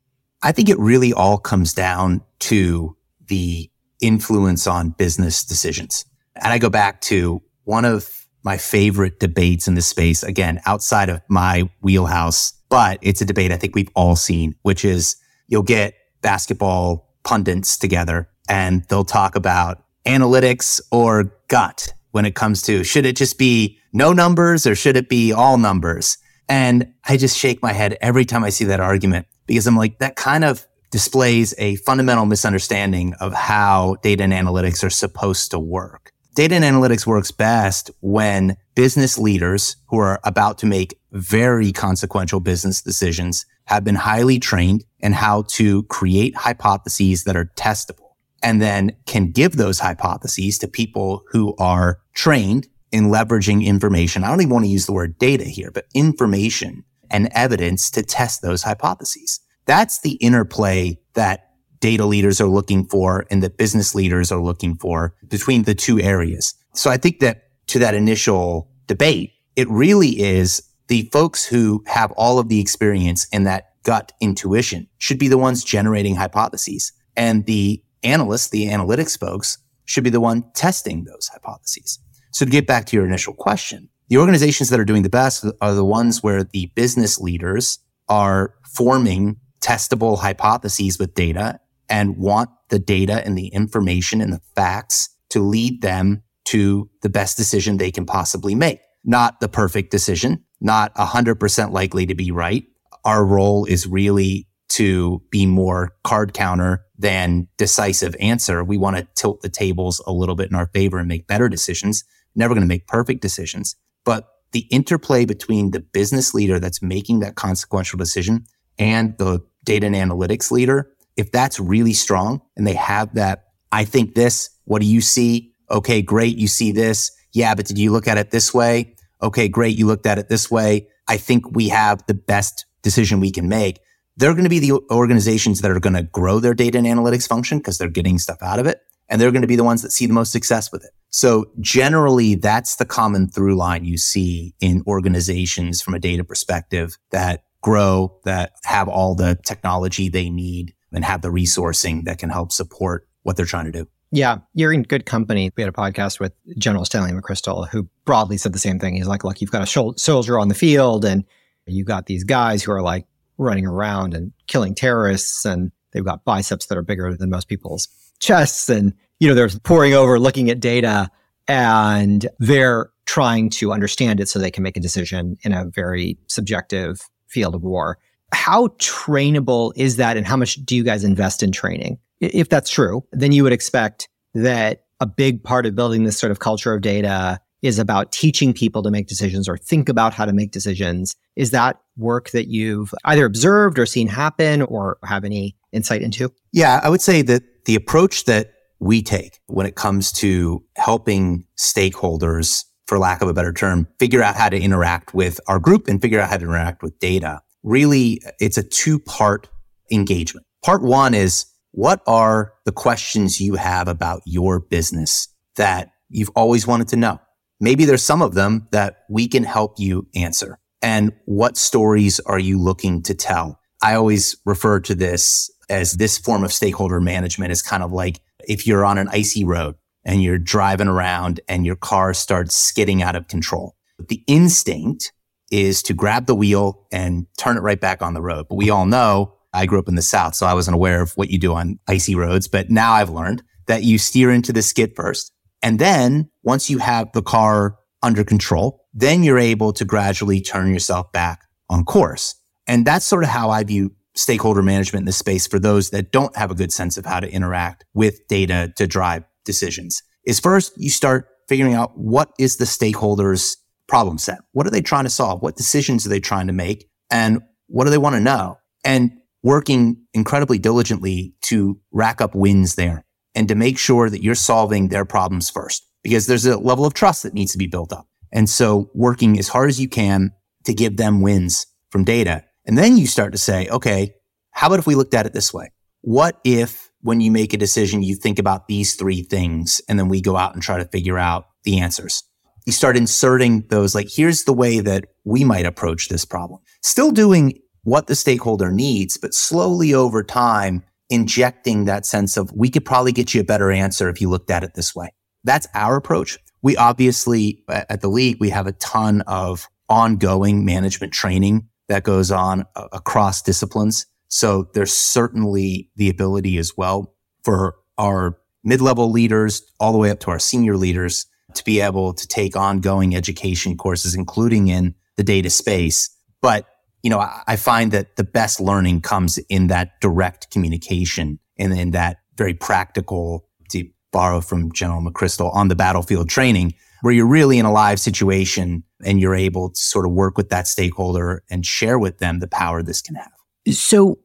I 0.43 0.53
think 0.53 0.71
it 0.71 0.79
really 0.79 1.13
all 1.13 1.37
comes 1.37 1.75
down 1.75 2.23
to 2.41 2.97
the 3.27 3.71
influence 4.01 4.67
on 4.67 4.91
business 4.91 5.45
decisions. 5.45 6.07
And 6.37 6.51
I 6.51 6.57
go 6.57 6.71
back 6.71 7.03
to 7.03 7.43
one 7.65 7.85
of 7.85 8.27
my 8.43 8.57
favorite 8.57 9.21
debates 9.21 9.69
in 9.69 9.75
this 9.75 9.87
space, 9.87 10.23
again, 10.23 10.63
outside 10.65 11.11
of 11.11 11.21
my 11.29 11.69
wheelhouse, 11.83 12.55
but 12.71 12.99
it's 13.03 13.21
a 13.21 13.27
debate 13.27 13.53
I 13.53 13.59
think 13.59 13.75
we've 13.75 13.91
all 13.95 14.17
seen, 14.17 14.55
which 14.63 14.83
is 14.83 15.17
you'll 15.47 15.63
get 15.63 15.95
basketball 16.25 17.07
pundits 17.23 17.79
together 17.79 18.29
and 18.49 18.85
they'll 18.89 19.05
talk 19.05 19.37
about 19.37 19.85
analytics 20.07 20.81
or 20.91 21.33
gut 21.49 21.93
when 22.11 22.25
it 22.25 22.35
comes 22.35 22.63
to 22.63 22.83
should 22.83 23.07
it 23.07 23.17
just 23.17 23.39
be 23.39 23.79
no 23.93 24.13
numbers 24.13 24.67
or 24.67 24.75
should 24.75 24.97
it 24.97 25.09
be 25.09 25.33
all 25.33 25.59
numbers? 25.59 26.19
And 26.49 26.93
I 27.05 27.17
just 27.17 27.39
shake 27.39 27.63
my 27.63 27.73
head 27.73 27.97
every 28.01 28.25
time 28.25 28.43
I 28.43 28.51
see 28.51 28.65
that 28.65 28.81
argument 28.81 29.27
because 29.47 29.67
I'm 29.67 29.77
like, 29.77 29.99
that 29.99 30.17
kind 30.17 30.45
of 30.45 30.67
displays 30.91 31.55
a 31.59 31.77
fundamental 31.77 32.27
misunderstanding 32.27 33.15
of 33.15 33.33
how 33.35 33.97
data 34.03 34.23
and 34.23 34.33
analytics 34.33 34.85
are 34.85 34.91
supposed 34.91 35.51
to 35.51 35.59
work. 35.59 36.13
Data 36.35 36.55
and 36.55 36.65
analytics 36.65 37.07
works 37.07 37.31
best 37.31 37.91
when 38.01 38.57
business 38.75 39.19
leaders 39.19 39.77
who 39.87 39.99
are 39.99 40.21
about 40.25 40.59
to 40.59 40.67
make 40.67 40.99
very 41.13 41.73
consequential 41.73 42.41
business 42.41 42.83
decisions 42.83 43.47
have 43.67 43.85
been 43.85 43.95
highly 43.95 44.39
trained 44.39 44.85
in 45.05 45.13
how 45.13 45.43
to 45.43 45.83
create 45.85 46.35
hypotheses 46.35 47.25
that 47.25 47.37
are 47.37 47.53
testable 47.57 48.15
and 48.43 48.61
then 48.61 48.97
can 49.07 49.31
give 49.31 49.57
those 49.57 49.79
hypotheses 49.79 50.59
to 50.59 50.67
people 50.67 51.23
who 51.31 51.55
are 51.59 52.01
trained 52.15 52.67
in 52.91 53.05
leveraging 53.05 53.65
information. 53.65 54.25
I 54.25 54.29
don't 54.29 54.41
even 54.41 54.53
want 54.53 54.65
to 54.65 54.71
use 54.71 54.87
the 54.87 54.93
word 54.93 55.19
data 55.19 55.45
here, 55.45 55.71
but 55.71 55.85
information 55.95 56.85
and 57.11 57.29
evidence 57.33 57.91
to 57.91 58.03
test 58.03 58.41
those 58.41 58.63
hypotheses. 58.63 59.41
That's 59.67 60.01
the 60.01 60.15
interplay 60.15 60.99
that 61.13 61.51
data 61.81 62.07
leaders 62.07 62.41
are 62.41 62.49
looking 62.49 62.87
for 62.87 63.27
and 63.31 63.43
that 63.43 63.59
business 63.59 63.95
leaders 63.95 64.33
are 64.33 64.41
looking 64.41 64.75
for 64.77 65.15
between 65.29 65.65
the 65.65 65.75
two 65.75 66.01
areas. 66.01 66.55
So 66.73 66.91
I 66.91 66.97
think 66.97 67.21
that 67.21 67.43
to 67.69 67.79
that 67.81 67.95
initial 67.95 68.71
debate, 68.87 69.33
it 69.55 69.69
really 69.69 70.21
is 70.21 70.63
the 70.89 71.11
folks 71.13 71.45
who 71.45 71.83
have 71.87 72.11
all 72.13 72.39
of 72.39 72.49
the 72.49 72.61
experience 72.61 73.27
and 73.33 73.47
that 73.47 73.74
gut 73.85 74.13
intuition 74.21 74.89
should 74.99 75.19
be 75.19 75.29
the 75.29 75.39
ones 75.39 75.65
generating 75.65 76.17
hypotheses. 76.17 76.93
And 77.17 77.47
the 77.47 77.83
analysts, 78.03 78.51
the 78.51 78.67
analytics 78.67 79.19
folks, 79.19 79.59
should 79.85 80.05
be 80.05 80.11
the 80.11 80.21
one 80.21 80.45
testing 80.55 81.05
those 81.05 81.29
hypotheses. 81.29 81.99
So 82.33 82.45
to 82.45 82.51
get 82.51 82.67
back 82.67 82.87
to 82.87 82.97
your 82.97 83.07
initial 83.07 83.35
question, 83.35 83.89
the 84.09 84.19
organizations 84.19 84.71
that 84.71 84.81
are 84.81 84.85
doing 84.85 85.03
the 85.03 85.09
best 85.09 85.47
are 85.61 85.75
the 85.75 85.85
ones 85.85 86.23
where 86.23 86.45
the 86.45 86.71
business 86.75 87.21
leaders 87.21 87.79
are 88.09 88.55
forming 88.75 89.37
testable 89.61 90.19
hypotheses 90.19 90.99
with 90.99 91.15
data 91.15 91.61
and 91.89 92.17
want 92.17 92.51
the 92.69 92.79
data 92.79 93.25
and 93.25 93.37
the 93.39 93.49
information 93.49 94.21
and 94.21 94.33
the 94.33 94.41
facts 94.55 95.09
to 95.31 95.41
lead 95.41 95.81
them 95.81 96.23
to 96.45 96.91
the 97.03 97.09
best 97.09 97.37
decision 97.37 97.77
they 97.77 97.91
can 97.91 98.05
possibly 98.05 98.55
make. 98.55 98.81
Not 99.05 99.41
the 99.41 99.49
perfect 99.49 99.91
decision, 99.91 100.45
not 100.61 100.95
100% 100.95 101.73
likely 101.73 102.07
to 102.07 102.15
be 102.15 102.31
right. 102.31 102.65
Our 103.05 103.25
role 103.25 103.65
is 103.65 103.87
really 103.87 104.47
to 104.71 105.23
be 105.31 105.47
more 105.47 105.95
card 106.05 106.33
counter 106.35 106.85
than 106.99 107.49
decisive 107.57 108.17
answer. 108.19 108.65
We 108.65 108.77
want 108.77 108.97
to 108.97 109.07
tilt 109.15 109.43
the 109.43 109.49
tables 109.49 110.01
a 110.07 110.13
little 110.13 110.35
bit 110.35 110.51
in 110.51 110.57
our 110.57 110.67
favor 110.67 110.99
and 110.99 111.09
make 111.09 111.27
better 111.27 111.49
decisions. 111.49 112.05
Never 112.35 112.55
going 112.55 112.63
to 112.63 112.69
make 112.69 112.89
perfect 112.89 113.23
decisions, 113.23 113.77
but 114.05 114.29
the 114.53 114.67
interplay 114.71 115.25
between 115.25 115.73
the 115.73 115.81
business 115.81 116.35
leader 116.35 116.59
that's 116.59 116.83
making 116.83 117.21
that 117.21 117.35
consequential 117.35 117.97
decision 117.97 118.45
and 118.79 119.17
the 119.19 119.41
data 119.65 119.87
and 119.87 119.95
analytics 119.95 120.51
leader, 120.51 120.91
if 121.17 121.31
that's 121.31 121.61
really 121.61 121.93
strong 121.93 122.41
and 122.57 122.67
they 122.67 122.75
have 122.75 123.15
that, 123.15 123.45
I 123.73 123.85
think 123.85 124.15
this, 124.15 124.51
what 124.65 124.81
do 124.81 124.87
you 124.87 125.01
see? 125.01 125.53
Okay, 125.71 126.03
great. 126.03 126.37
You 126.37 126.49
see 126.49 126.73
this. 126.73 127.11
Yeah, 127.33 127.55
but 127.55 127.67
did 127.67 127.79
you 127.79 127.91
look 127.91 128.07
at 128.07 128.19
it 128.19 128.31
this 128.31 128.55
way? 128.55 128.95
Okay, 129.23 129.49
great. 129.49 129.77
You 129.77 129.87
looked 129.87 130.07
at 130.07 130.19
it 130.19 130.29
this 130.29 130.51
way. 130.51 130.89
I 131.09 131.17
think 131.17 131.51
we 131.51 131.69
have 131.69 132.07
the 132.07 132.15
best 132.15 132.67
decision 132.85 133.19
we 133.19 133.33
can 133.33 133.49
make 133.49 133.81
they're 134.17 134.33
going 134.33 134.45
to 134.45 134.51
be 134.51 134.61
the 134.61 134.73
organizations 134.91 135.61
that 135.61 135.71
are 135.71 135.81
going 135.81 135.95
to 135.95 136.03
grow 136.03 136.39
their 136.39 136.55
data 136.55 136.79
and 136.79 136.87
analytics 136.87 137.29
function 137.29 137.59
because 137.59 137.79
they're 137.79 137.89
getting 137.89 138.19
stuff 138.19 138.39
out 138.43 138.59
of 138.59 138.67
it. 138.67 138.81
And 139.09 139.21
they're 139.21 139.33
going 139.33 139.43
to 139.43 139.49
be 139.49 139.57
the 139.57 139.65
ones 139.65 139.83
that 139.83 139.93
see 139.93 140.07
the 140.07 140.15
most 140.15 140.33
success 140.33 140.73
with 140.73 140.83
it. 140.83 140.91
So 141.11 141.51
generally, 141.61 142.37
that's 142.37 142.77
the 142.77 142.87
common 142.87 143.29
through 143.29 143.57
line 143.57 143.85
you 143.85 143.99
see 143.99 144.55
in 144.61 144.83
organizations 144.87 145.83
from 145.83 145.95
a 145.95 145.99
data 145.99 146.25
perspective 146.25 146.97
that 147.11 147.45
grow, 147.61 148.19
that 148.25 148.53
have 148.65 148.89
all 148.89 149.15
the 149.15 149.39
technology 149.45 150.09
they 150.09 150.31
need 150.31 150.75
and 150.91 151.05
have 151.05 151.21
the 151.21 151.29
resourcing 151.29 152.05
that 152.05 152.19
can 152.19 152.31
help 152.31 152.51
support 152.51 153.07
what 153.25 153.37
they're 153.37 153.45
trying 153.45 153.67
to 153.67 153.73
do. 153.73 153.87
Yeah, 154.11 154.39
you're 154.55 154.73
in 154.73 154.85
good 154.85 155.07
company. 155.07 155.53
We 155.57 155.63
had 155.63 155.69
a 155.69 155.77
podcast 155.77 156.19
with 156.19 156.33
General 156.57 156.85
Stanley 156.85 157.13
McChrystal, 157.13 157.69
who 157.69 157.89
broadly 158.05 158.39
said 158.39 158.55
the 158.55 158.59
same 158.59 158.79
thing. 158.79 158.95
He's 158.95 159.09
like, 159.09 159.25
look, 159.25 159.41
you've 159.41 159.51
got 159.51 159.63
a 159.63 159.95
soldier 159.99 160.39
on 160.39 160.49
the 160.49 160.55
field 160.55 161.05
and 161.05 161.25
you 161.67 161.85
got 161.85 162.07
these 162.07 162.25
guys 162.25 162.63
who 162.63 162.73
are 162.73 162.83
like 162.83 163.07
running 163.39 163.67
around 163.67 164.15
and 164.15 164.33
killing 164.47 164.75
terrorists 164.75 165.45
and 165.45 165.73
they've 165.93 166.05
got 166.05 166.25
biceps 166.25 166.67
that 166.67 166.79
are 166.79 166.83
bigger 166.83 167.17
than 167.17 167.31
most 167.31 167.49
people's 167.49 167.89
chests. 168.21 168.69
And 168.69 168.93
you 169.21 169.29
know 169.29 169.35
they're 169.35 169.49
pouring 169.63 169.95
over 169.95 170.19
looking 170.19 170.51
at 170.51 170.61
data 170.61 171.11
and 171.49 172.29
they're 172.39 172.91
trying 173.07 173.51
to 173.51 173.73
understand 173.73 174.21
it 174.21 174.29
so 174.29 174.39
they 174.39 174.51
can 174.51 174.63
make 174.63 174.77
a 174.77 174.81
decision 174.81 175.37
in 175.43 175.53
a 175.53 175.65
very 175.67 176.19
subjective 176.27 177.01
field 177.27 177.55
of 177.55 177.63
war. 177.63 177.99
How 178.33 178.69
trainable 178.79 179.73
is 179.77 179.97
that 179.97 180.17
and 180.17 180.27
how 180.27 180.37
much 180.37 180.57
do 180.65 180.75
you 180.75 180.83
guys 180.83 181.05
invest 181.05 181.43
in 181.43 181.53
training? 181.53 181.99
If 182.21 182.49
that's 182.49 182.71
true 182.71 183.05
then 183.13 183.33
you 183.33 183.43
would 183.43 183.53
expect 183.53 184.09
that 184.35 184.85
a 185.01 185.07
big 185.07 185.43
part 185.43 185.67
of 185.67 185.75
building 185.75 186.05
this 186.05 186.19
sort 186.19 186.31
of 186.31 186.39
culture 186.39 186.73
of 186.73 186.81
data 186.81 187.41
is 187.65 187.79
about 187.79 188.13
teaching 188.13 188.53
people 188.53 188.83
to 188.83 188.91
make 188.91 189.07
decisions 189.07 189.49
or 189.49 189.57
think 189.57 189.89
about 189.89 190.13
how 190.13 190.27
to 190.27 190.35
make 190.35 190.51
decisions. 190.51 191.17
Is 191.35 191.51
that 191.53 191.81
work 191.97 192.31
that 192.33 192.47
you've 192.49 192.93
either 193.07 193.25
observed 193.25 193.79
or 193.79 193.87
seen 193.87 194.07
happen 194.07 194.61
or 194.61 194.99
have 195.03 195.25
any 195.25 195.57
insight 195.73 196.03
into? 196.03 196.31
Yeah, 196.53 196.81
I 196.85 196.91
would 196.91 197.01
say 197.01 197.23
that 197.23 197.65
the 197.65 197.75
approach 197.75 198.27
that 198.27 198.53
we 198.81 199.01
take 199.03 199.41
when 199.47 199.65
it 199.65 199.77
comes 199.77 200.13
to 200.13 200.63
helping 200.77 201.47
stakeholders, 201.59 202.65
for 202.87 202.99
lack 202.99 203.23
of 203.23 203.31
a 203.31 203.33
better 203.33 203.53
term, 203.53 203.89
figure 203.99 204.23
out 204.23 204.37
how 204.37 204.51
to 204.51 204.61
interact 204.61 205.15
with 205.15 205.41
our 205.49 205.59
group 205.59 205.89
and 205.89 206.03
figure 206.03 206.21
out 206.21 206.29
how 206.29 206.37
to 206.37 206.45
interact 206.45 206.83
with 206.83 206.99
data. 206.99 207.41
Really, 207.63 208.21
it's 208.41 208.59
a 208.59 208.63
two 208.63 208.99
part 208.99 209.49
engagement. 209.91 210.45
Part 210.63 210.83
one 210.83 211.15
is 211.15 211.47
what 211.71 212.03
are 212.07 212.53
the 212.67 212.73
questions 212.73 213.41
you 213.41 213.55
have 213.55 213.89
about 213.89 214.21
your 214.27 214.61
business 214.61 215.29
that 215.57 215.93
you've 216.11 216.31
always 216.37 216.67
wanted 216.67 216.89
to 216.89 216.97
know? 216.97 217.21
Maybe 217.65 217.87
there's 217.87 218.03
some 218.03 218.21
of 218.21 218.35
them 218.35 218.69
that 218.73 219.05
we 219.09 219.27
can 219.27 219.43
help 219.43 219.77
you 219.79 220.07
answer. 220.15 220.59
And 220.83 221.13
what 221.25 221.57
stories 221.57 222.21
are 222.21 222.39
you 222.39 222.61
looking 222.61 223.03
to 223.05 223.15
tell? 223.15 223.59
I 223.83 223.95
always 223.95 224.37
refer 224.45 224.81
to 224.81 224.95
this 224.95 225.51
as 225.71 225.93
this 225.95 226.19
form 226.19 226.45
of 226.45 226.53
stakeholder 226.53 227.01
management 227.01 227.53
is 227.53 227.63
kind 227.63 227.83
of 227.83 227.91
like 227.91 228.21
if 228.47 228.67
you're 228.67 228.85
on 228.85 228.99
an 228.99 229.09
icy 229.09 229.47
road 229.47 229.77
and 230.05 230.23
you're 230.23 230.37
driving 230.37 230.89
around 230.89 231.41
and 231.49 231.65
your 231.65 231.75
car 231.75 232.13
starts 232.13 232.55
skidding 232.55 233.03
out 233.03 233.17
of 233.17 233.29
control. 233.29 233.77
The 233.99 234.23
instinct 234.27 235.15
is 235.51 235.83
to 235.85 235.95
grab 235.95 236.27
the 236.27 236.35
wheel 236.35 236.87
and 236.93 237.27
turn 237.39 237.57
it 237.57 237.61
right 237.61 237.81
back 237.81 238.03
on 238.03 238.13
the 238.13 238.21
road. 238.21 238.45
But 238.51 238.57
we 238.57 238.69
all 238.69 238.85
know 238.85 239.37
I 239.55 239.65
grew 239.65 239.79
up 239.79 239.89
in 239.89 239.95
the 239.95 240.03
South, 240.03 240.35
so 240.35 240.45
I 240.45 240.53
wasn't 240.53 240.75
aware 240.75 241.01
of 241.01 241.13
what 241.13 241.31
you 241.31 241.39
do 241.39 241.55
on 241.55 241.79
icy 241.89 242.15
roads. 242.15 242.47
But 242.47 242.69
now 242.69 242.93
I've 242.93 243.09
learned 243.09 243.43
that 243.69 243.85
you 243.85 243.97
steer 243.97 244.31
into 244.31 244.53
the 244.53 244.61
skid 244.61 244.95
first 244.95 245.33
and 245.65 245.79
then 245.79 246.31
once 246.43 246.69
you 246.69 246.79
have 246.79 247.11
the 247.13 247.23
car 247.23 247.79
under 248.03 248.23
control, 248.23 248.85
then 248.93 249.23
you're 249.23 249.39
able 249.39 249.73
to 249.73 249.85
gradually 249.87 250.43
turn 250.43 250.73
yourself 250.73 251.11
back 251.11 251.41
on 251.71 251.85
course. 251.85 252.35
And 252.69 252.87
that's 252.87 253.07
sort 253.07 253.25
of 253.25 253.31
how 253.31 253.49
I 253.49 253.65
view 253.65 253.93
stakeholder 254.15 254.63
management 254.63 255.03
in 255.03 255.07
this 255.07 255.17
space 255.17 255.47
for 255.47 255.59
those 255.59 255.89
that 255.91 256.13
don't 256.13 256.37
have 256.37 256.51
a 256.51 256.55
good 256.55 256.71
sense 256.71 256.99
of 256.99 257.07
how 257.07 257.19
to 257.19 257.29
interact 257.33 257.87
with 257.95 258.21
data 258.29 258.73
to 258.77 258.87
drive 258.87 259.25
decisions 259.45 260.03
is 260.25 260.39
first 260.39 260.73
you 260.77 260.91
start 260.91 261.29
figuring 261.49 261.75
out 261.75 261.93
what 261.97 262.31
is 262.39 262.59
the 262.59 262.65
stakeholders 262.67 263.57
problem 263.89 264.19
set? 264.19 264.39
What 264.53 264.67
are 264.67 264.71
they 264.71 264.83
trying 264.83 265.05
to 265.05 265.11
solve? 265.11 265.43
What 265.43 265.57
decisions 265.57 266.07
are 266.07 266.11
they 266.11 266.21
trying 266.21 266.47
to 266.47 266.53
make? 266.53 266.89
And 267.11 267.41
what 267.69 267.85
do 267.85 267.91
they 267.91 267.99
want 267.99 268.15
to 268.15 268.21
know? 268.21 268.59
And 268.85 269.13
working 269.43 270.05
incredibly 270.13 270.59
diligently 270.59 271.35
to 271.43 271.81
rack 271.91 272.21
up 272.21 272.35
wins 272.35 272.77
there 272.77 273.04
and 273.35 273.49
to 273.49 273.55
make 273.55 273.79
sure 273.79 274.09
that 274.09 274.23
you're 274.23 274.35
solving 274.35 274.89
their 274.89 275.05
problems 275.05 275.51
first 275.51 275.87
because 276.03 276.27
there's 276.27 276.47
a 276.47 276.59
level 276.59 276.85
of 276.85 276.95
trust 276.95 277.23
that 277.23 277.35
needs 277.35 277.53
to 277.53 277.59
be 277.59 277.67
built 277.67 277.93
up. 277.93 278.07
And 278.33 278.49
so 278.49 278.91
working 278.95 279.39
as 279.39 279.49
hard 279.49 279.71
as 279.71 279.81
you 279.81 279.89
can 279.89 280.33
to 280.65 280.75
give 280.75 280.97
them 280.97 281.21
wins 281.21 281.67
from 281.91 282.05
data. 282.05 282.45
And 282.67 282.77
then 282.77 282.97
you 282.97 283.07
start 283.07 283.33
to 283.33 283.39
say, 283.39 283.69
okay, 283.69 284.15
how 284.51 284.69
about 284.69 284.79
if 284.79 284.87
we 284.87 284.95
looked 284.95 285.15
at 285.15 285.27
it 285.27 285.33
this 285.33 285.53
way? 285.53 285.71
What 286.01 286.41
if 286.45 286.91
when 287.01 287.21
you 287.21 287.31
make 287.31 287.53
a 287.53 287.59
decision, 287.59 288.03
you 288.03 288.15
think 288.15 288.39
about 288.39 288.67
these 288.67 288.95
three 288.95 289.23
things 289.23 289.81
and 289.89 289.99
then 289.99 290.09
we 290.09 290.21
go 290.21 290.37
out 290.37 290.55
and 290.55 290.63
try 290.63 290.79
to 290.79 290.85
figure 290.87 291.19
out 291.19 291.47
the 291.65 291.79
answers. 291.79 292.23
You 292.67 292.73
start 292.73 292.97
inserting 292.97 293.67
those, 293.69 293.95
like, 293.95 294.09
here's 294.11 294.45
the 294.45 294.55
way 294.55 294.81
that 294.81 295.05
we 295.25 295.45
might 295.45 295.67
approach 295.67 296.09
this 296.09 296.25
problem. 296.25 296.61
Still 296.83 297.11
doing 297.11 297.61
what 297.83 298.07
the 298.07 298.15
stakeholder 298.15 298.71
needs, 298.71 299.19
but 299.19 299.35
slowly 299.35 299.93
over 299.93 300.23
time, 300.23 300.83
injecting 301.11 301.85
that 301.85 302.07
sense 302.07 302.37
of 302.37 302.51
we 302.53 302.71
could 302.71 302.85
probably 302.85 303.13
get 303.13 303.35
you 303.35 303.41
a 303.41 303.45
better 303.45 303.71
answer 303.71 304.09
if 304.09 304.21
you 304.21 304.29
looked 304.29 304.51
at 304.51 304.65
it 304.65 304.75
this 304.75 304.95
way. 304.95 305.13
That's 305.45 305.67
our 305.75 305.97
approach. 305.97 306.39
We 306.63 306.77
obviously 306.77 307.63
at 307.69 308.01
the 308.01 308.09
league, 308.09 308.39
we 308.41 308.51
have 308.51 308.67
a 308.67 308.73
ton 308.73 309.21
of 309.23 309.69
ongoing 309.89 310.65
management 310.65 311.13
training 311.13 311.69
that 311.89 312.05
goes 312.05 312.31
on 312.31 312.65
uh, 312.75 312.89
across 312.93 313.43
disciplines. 313.43 314.07
So 314.29 314.69
there's 314.73 314.93
certainly 314.93 315.91
the 315.97 316.09
ability 316.09 316.57
as 316.57 316.73
well 316.77 317.15
for 317.43 317.77
our 317.99 318.39
mid-level 318.65 319.11
leaders 319.11 319.63
all 319.79 319.93
the 319.93 319.99
way 319.99 320.11
up 320.11 320.21
to 320.21 320.31
our 320.31 320.39
senior 320.39 320.77
leaders 320.77 321.27
to 321.55 321.63
be 321.65 321.81
able 321.81 322.15
to 322.15 322.27
take 322.27 322.57
ongoing 322.57 323.15
education 323.15 323.77
courses, 323.77 324.15
including 324.15 324.69
in 324.69 324.95
the 325.17 325.23
data 325.23 325.51
space. 325.51 326.09
But 326.41 326.67
you 327.05 327.11
know, 327.11 327.21
I, 327.21 327.43
I 327.47 327.57
find 327.57 327.93
that 327.93 328.17
the 328.17 328.25
best 328.25 328.59
learning 328.61 329.03
comes 329.03 329.39
in 329.49 329.69
that 329.69 330.01
direct 330.01 330.51
communication 330.51 331.39
and 331.59 331.73
in 331.73 331.93
that 331.93 332.17
very 332.37 332.55
practical, 332.55 333.47
to 333.69 333.89
borrow 334.11 334.41
from 334.41 334.73
General 334.73 335.03
McChrystal, 335.03 335.55
on 335.55 335.69
the 335.69 335.77
battlefield 335.77 336.29
training, 336.29 336.75
where 337.03 337.13
you're 337.13 337.29
really 337.29 337.59
in 337.59 337.67
a 337.67 337.73
live 337.73 338.01
situation 338.01 338.83
and 339.05 339.21
you're 339.21 339.35
able 339.35 339.71
to 339.71 339.79
sort 339.79 340.07
of 340.07 340.13
work 340.13 340.37
with 340.37 340.49
that 340.49 340.67
stakeholder 340.67 341.45
and 341.51 341.67
share 341.67 341.99
with 341.99 342.19
them 342.19 342.41
the 342.41 342.49
power 342.49 342.83
this 342.83 343.03
can 343.03 343.15
have. 343.15 343.31
So 343.71 344.19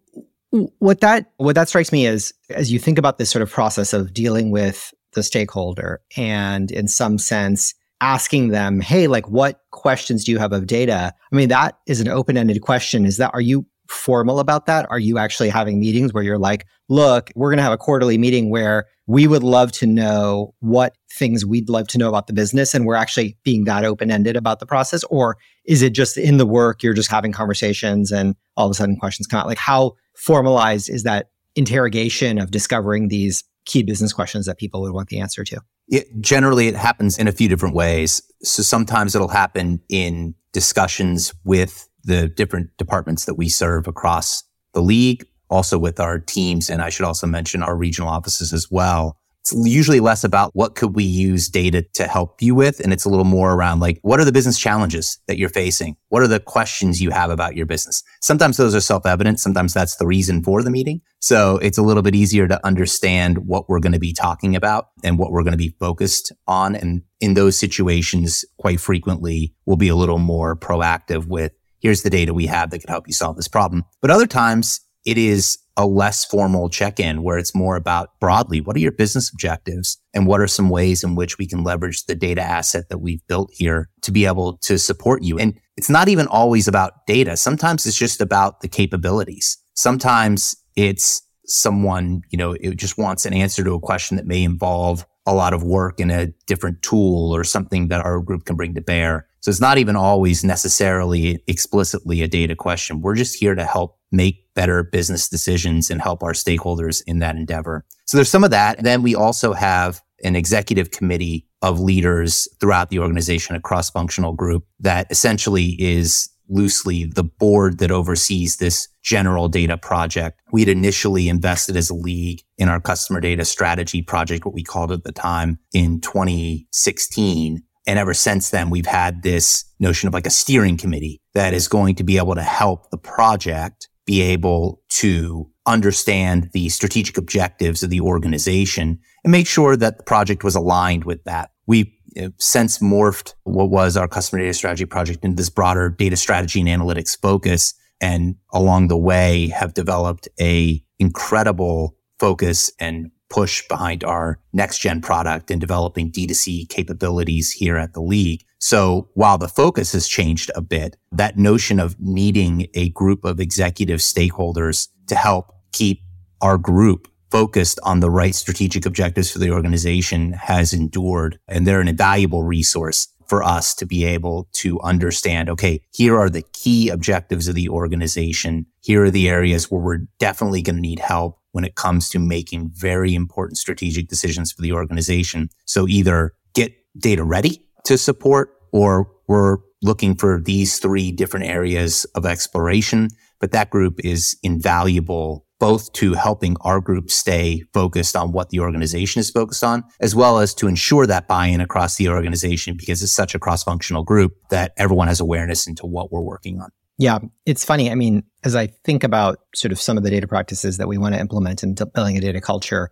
what 0.80 1.02
that 1.02 1.32
what 1.38 1.54
that 1.56 1.70
strikes 1.70 1.92
me 1.92 2.08
is 2.08 2.34
as 2.50 2.72
you 2.72 2.80
think 2.80 2.98
about 2.98 3.18
this 3.20 3.30
sort 3.30 3.44
of 3.44 3.52
process 3.52 3.94
of 3.94 4.14
dealing 4.14 4.50
with 4.50 4.94
the 5.14 5.22
stakeholder 5.22 6.02
and 6.18 6.72
in 6.72 6.88
some 6.88 7.18
sense 7.18 7.76
asking 8.02 8.50
them, 8.50 8.82
hey, 8.82 9.08
like 9.08 9.28
what 9.30 9.62
questions 9.72 10.24
do 10.24 10.32
you 10.32 10.38
have 10.38 10.54
of 10.54 10.68
data? 10.68 11.14
I 11.32 11.36
mean, 11.36 11.50
that 11.50 11.78
is 11.88 12.00
an 12.00 12.08
open-ended 12.08 12.62
question. 12.62 13.06
Is 13.06 13.18
that 13.18 13.32
are 13.34 13.42
you 13.42 13.66
formal 13.90 14.40
about 14.40 14.68
that? 14.68 14.86
Are 14.90 15.00
you 15.00 15.18
actually 15.18 15.50
having 15.50 15.80
meetings 15.80 16.14
where 16.14 16.24
you're 16.24 16.38
like, 16.38 16.66
look, 16.88 17.32
we're 17.36 17.50
going 17.50 17.58
to 17.58 17.64
have 17.64 17.74
a 17.74 17.78
quarterly 17.78 18.18
meeting 18.18 18.50
where 18.50 18.86
we 19.08 19.26
would 19.26 19.42
love 19.42 19.72
to 19.72 19.88
know 19.88 20.54
what 20.60 20.96
things 21.12 21.44
we'd 21.44 21.68
love 21.68 21.88
to 21.88 21.98
know 21.98 22.08
about 22.08 22.28
the 22.28 22.34
business 22.34 22.76
and 22.76 22.86
we're 22.86 22.96
actually 22.96 23.36
being 23.44 23.64
that 23.64 23.84
open-ended 23.84 24.38
about 24.38 24.60
the 24.60 24.68
process 24.68 25.04
or 25.06 25.36
is 25.66 25.82
it 25.82 25.94
just 25.94 26.16
in 26.16 26.38
the 26.38 26.46
work 26.46 26.84
you're 26.84 26.94
just 26.94 27.10
having 27.10 27.32
conversations 27.32 28.12
and 28.12 28.36
all 28.56 28.68
of 28.68 28.72
a 28.72 28.76
sudden 28.76 28.96
questions 28.96 29.26
come 29.26 29.40
out 29.40 29.48
like 29.48 29.58
how 29.58 29.94
formalized 30.16 30.92
is 30.92 31.02
that 31.02 31.32
interrogation 31.56 32.38
of 32.38 32.52
discovering 32.52 33.08
these 33.08 33.44
key 33.70 33.84
business 33.84 34.12
questions 34.12 34.46
that 34.46 34.58
people 34.58 34.82
would 34.82 34.94
want 34.94 35.10
the 35.10 35.20
answer 35.20 35.44
to 35.44 35.62
it, 35.90 36.22
generally, 36.22 36.68
it 36.68 36.76
happens 36.76 37.18
in 37.18 37.28
a 37.28 37.32
few 37.32 37.50
different 37.50 37.76
ways. 37.76 38.22
So 38.44 38.62
sometimes 38.62 39.16
it'll 39.16 39.28
happen 39.28 39.82
in 39.90 40.36
discussions 40.54 41.34
with 41.44 41.90
the 42.04 42.28
different 42.28 42.70
departments 42.78 43.26
that 43.26 43.36
we 43.36 43.50
serve 43.50 43.88
across 43.88 44.44
the 44.74 44.82
league, 44.82 45.26
also 45.50 45.78
with 45.78 46.00
our 46.00 46.20
teams. 46.20 46.70
And 46.70 46.82
I 46.82 46.90
should 46.90 47.06
also 47.06 47.28
mention 47.28 47.64
our 47.64 47.76
regional 47.76 48.10
offices 48.10 48.54
as 48.54 48.70
well. 48.72 49.19
It's 49.42 49.54
usually 49.54 50.00
less 50.00 50.24
about 50.24 50.52
what 50.54 50.76
could 50.76 50.96
we 50.96 51.04
use 51.04 51.50
data 51.50 51.84
to 51.94 52.08
help 52.08 52.42
you 52.42 52.54
with. 52.54 52.80
And 52.80 52.94
it's 52.94 53.06
a 53.06 53.10
little 53.10 53.26
more 53.26 53.54
around 53.54 53.80
like, 53.80 54.00
what 54.02 54.20
are 54.20 54.26
the 54.26 54.32
business 54.32 54.60
challenges 54.60 55.20
that 55.28 55.38
you're 55.38 55.50
facing? 55.50 55.96
What 56.10 56.22
are 56.22 56.28
the 56.28 56.40
questions 56.40 57.02
you 57.02 57.10
have 57.12 57.32
about 57.32 57.56
your 57.56 57.66
business? 57.66 58.04
Sometimes 58.22 58.58
those 58.58 58.76
are 58.76 58.82
self-evident. 58.82 59.40
Sometimes 59.40 59.74
that's 59.74 59.96
the 59.96 60.06
reason 60.06 60.44
for 60.44 60.62
the 60.62 60.70
meeting. 60.70 61.02
So 61.20 61.58
it's 61.58 61.78
a 61.78 61.82
little 61.82 62.04
bit 62.04 62.16
easier 62.16 62.48
to 62.48 62.66
understand 62.66 63.40
what 63.48 63.70
we're 63.70 63.80
going 63.80 63.94
to 63.94 64.00
be 64.00 64.14
talking 64.14 64.56
about 64.56 64.88
and 65.04 65.18
what 65.18 65.32
we're 65.32 65.44
going 65.44 65.54
to 65.54 65.58
be 65.58 65.76
focused 65.80 66.32
on. 66.48 66.76
And 66.76 67.04
in 67.20 67.34
those 67.34 67.58
situations, 67.58 68.46
quite 68.60 68.80
frequently, 68.80 69.56
we'll 69.66 69.78
be 69.78 69.90
a 69.90 69.96
little 69.96 70.20
more 70.20 70.56
proactive 70.56 71.28
with 71.28 71.54
here's 71.80 72.04
the 72.04 72.10
data 72.10 72.34
we 72.34 72.46
have 72.46 72.70
that 72.70 72.80
could 72.80 72.90
help 72.90 73.08
you 73.08 73.14
solve 73.14 73.36
this 73.36 73.48
problem. 73.48 73.86
But 74.02 74.12
other 74.12 74.28
times 74.28 74.82
it 75.06 75.18
is 75.18 75.58
a 75.78 75.86
less 75.86 76.26
formal 76.26 76.68
check-in 76.68 77.24
where 77.24 77.38
it's 77.38 77.56
more 77.56 77.78
about 77.78 78.20
broadly, 78.20 78.60
what 78.60 78.76
are 78.76 78.80
your 78.80 78.92
business 78.92 79.32
objectives 79.32 79.98
and 80.14 80.28
what 80.28 80.42
are 80.42 80.48
some 80.48 80.70
ways 80.70 81.06
in 81.06 81.16
which 81.16 81.38
we 81.38 81.48
can 81.48 81.64
leverage 81.64 82.06
the 82.06 82.16
data 82.16 82.42
asset 82.42 82.90
that 82.90 82.98
we've 82.98 83.26
built 83.28 83.50
here 83.54 83.90
to 84.02 84.12
be 84.12 84.26
able 84.26 84.58
to 84.58 84.78
support 84.78 85.24
you? 85.24 85.40
And 85.40 85.58
it's 85.78 85.90
not 85.90 86.10
even 86.10 86.28
always 86.28 86.68
about 86.68 87.06
data. 87.08 87.38
Sometimes 87.38 87.86
it's 87.86 87.98
just 87.98 88.20
about 88.20 88.60
the 88.60 88.68
capabilities. 88.68 89.58
Sometimes 89.74 90.54
it's 90.76 91.22
someone, 91.46 92.24
you 92.30 92.38
know, 92.38 92.52
it 92.60 92.76
just 92.76 92.98
wants 92.98 93.26
an 93.26 93.34
answer 93.34 93.64
to 93.64 93.74
a 93.74 93.80
question 93.80 94.18
that 94.18 94.28
may 94.28 94.44
involve 94.44 95.06
a 95.26 95.34
lot 95.34 95.54
of 95.54 95.64
work 95.64 96.02
in 96.02 96.12
a 96.12 96.28
different 96.46 96.82
tool 96.82 97.34
or 97.34 97.46
something 97.46 97.88
that 97.88 98.04
our 98.04 98.20
group 98.20 98.44
can 98.44 98.58
bring 98.58 98.74
to 98.76 98.82
bear. 98.82 99.29
So 99.42 99.50
it's 99.50 99.62
not 99.62 99.78
even 99.78 99.96
always 99.96 100.44
necessarily 100.44 101.44
explicitly 101.48 102.22
a 102.22 102.28
data 102.28 102.56
question. 102.56 103.02
We're 103.02 103.16
just 103.16 103.40
here 103.40 103.56
to 103.56 103.66
help 103.66 103.98
make 104.12 104.54
better 104.54 104.84
business 104.84 105.30
decisions 105.30 105.90
and 105.90 106.02
help 106.02 106.24
our 106.24 106.34
stakeholders 106.34 107.02
in 107.08 107.20
that 107.20 107.36
endeavor. 107.36 107.86
So 108.06 108.18
there's 108.18 108.30
some 108.30 108.44
of 108.44 108.52
that. 108.52 108.84
Then 108.84 109.02
we 109.02 109.16
also 109.16 109.54
have 109.54 110.02
an 110.24 110.36
executive 110.36 110.92
committee 110.92 111.48
of 111.62 111.80
leaders 111.80 112.48
throughout 112.60 112.90
the 112.90 113.00
organization, 113.00 113.56
a 113.56 113.62
cross 113.62 113.90
functional 113.90 114.34
group 114.34 114.66
that 114.80 115.08
essentially 115.10 115.76
is 115.80 116.30
loosely 116.50 117.06
the 117.06 117.24
board 117.24 117.78
that 117.78 117.92
oversees 117.92 118.58
this 118.58 118.88
general 119.04 119.48
data 119.48 119.78
project. 119.78 120.42
We 120.52 120.62
had 120.62 120.70
initially 120.70 121.30
invested 121.30 121.78
as 121.78 121.90
a 121.90 121.96
league 121.96 122.42
in 122.58 122.70
our 122.70 122.82
customer 122.82 123.22
data 123.22 123.46
strategy 123.46 124.02
project, 124.02 124.46
what 124.46 124.56
we 124.56 124.64
called 124.64 124.92
at 124.92 125.04
the 125.04 125.12
time 125.12 125.60
in 125.74 126.02
2016. 126.02 127.64
And 127.88 127.98
ever 127.98 128.14
since 128.14 128.50
then, 128.50 128.70
we've 128.70 128.86
had 128.86 129.24
this 129.24 129.66
notion 129.80 130.08
of 130.08 130.14
like 130.14 130.28
a 130.28 130.32
steering 130.32 130.78
committee 130.78 131.22
that 131.34 131.54
is 131.54 131.68
going 131.68 131.96
to 131.96 132.04
be 132.04 132.18
able 132.18 132.36
to 132.36 132.42
help 132.42 132.90
the 132.92 132.98
project 132.98 133.88
be 134.06 134.22
able 134.22 134.82
to 134.90 135.50
understand 135.66 136.50
the 136.54 136.68
strategic 136.70 137.18
objectives 137.18 137.84
of 137.84 137.90
the 137.90 138.02
organization 138.02 139.00
and 139.24 139.32
make 139.32 139.48
sure 139.48 139.76
that 139.78 139.98
the 139.98 140.04
project 140.04 140.44
was 140.44 140.56
aligned 140.56 141.04
with 141.04 141.24
that. 141.26 141.52
We 141.68 141.96
since 142.38 142.80
morphed 142.80 143.36
what 143.44 143.70
was 143.70 143.96
our 143.96 144.08
customer 144.08 144.42
data 144.42 144.54
strategy 144.54 144.86
project 144.86 145.24
into 145.24 145.36
this 145.36 145.50
broader 145.50 145.90
data 145.90 146.18
strategy 146.18 146.60
and 146.60 146.70
analytics 146.70 147.20
focus. 147.22 147.74
And 148.02 148.36
along 148.54 148.88
the 148.88 148.98
way 148.98 149.50
have 149.50 149.74
developed 149.74 150.28
a 150.40 150.84
incredible 150.98 151.96
focus 152.18 152.72
and 152.80 153.12
push 153.30 153.68
behind 153.68 154.04
our 154.04 154.40
next 154.54 154.80
gen 154.80 155.02
product 155.02 155.52
and 155.52 155.62
developing 155.62 156.12
D2C 156.12 156.70
capabilities 156.70 157.52
here 157.52 157.78
at 157.78 157.94
the 157.94 158.02
league. 158.02 158.44
So 158.60 159.10
while 159.14 159.38
the 159.38 159.48
focus 159.48 159.94
has 159.94 160.08
changed 160.08 160.52
a 160.56 160.62
bit, 160.62 160.98
that 161.12 161.38
notion 161.38 161.80
of 161.80 162.00
needing 162.00 162.68
a 162.74 162.90
group 162.90 163.24
of 163.24 163.40
executive 163.40 164.00
stakeholders 164.00 164.90
to 165.08 165.16
help 165.16 165.54
keep 165.72 166.02
our 166.42 166.58
group 166.58 167.08
focused 167.30 167.80
on 167.84 168.00
the 168.00 168.10
right 168.10 168.34
strategic 168.36 168.86
objectives 168.86 169.32
for 169.32 169.40
the 169.40 169.52
organization 169.52 170.34
has 170.34 170.74
endured. 170.74 171.40
And 171.48 171.66
they're 171.66 171.82
an 171.82 171.88
invaluable 171.88 172.44
resource 172.44 173.08
for 173.28 173.44
us 173.44 173.76
to 173.76 173.86
be 173.86 174.06
able 174.06 174.50
to 174.54 174.80
understand, 174.82 175.50
okay, 175.50 175.82
here 175.94 176.18
are 176.18 176.30
the 176.30 176.44
key 176.54 176.90
objectives 176.90 177.48
of 177.48 177.54
the 177.54 177.70
organization. 177.70 178.66
Here 178.82 179.04
are 179.04 179.12
the 179.12 179.30
areas 179.30 179.70
where 179.70 179.80
we're 179.80 180.08
definitely 180.18 180.64
going 180.64 180.78
to 180.78 180.82
need 180.82 181.00
help 181.00 181.39
when 181.52 181.64
it 181.64 181.76
comes 181.76 182.10
to 182.10 182.20
making 182.20 182.72
very 182.74 183.14
important 183.16 183.58
strategic 183.58 184.08
decisions 184.08 184.52
for 184.52 184.62
the 184.62 184.74
organization. 184.74 185.50
So 185.66 185.88
either 185.88 186.34
get 186.54 186.74
data 186.98 187.24
ready 187.24 187.64
to 187.86 187.98
support 187.98 188.52
or 188.72 189.10
we're 189.28 189.58
looking 189.82 190.16
for 190.16 190.42
these 190.42 190.80
three 190.80 191.12
different 191.12 191.46
areas 191.46 192.06
of 192.16 192.26
exploration. 192.26 193.10
But 193.40 193.52
that 193.52 193.70
group 193.70 194.04
is 194.04 194.38
invaluable 194.44 195.46
both 195.60 195.92
to 195.92 196.14
helping 196.14 196.56
our 196.62 196.80
group 196.80 197.12
stay 197.12 197.64
focused 197.74 198.16
on 198.16 198.32
what 198.32 198.50
the 198.50 198.60
organization 198.60 199.20
is 199.20 199.30
focused 199.30 199.64
on, 199.64 199.84
as 200.00 200.16
well 200.16 200.40
as 200.40 200.54
to 200.56 200.68
ensure 200.68 201.06
that 201.06 201.28
buy-in 201.28 201.60
across 201.60 201.98
the 201.98 202.08
organization 202.08 202.76
because 202.78 203.04
it's 203.04 203.12
such 203.12 203.36
a 203.36 203.40
cross-functional 203.40 204.04
group 204.04 204.34
that 204.50 204.72
everyone 204.78 205.10
has 205.10 205.20
awareness 205.20 205.68
into 205.68 205.86
what 205.86 206.12
we're 206.12 206.22
working 206.22 206.62
on. 206.62 206.70
Yeah, 207.00 207.20
it's 207.46 207.64
funny. 207.64 207.90
I 207.90 207.96
mean, 207.96 208.24
as 208.44 208.56
I 208.56 208.68
think 208.68 209.06
about 209.06 209.40
sort 209.56 209.72
of 209.72 209.80
some 209.80 209.98
of 209.98 210.04
the 210.04 210.10
data 210.10 210.28
practices 210.28 210.78
that 210.78 210.88
we 210.88 210.98
want 210.98 211.16
to 211.16 211.20
implement 211.20 211.64
in 211.64 211.74
building 211.74 212.18
a 212.18 212.22
data 212.22 212.42
culture, 212.42 212.92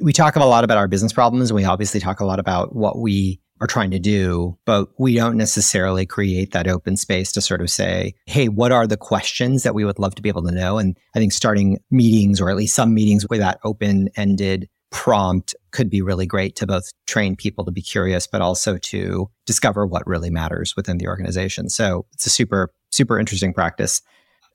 we 0.00 0.12
talk 0.12 0.36
a 0.36 0.44
lot 0.44 0.64
about 0.64 0.78
our 0.78 0.88
business 0.88 1.12
problems. 1.12 1.52
We 1.52 1.64
obviously 1.64 2.00
talk 2.00 2.20
a 2.20 2.24
lot 2.24 2.38
about 2.38 2.74
what 2.74 2.98
we 2.98 3.40
are 3.60 3.66
trying 3.66 3.90
to 3.90 3.98
do, 3.98 4.58
but 4.64 4.88
we 4.98 5.16
don't 5.16 5.36
necessarily 5.36 6.06
create 6.06 6.52
that 6.52 6.66
open 6.66 6.96
space 6.96 7.30
to 7.32 7.42
sort 7.42 7.60
of 7.60 7.70
say, 7.70 8.14
hey, 8.26 8.48
what 8.48 8.72
are 8.72 8.86
the 8.86 8.96
questions 8.96 9.64
that 9.64 9.74
we 9.74 9.84
would 9.84 9.98
love 9.98 10.14
to 10.14 10.22
be 10.22 10.30
able 10.30 10.42
to 10.44 10.50
know? 10.50 10.78
And 10.78 10.96
I 11.14 11.18
think 11.18 11.32
starting 11.32 11.78
meetings 11.90 12.40
or 12.40 12.48
at 12.48 12.56
least 12.56 12.74
some 12.74 12.94
meetings 12.94 13.28
with 13.28 13.40
that 13.40 13.60
open 13.64 14.08
ended 14.16 14.68
prompt 14.90 15.54
could 15.70 15.90
be 15.90 16.02
really 16.02 16.26
great 16.26 16.56
to 16.56 16.66
both 16.66 16.90
train 17.06 17.36
people 17.36 17.64
to 17.64 17.70
be 17.70 17.82
curious, 17.82 18.26
but 18.26 18.40
also 18.40 18.78
to 18.78 19.28
discover 19.46 19.86
what 19.86 20.06
really 20.06 20.30
matters 20.30 20.74
within 20.76 20.98
the 20.98 21.06
organization. 21.06 21.68
So 21.68 22.06
it's 22.12 22.26
a 22.26 22.30
super, 22.30 22.72
super 22.92 23.18
interesting 23.18 23.52
practice 23.52 24.02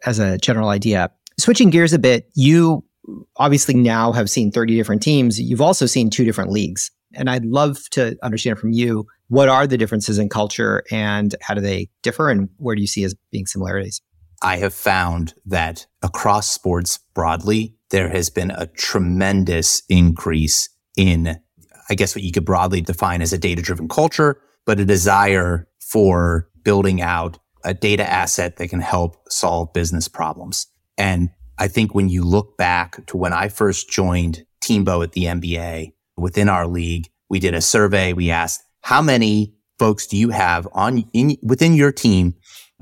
as 0.06 0.20
a 0.20 0.38
general 0.38 0.70
idea. 0.70 1.12
Switching 1.40 1.70
gears 1.70 1.94
a 1.94 2.00
bit, 2.00 2.30
you 2.36 2.84
obviously 3.38 3.74
now 3.74 4.12
have 4.12 4.30
seen 4.30 4.52
30 4.52 4.76
different 4.76 5.02
teams. 5.02 5.40
You've 5.40 5.62
also 5.62 5.86
seen 5.86 6.10
two 6.10 6.26
different 6.26 6.52
leagues 6.52 6.92
And 7.14 7.30
I'd 7.30 7.46
love 7.46 7.90
to 7.92 8.18
understand 8.22 8.60
from 8.60 8.74
you 8.74 9.08
what 9.30 9.50
are 9.50 9.66
the 9.68 9.78
differences 9.78 10.20
in 10.20 10.30
culture 10.30 10.84
and 10.92 11.36
how 11.42 11.54
do 11.54 11.62
they 11.62 11.90
differ 12.04 12.30
and 12.30 12.50
where 12.58 12.76
do 12.76 12.82
you 12.82 12.88
see 12.88 13.04
as 13.04 13.16
being 13.32 13.46
similarities? 13.46 14.02
I 14.42 14.58
have 14.58 14.74
found 14.74 15.34
that 15.46 15.88
across 16.04 16.50
sports 16.50 17.00
broadly, 17.14 17.76
there 17.90 18.10
has 18.10 18.30
been 18.30 18.52
a 18.52 18.68
tremendous 18.68 19.82
increase 19.90 20.70
in, 20.96 21.40
I 21.90 21.96
guess, 21.96 22.16
what 22.16 22.24
you 22.24 22.32
could 22.32 22.46
broadly 22.46 22.82
define 22.82 23.22
as 23.22 23.34
a 23.34 23.38
data 23.38 23.62
driven 23.62 23.88
culture, 23.88 24.40
but 24.66 24.80
a 24.80 24.86
desire 24.86 25.68
for 25.80 26.50
building 26.64 27.02
out 27.02 27.40
a 27.68 27.74
data 27.74 28.10
asset 28.10 28.56
that 28.56 28.70
can 28.70 28.80
help 28.80 29.18
solve 29.30 29.74
business 29.74 30.08
problems. 30.08 30.68
And 30.98 31.30
I 31.58 31.68
think 31.68 31.94
when 31.94 32.08
you 32.08 32.24
look 32.24 32.58
back 32.58 33.06
to 33.08 33.18
when 33.18 33.34
I 33.34 33.50
first 33.50 33.90
joined 33.90 34.46
TMBO 34.62 35.04
at 35.04 35.12
the 35.12 35.26
NBA 35.26 35.94
within 36.16 36.48
our 36.48 36.66
league, 36.66 37.10
we 37.30 37.40
did 37.40 37.54
a 37.54 37.62
survey. 37.62 38.14
We 38.14 38.32
asked, 38.32 38.64
how 38.82 39.02
many 39.02 39.54
folks 39.78 40.08
do 40.08 40.16
you 40.16 40.30
have 40.30 40.66
on 40.72 41.04
in, 41.14 41.36
within 41.44 41.74
your 41.74 41.92
team 41.92 42.36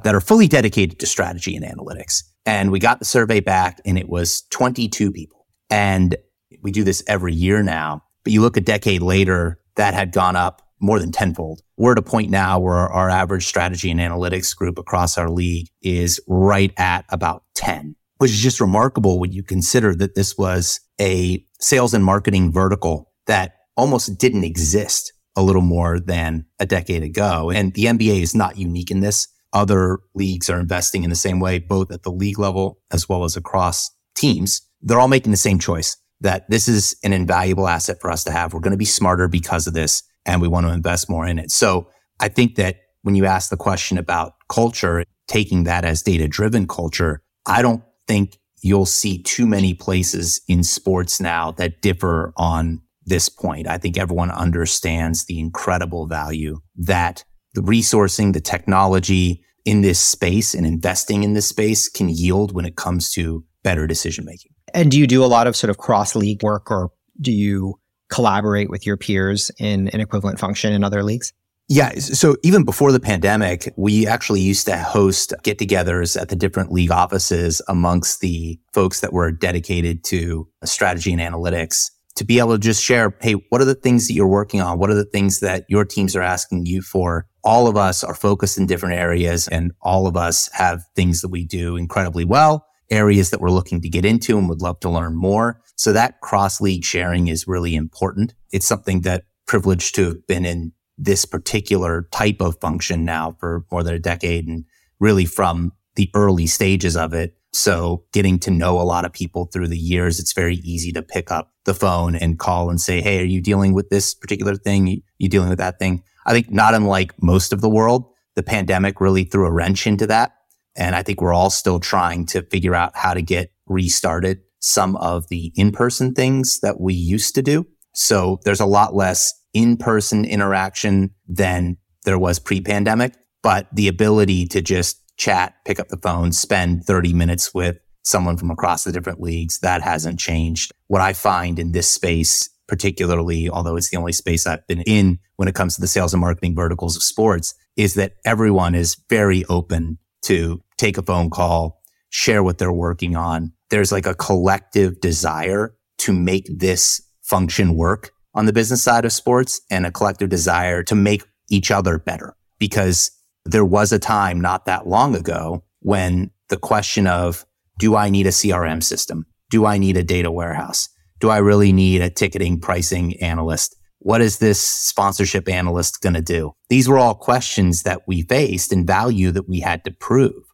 that 0.03 0.13
are 0.13 0.21
fully 0.21 0.47
dedicated 0.47 0.99
to 0.99 1.07
strategy 1.07 1.55
and 1.55 1.65
analytics? 1.65 2.21
And 2.45 2.71
we 2.71 2.77
got 2.77 2.99
the 2.99 3.05
survey 3.05 3.39
back 3.39 3.81
and 3.85 3.97
it 3.97 4.07
was 4.07 4.43
22 4.51 5.11
people. 5.11 5.47
And 5.71 6.15
we 6.61 6.71
do 6.71 6.83
this 6.83 7.03
every 7.07 7.33
year 7.33 7.63
now. 7.63 8.03
But 8.23 8.33
you 8.33 8.41
look 8.41 8.55
a 8.55 8.61
decade 8.61 9.01
later, 9.01 9.59
that 9.75 9.93
had 9.93 10.11
gone 10.11 10.35
up 10.35 10.61
more 10.85 10.99
than 10.99 11.11
tenfold. 11.11 11.61
We're 11.77 11.93
at 11.93 11.97
a 11.97 12.03
point 12.03 12.29
now 12.29 12.59
where 12.59 12.75
our 12.75 13.09
average 13.09 13.45
strategy 13.45 13.91
and 13.91 13.99
analytics 13.99 14.55
group 14.55 14.77
across 14.77 15.17
our 15.17 15.29
league 15.29 15.67
is 15.81 16.21
right 16.27 16.73
at 16.77 17.05
about 17.09 17.43
10, 17.55 17.95
which 18.17 18.31
is 18.31 18.39
just 18.39 18.61
remarkable 18.61 19.19
when 19.19 19.31
you 19.31 19.43
consider 19.43 19.95
that 19.95 20.15
this 20.15 20.37
was 20.37 20.79
a 20.99 21.45
sales 21.59 21.93
and 21.93 22.05
marketing 22.05 22.51
vertical 22.51 23.11
that 23.27 23.53
almost 23.75 24.17
didn't 24.17 24.43
exist 24.43 25.11
a 25.35 25.43
little 25.43 25.61
more 25.61 25.99
than 25.99 26.45
a 26.59 26.65
decade 26.65 27.03
ago. 27.03 27.51
And 27.51 27.73
the 27.73 27.85
NBA 27.85 28.21
is 28.21 28.35
not 28.35 28.57
unique 28.57 28.91
in 28.91 29.01
this. 29.01 29.27
Other 29.51 29.99
leagues 30.13 30.49
are 30.49 30.59
investing 30.59 31.03
in 31.03 31.09
the 31.09 31.15
same 31.15 31.39
way, 31.39 31.59
both 31.59 31.91
at 31.91 32.03
the 32.03 32.11
league 32.11 32.39
level 32.39 32.79
as 32.91 33.09
well 33.09 33.23
as 33.23 33.35
across 33.35 33.89
teams. 34.15 34.61
They're 34.81 34.99
all 34.99 35.07
making 35.07 35.31
the 35.31 35.37
same 35.37 35.59
choice 35.59 35.97
that 36.21 36.49
this 36.49 36.67
is 36.67 36.95
an 37.03 37.13
invaluable 37.13 37.67
asset 37.67 37.99
for 37.99 38.09
us 38.09 38.23
to 38.25 38.31
have. 38.31 38.53
We're 38.53 38.61
going 38.61 38.71
to 38.71 38.77
be 38.77 38.85
smarter 38.85 39.27
because 39.27 39.67
of 39.67 39.73
this 39.73 40.03
and 40.25 40.41
we 40.41 40.47
want 40.47 40.65
to 40.65 40.73
invest 40.73 41.09
more 41.09 41.25
in 41.27 41.39
it. 41.39 41.51
So 41.51 41.87
I 42.19 42.27
think 42.27 42.55
that 42.55 42.77
when 43.01 43.15
you 43.15 43.25
ask 43.25 43.49
the 43.49 43.57
question 43.57 43.97
about 43.97 44.33
culture, 44.49 45.03
taking 45.27 45.63
that 45.63 45.85
as 45.85 46.01
data 46.01 46.27
driven 46.27 46.67
culture, 46.67 47.21
I 47.45 47.61
don't 47.61 47.83
think 48.07 48.37
you'll 48.61 48.85
see 48.85 49.21
too 49.21 49.45
many 49.45 49.73
places 49.73 50.41
in 50.47 50.63
sports 50.63 51.21
now 51.21 51.51
that 51.51 51.81
differ 51.81 52.33
on 52.35 52.81
this 53.05 53.29
point. 53.29 53.67
I 53.67 53.77
think 53.77 53.97
everyone 53.97 54.31
understands 54.31 55.25
the 55.25 55.39
incredible 55.39 56.07
value 56.07 56.59
that 56.77 57.23
the 57.53 57.61
resourcing, 57.61 58.33
the 58.33 58.41
technology 58.41 59.43
in 59.65 59.81
this 59.81 59.99
space 59.99 60.53
and 60.53 60.65
investing 60.65 61.23
in 61.23 61.33
this 61.33 61.47
space 61.47 61.89
can 61.89 62.09
yield 62.09 62.53
when 62.53 62.65
it 62.65 62.75
comes 62.75 63.11
to 63.11 63.43
better 63.63 63.87
decision 63.87 64.25
making. 64.25 64.51
And 64.73 64.91
do 64.91 64.99
you 64.99 65.07
do 65.07 65.23
a 65.23 65.27
lot 65.27 65.47
of 65.47 65.55
sort 65.55 65.69
of 65.69 65.77
cross 65.77 66.15
league 66.15 66.43
work 66.43 66.69
or 66.69 66.91
do 67.21 67.31
you 67.31 67.79
collaborate 68.09 68.69
with 68.69 68.85
your 68.85 68.97
peers 68.97 69.51
in 69.59 69.87
an 69.89 69.99
equivalent 69.99 70.39
function 70.39 70.73
in 70.73 70.83
other 70.83 71.03
leagues? 71.03 71.33
Yeah. 71.67 71.95
So 71.95 72.35
even 72.43 72.63
before 72.63 72.91
the 72.91 72.99
pandemic, 72.99 73.73
we 73.75 74.05
actually 74.05 74.41
used 74.41 74.67
to 74.67 74.77
host 74.77 75.33
get 75.41 75.57
togethers 75.57 76.19
at 76.19 76.29
the 76.29 76.35
different 76.35 76.71
league 76.71 76.91
offices 76.91 77.59
amongst 77.67 78.19
the 78.19 78.59
folks 78.71 78.99
that 78.99 79.13
were 79.13 79.31
dedicated 79.31 80.03
to 80.05 80.47
strategy 80.63 81.11
and 81.11 81.21
analytics 81.21 81.89
to 82.15 82.23
be 82.23 82.39
able 82.39 82.53
to 82.53 82.59
just 82.59 82.83
share, 82.83 83.17
Hey, 83.19 83.33
what 83.49 83.61
are 83.61 83.65
the 83.65 83.75
things 83.75 84.07
that 84.07 84.13
you're 84.13 84.27
working 84.27 84.61
on? 84.61 84.77
What 84.77 84.91
are 84.91 84.95
the 84.95 85.05
things 85.05 85.39
that 85.39 85.65
your 85.67 85.85
teams 85.85 86.15
are 86.15 86.21
asking 86.21 86.67
you 86.67 86.81
for? 86.81 87.25
All 87.43 87.67
of 87.67 87.75
us 87.77 88.03
are 88.03 88.15
focused 88.15 88.57
in 88.57 88.67
different 88.67 88.95
areas 88.95 89.47
and 89.47 89.71
all 89.81 90.05
of 90.05 90.15
us 90.15 90.49
have 90.53 90.83
things 90.95 91.21
that 91.21 91.29
we 91.29 91.45
do 91.45 91.77
incredibly 91.77 92.25
well, 92.25 92.65
areas 92.89 93.29
that 93.29 93.41
we're 93.41 93.49
looking 93.49 93.81
to 93.81 93.89
get 93.89 94.05
into 94.05 94.37
and 94.37 94.47
would 94.49 94.61
love 94.61 94.79
to 94.81 94.89
learn 94.89 95.15
more. 95.15 95.61
So 95.75 95.93
that 95.93 96.21
cross 96.21 96.61
league 96.61 96.83
sharing 96.83 97.27
is 97.27 97.47
really 97.47 97.75
important. 97.75 98.33
It's 98.51 98.67
something 98.67 99.01
that 99.01 99.23
privileged 99.47 99.95
to 99.95 100.05
have 100.05 100.27
been 100.27 100.45
in 100.45 100.71
this 100.97 101.25
particular 101.25 102.07
type 102.11 102.41
of 102.41 102.59
function 102.59 103.03
now 103.05 103.35
for 103.39 103.65
more 103.71 103.83
than 103.83 103.93
a 103.93 103.99
decade 103.99 104.47
and 104.47 104.65
really 104.99 105.25
from 105.25 105.73
the 105.95 106.09
early 106.13 106.47
stages 106.47 106.95
of 106.95 107.13
it. 107.13 107.35
So 107.53 108.03
getting 108.11 108.39
to 108.39 108.51
know 108.51 108.79
a 108.79 108.83
lot 108.83 109.05
of 109.05 109.13
people 109.13 109.45
through 109.45 109.69
the 109.69 109.77
years, 109.77 110.19
it's 110.19 110.33
very 110.33 110.55
easy 110.57 110.91
to 110.91 111.01
pick 111.01 111.31
up 111.31 111.53
the 111.63 111.73
phone 111.73 112.15
and 112.15 112.39
call 112.39 112.69
and 112.69 112.79
say, 112.79 113.01
Hey, 113.01 113.21
are 113.21 113.25
you 113.25 113.41
dealing 113.41 113.73
with 113.73 113.89
this 113.89 114.13
particular 114.13 114.55
thing? 114.55 115.01
You 115.17 115.29
dealing 115.29 115.49
with 115.49 115.57
that 115.59 115.79
thing? 115.79 116.03
I 116.25 116.33
think 116.33 116.51
not 116.51 116.73
unlike 116.73 117.13
most 117.21 117.53
of 117.53 117.61
the 117.61 117.69
world, 117.69 118.05
the 118.35 118.43
pandemic 118.43 118.99
really 118.99 119.23
threw 119.23 119.45
a 119.45 119.51
wrench 119.51 119.87
into 119.87 120.07
that. 120.07 120.34
And 120.75 120.95
I 120.95 121.03
think 121.03 121.21
we're 121.21 121.33
all 121.33 121.49
still 121.49 121.79
trying 121.79 122.25
to 122.27 122.41
figure 122.43 122.75
out 122.75 122.95
how 122.95 123.13
to 123.13 123.21
get 123.21 123.51
restarted 123.67 124.41
some 124.59 124.95
of 124.97 125.27
the 125.29 125.51
in-person 125.55 126.13
things 126.13 126.59
that 126.61 126.79
we 126.79 126.93
used 126.93 127.35
to 127.35 127.41
do. 127.41 127.67
So 127.93 128.39
there's 128.43 128.59
a 128.59 128.65
lot 128.65 128.95
less 128.95 129.33
in-person 129.53 130.25
interaction 130.25 131.11
than 131.27 131.77
there 132.03 132.19
was 132.19 132.39
pre-pandemic, 132.39 133.15
but 133.41 133.67
the 133.73 133.87
ability 133.87 134.47
to 134.47 134.61
just 134.61 135.01
chat, 135.17 135.55
pick 135.65 135.79
up 135.79 135.87
the 135.87 135.97
phone, 135.97 136.31
spend 136.31 136.83
30 136.83 137.13
minutes 137.13 137.53
with 137.53 137.77
someone 138.03 138.37
from 138.37 138.51
across 138.51 138.83
the 138.83 138.91
different 138.91 139.21
leagues, 139.21 139.59
that 139.59 139.81
hasn't 139.81 140.19
changed. 140.19 140.71
What 140.87 141.01
I 141.01 141.13
find 141.13 141.57
in 141.57 141.71
this 141.71 141.89
space, 141.89 142.49
particularly, 142.67 143.49
although 143.49 143.75
it's 143.75 143.89
the 143.89 143.97
only 143.97 144.11
space 144.11 144.45
I've 144.45 144.67
been 144.67 144.81
in 144.81 145.19
when 145.37 145.47
it 145.47 145.55
comes 145.55 145.75
to 145.75 145.81
the 145.81 145.87
sales 145.87 146.13
and 146.13 146.21
marketing 146.21 146.55
verticals 146.55 146.95
of 146.95 147.03
sports, 147.03 147.55
is 147.75 147.93
that 147.95 148.13
everyone 148.25 148.75
is 148.75 148.97
very 149.09 149.45
open 149.45 149.97
to 150.23 150.61
take 150.77 150.97
a 150.97 151.03
phone 151.03 151.29
call, 151.29 151.81
share 152.09 152.43
what 152.43 152.57
they're 152.57 152.71
working 152.71 153.15
on, 153.15 153.51
there's 153.69 153.91
like 153.91 154.05
a 154.05 154.15
collective 154.15 154.99
desire 155.01 155.75
to 155.99 156.13
make 156.13 156.47
this 156.49 157.01
function 157.21 157.75
work 157.75 158.11
on 158.33 158.45
the 158.45 158.53
business 158.53 158.83
side 158.83 159.05
of 159.05 159.11
sports 159.13 159.61
and 159.71 159.85
a 159.85 159.91
collective 159.91 160.29
desire 160.29 160.83
to 160.83 160.95
make 160.95 161.23
each 161.49 161.71
other 161.71 161.97
better 161.97 162.35
because 162.59 163.11
there 163.45 163.65
was 163.65 163.91
a 163.91 163.99
time 163.99 164.39
not 164.39 164.65
that 164.65 164.87
long 164.87 165.15
ago 165.15 165.63
when 165.79 166.31
the 166.49 166.57
question 166.57 167.07
of 167.07 167.45
do 167.77 167.95
I 167.95 168.09
need 168.09 168.27
a 168.27 168.31
CRM 168.31 168.83
system? 168.83 169.25
Do 169.49 169.65
I 169.65 169.77
need 169.77 169.97
a 169.97 170.03
data 170.03 170.31
warehouse? 170.31 170.89
Do 171.19 171.29
I 171.29 171.37
really 171.37 171.71
need 171.71 172.01
a 172.01 172.09
ticketing 172.09 172.59
pricing 172.59 173.19
analyst? 173.21 173.75
What 173.99 174.21
is 174.21 174.39
this 174.39 174.61
sponsorship 174.61 175.49
analyst 175.49 176.01
going 176.01 176.13
to 176.13 176.21
do? 176.21 176.53
These 176.69 176.87
were 176.87 176.97
all 176.97 177.15
questions 177.15 177.83
that 177.83 178.01
we 178.07 178.21
faced 178.23 178.71
and 178.71 178.85
value 178.85 179.31
that 179.31 179.49
we 179.49 179.59
had 179.59 179.83
to 179.85 179.91
prove. 179.91 180.44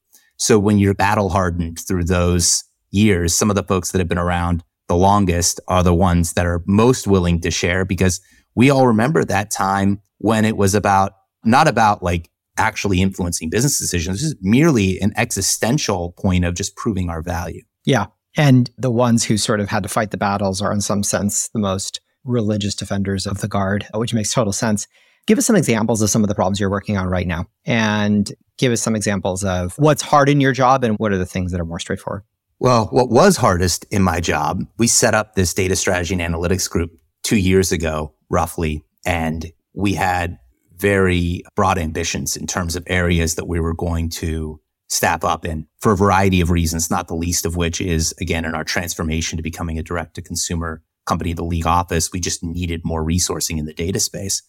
So 0.42 0.58
when 0.58 0.80
you're 0.80 0.96
battle 0.96 1.30
hardened 1.30 1.80
through 1.80 2.06
those 2.06 2.64
years, 2.90 3.38
some 3.38 3.52
of 3.52 3.56
the 3.56 3.62
folks 3.62 3.92
that 3.92 4.00
have 4.00 4.08
been 4.08 4.18
around 4.18 4.64
the 4.88 4.96
longest 4.96 5.60
are 5.68 5.84
the 5.84 5.94
ones 5.94 6.34
that 6.34 6.48
are 6.48 6.64
most 6.66 7.06
willing 7.06 7.40
to 7.42 7.52
share 7.52 7.86
because 7.86 8.20
we 8.56 8.72
all 8.72 8.88
remember 8.88 9.24
that 9.24 9.52
time 9.52 10.02
when 10.18 10.44
it 10.44 10.58
was 10.58 10.74
about 10.74 11.14
not 11.46 11.68
about 11.68 12.02
like 12.02 12.32
actually 12.58 13.02
influencing 13.02 13.52
business 13.52 13.78
decisions, 13.78 14.20
just 14.20 14.36
merely 14.42 15.00
an 15.00 15.14
existential 15.16 16.14
point 16.14 16.44
of 16.44 16.56
just 16.56 16.76
proving 16.76 17.08
our 17.08 17.22
value. 17.22 17.62
Yeah. 17.86 18.08
And 18.36 18.72
the 18.80 18.92
ones 18.92 19.24
who 19.24 19.38
sort 19.38 19.60
of 19.60 19.70
had 19.70 19.84
to 19.84 19.90
fight 19.90 20.10
the 20.10 20.18
battles 20.18 20.60
are 20.60 20.74
in 20.74 20.82
some 20.82 21.04
sense 21.04 21.50
the 21.50 21.60
most 21.60 22.02
religious 22.24 22.74
defenders 22.74 23.28
of 23.28 23.42
the 23.42 23.48
guard, 23.48 23.86
which 23.94 24.16
makes 24.16 24.34
total 24.34 24.54
sense. 24.54 24.88
Give 25.28 25.38
us 25.38 25.46
some 25.46 25.56
examples 25.56 26.02
of 26.02 26.10
some 26.10 26.24
of 26.24 26.30
the 26.30 26.36
problems 26.36 26.60
you're 26.60 26.70
working 26.70 26.98
on 26.98 27.08
right 27.08 27.28
now 27.28 27.46
and 27.66 28.32
give 28.58 28.72
us 28.72 28.82
some 28.82 28.96
examples 28.96 29.44
of 29.44 29.74
what's 29.78 30.02
hard 30.02 30.30
in 30.30 30.42
your 30.42 30.52
job 30.52 30.84
and 30.84 30.98
what 30.98 31.12
are 31.12 31.18
the 31.18 31.26
things 31.26 31.52
that 31.52 31.62
are 31.62 31.66
more 31.66 31.80
straightforward. 31.80 32.24
Well, 32.60 32.88
what 32.92 33.10
was 33.10 33.38
hardest 33.38 33.86
in 33.92 34.04
my 34.04 34.20
job, 34.20 34.64
we 34.78 34.88
set 34.88 35.16
up 35.16 35.36
this 35.36 35.54
data 35.54 35.76
strategy 35.76 36.14
and 36.14 36.22
analytics 36.22 36.70
group 36.70 36.92
two 37.24 37.38
years 37.38 37.72
ago, 37.72 38.14
roughly, 38.30 38.84
and 39.06 39.52
we 39.74 39.94
had 39.94 40.38
very 40.76 41.44
broad 41.56 41.78
ambitions 41.78 42.36
in 42.36 42.48
terms 42.48 42.76
of 42.76 42.84
areas 42.88 43.36
that 43.36 43.48
we 43.48 43.60
were 43.60 43.74
going 43.74 44.10
to 44.10 44.60
staff 44.90 45.24
up 45.24 45.46
in 45.46 45.66
for 45.80 45.94
a 45.94 45.98
variety 45.98 46.42
of 46.42 46.52
reasons, 46.52 46.92
not 46.92 47.08
the 47.08 47.16
least 47.16 47.46
of 47.46 47.56
which 47.56 47.80
is, 47.80 48.14
again, 48.20 48.46
in 48.46 48.54
our 48.54 48.64
transformation 48.64 49.38
to 49.38 49.44
becoming 49.44 49.80
a 49.80 49.84
direct 49.84 50.16
to 50.16 50.22
consumer 50.22 50.84
company, 51.06 51.34
the 51.34 51.44
league 51.44 51.66
office, 51.66 52.12
we 52.12 52.20
just 52.20 52.44
needed 52.44 52.82
more 52.84 53.04
resourcing 53.04 53.58
in 53.58 53.66
the 53.66 53.74
data 53.74 54.00
space. 54.00 54.44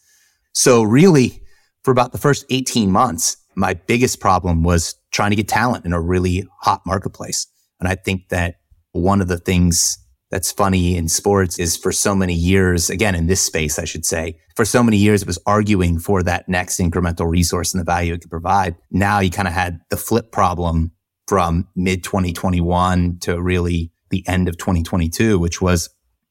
So 0.53 0.83
really, 0.83 1.43
for 1.83 1.91
about 1.91 2.13
the 2.13 2.19
first 2.19 2.45
18 2.51 2.91
months, 2.91 3.37
my 3.55 3.75
biggest 3.75 4.21
problem 4.21 4.63
was 4.63 4.95
trying 5.11 5.31
to 5.31 5.37
get 5.37 5.49
talent 5.49 5.85
in 5.85 5.93
a 5.93 6.01
really 6.01 6.47
hot 6.61 6.83
marketplace. 6.87 7.47
And 7.81 7.89
I 7.89 7.95
think 7.95 8.29
that 8.29 8.57
one 8.93 9.21
of 9.21 9.29
the 9.29 9.39
things 9.39 9.99
that's 10.31 10.51
funny 10.51 10.97
in 10.97 11.09
sports 11.09 11.59
is 11.59 11.77
for 11.77 11.93
so 11.93 12.15
many 12.15 12.33
years, 12.33 12.89
again, 12.89 13.15
in 13.15 13.27
this 13.27 13.43
space, 13.43 13.79
I 13.79 13.85
should 13.85 14.07
say, 14.07 14.39
for 14.57 14.65
so 14.65 14.83
many 14.83 14.97
years, 14.97 15.23
it 15.23 15.27
was 15.27 15.39
arguing 15.47 15.99
for 15.99 16.23
that 16.23 16.49
next 16.49 16.79
incremental 16.79 17.29
resource 17.29 17.75
and 17.75 17.81
the 17.81 17.85
value 17.85 18.15
it 18.15 18.23
could 18.23 18.31
provide. 18.31 18.77
Now 18.91 19.21
you 19.21 19.31
kind 19.31 19.49
of 19.49 19.53
had 19.53 19.81
the 19.91 19.97
flip 19.97 20.33
problem 20.33 20.93
from 21.27 21.69
mid 21.77 22.03
2021 22.03 23.19
to 23.21 23.41
really 23.41 23.93
the 24.11 24.27
end 24.27 24.49
of 24.49 24.57
2022, 24.57 25.39
which 25.39 25.61
was 25.61 25.91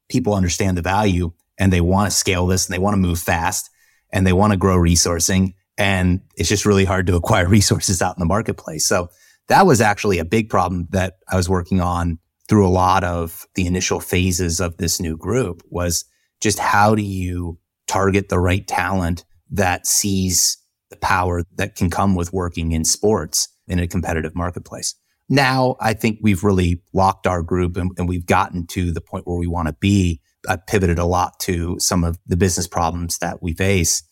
people 0.09 0.33
understand 0.33 0.77
the 0.77 0.81
value 0.81 1.31
and 1.57 1.71
they 1.71 1.81
want 1.81 2.09
to 2.09 2.15
scale 2.15 2.47
this 2.47 2.65
and 2.65 2.73
they 2.73 2.79
want 2.79 2.93
to 2.93 2.99
move 2.99 3.19
fast 3.19 3.69
and 4.11 4.25
they 4.25 4.33
want 4.33 4.51
to 4.51 4.57
grow 4.57 4.77
resourcing. 4.77 5.53
And 5.77 6.21
it's 6.35 6.49
just 6.49 6.65
really 6.65 6.85
hard 6.85 7.07
to 7.07 7.15
acquire 7.15 7.47
resources 7.49 8.01
out 8.01 8.15
in 8.15 8.19
the 8.19 8.25
marketplace. 8.25 8.87
So 8.87 9.09
that 9.47 9.65
was 9.65 9.81
actually 9.81 10.19
a 10.19 10.25
big 10.25 10.49
problem 10.49 10.87
that 10.91 11.17
I 11.29 11.35
was 11.35 11.49
working 11.49 11.81
on 11.81 12.19
through 12.47 12.67
a 12.67 12.69
lot 12.69 13.03
of 13.03 13.47
the 13.55 13.65
initial 13.65 13.99
phases 13.99 14.59
of 14.59 14.77
this 14.77 14.99
new 14.99 15.17
group 15.17 15.61
was 15.69 16.05
just 16.41 16.59
how 16.59 16.95
do 16.95 17.01
you 17.01 17.57
target 17.87 18.29
the 18.29 18.39
right 18.39 18.67
talent 18.67 19.23
that 19.49 19.85
sees 19.85 20.57
the 20.89 20.97
power 20.97 21.43
that 21.55 21.75
can 21.75 21.89
come 21.89 22.15
with 22.15 22.33
working 22.33 22.71
in 22.71 22.83
sports 22.83 23.47
in 23.67 23.79
a 23.79 23.87
competitive 23.87 24.35
marketplace. 24.35 24.95
Now 25.29 25.75
I 25.79 25.93
think 25.93 26.19
we've 26.21 26.43
really 26.43 26.81
locked 26.93 27.27
our 27.27 27.41
group 27.41 27.77
and, 27.77 27.91
and 27.97 28.07
we've 28.07 28.25
gotten 28.25 28.67
to 28.67 28.91
the 28.91 29.01
point 29.01 29.25
where 29.25 29.37
we 29.37 29.47
want 29.47 29.67
to 29.67 29.75
be. 29.79 30.19
I 30.47 30.55
pivoted 30.55 30.99
a 30.99 31.05
lot 31.05 31.39
to 31.41 31.77
some 31.79 32.03
of 32.03 32.17
the 32.25 32.37
business 32.37 32.67
problems 32.67 33.17
that 33.19 33.41
we 33.41 33.53
face. 33.53 34.03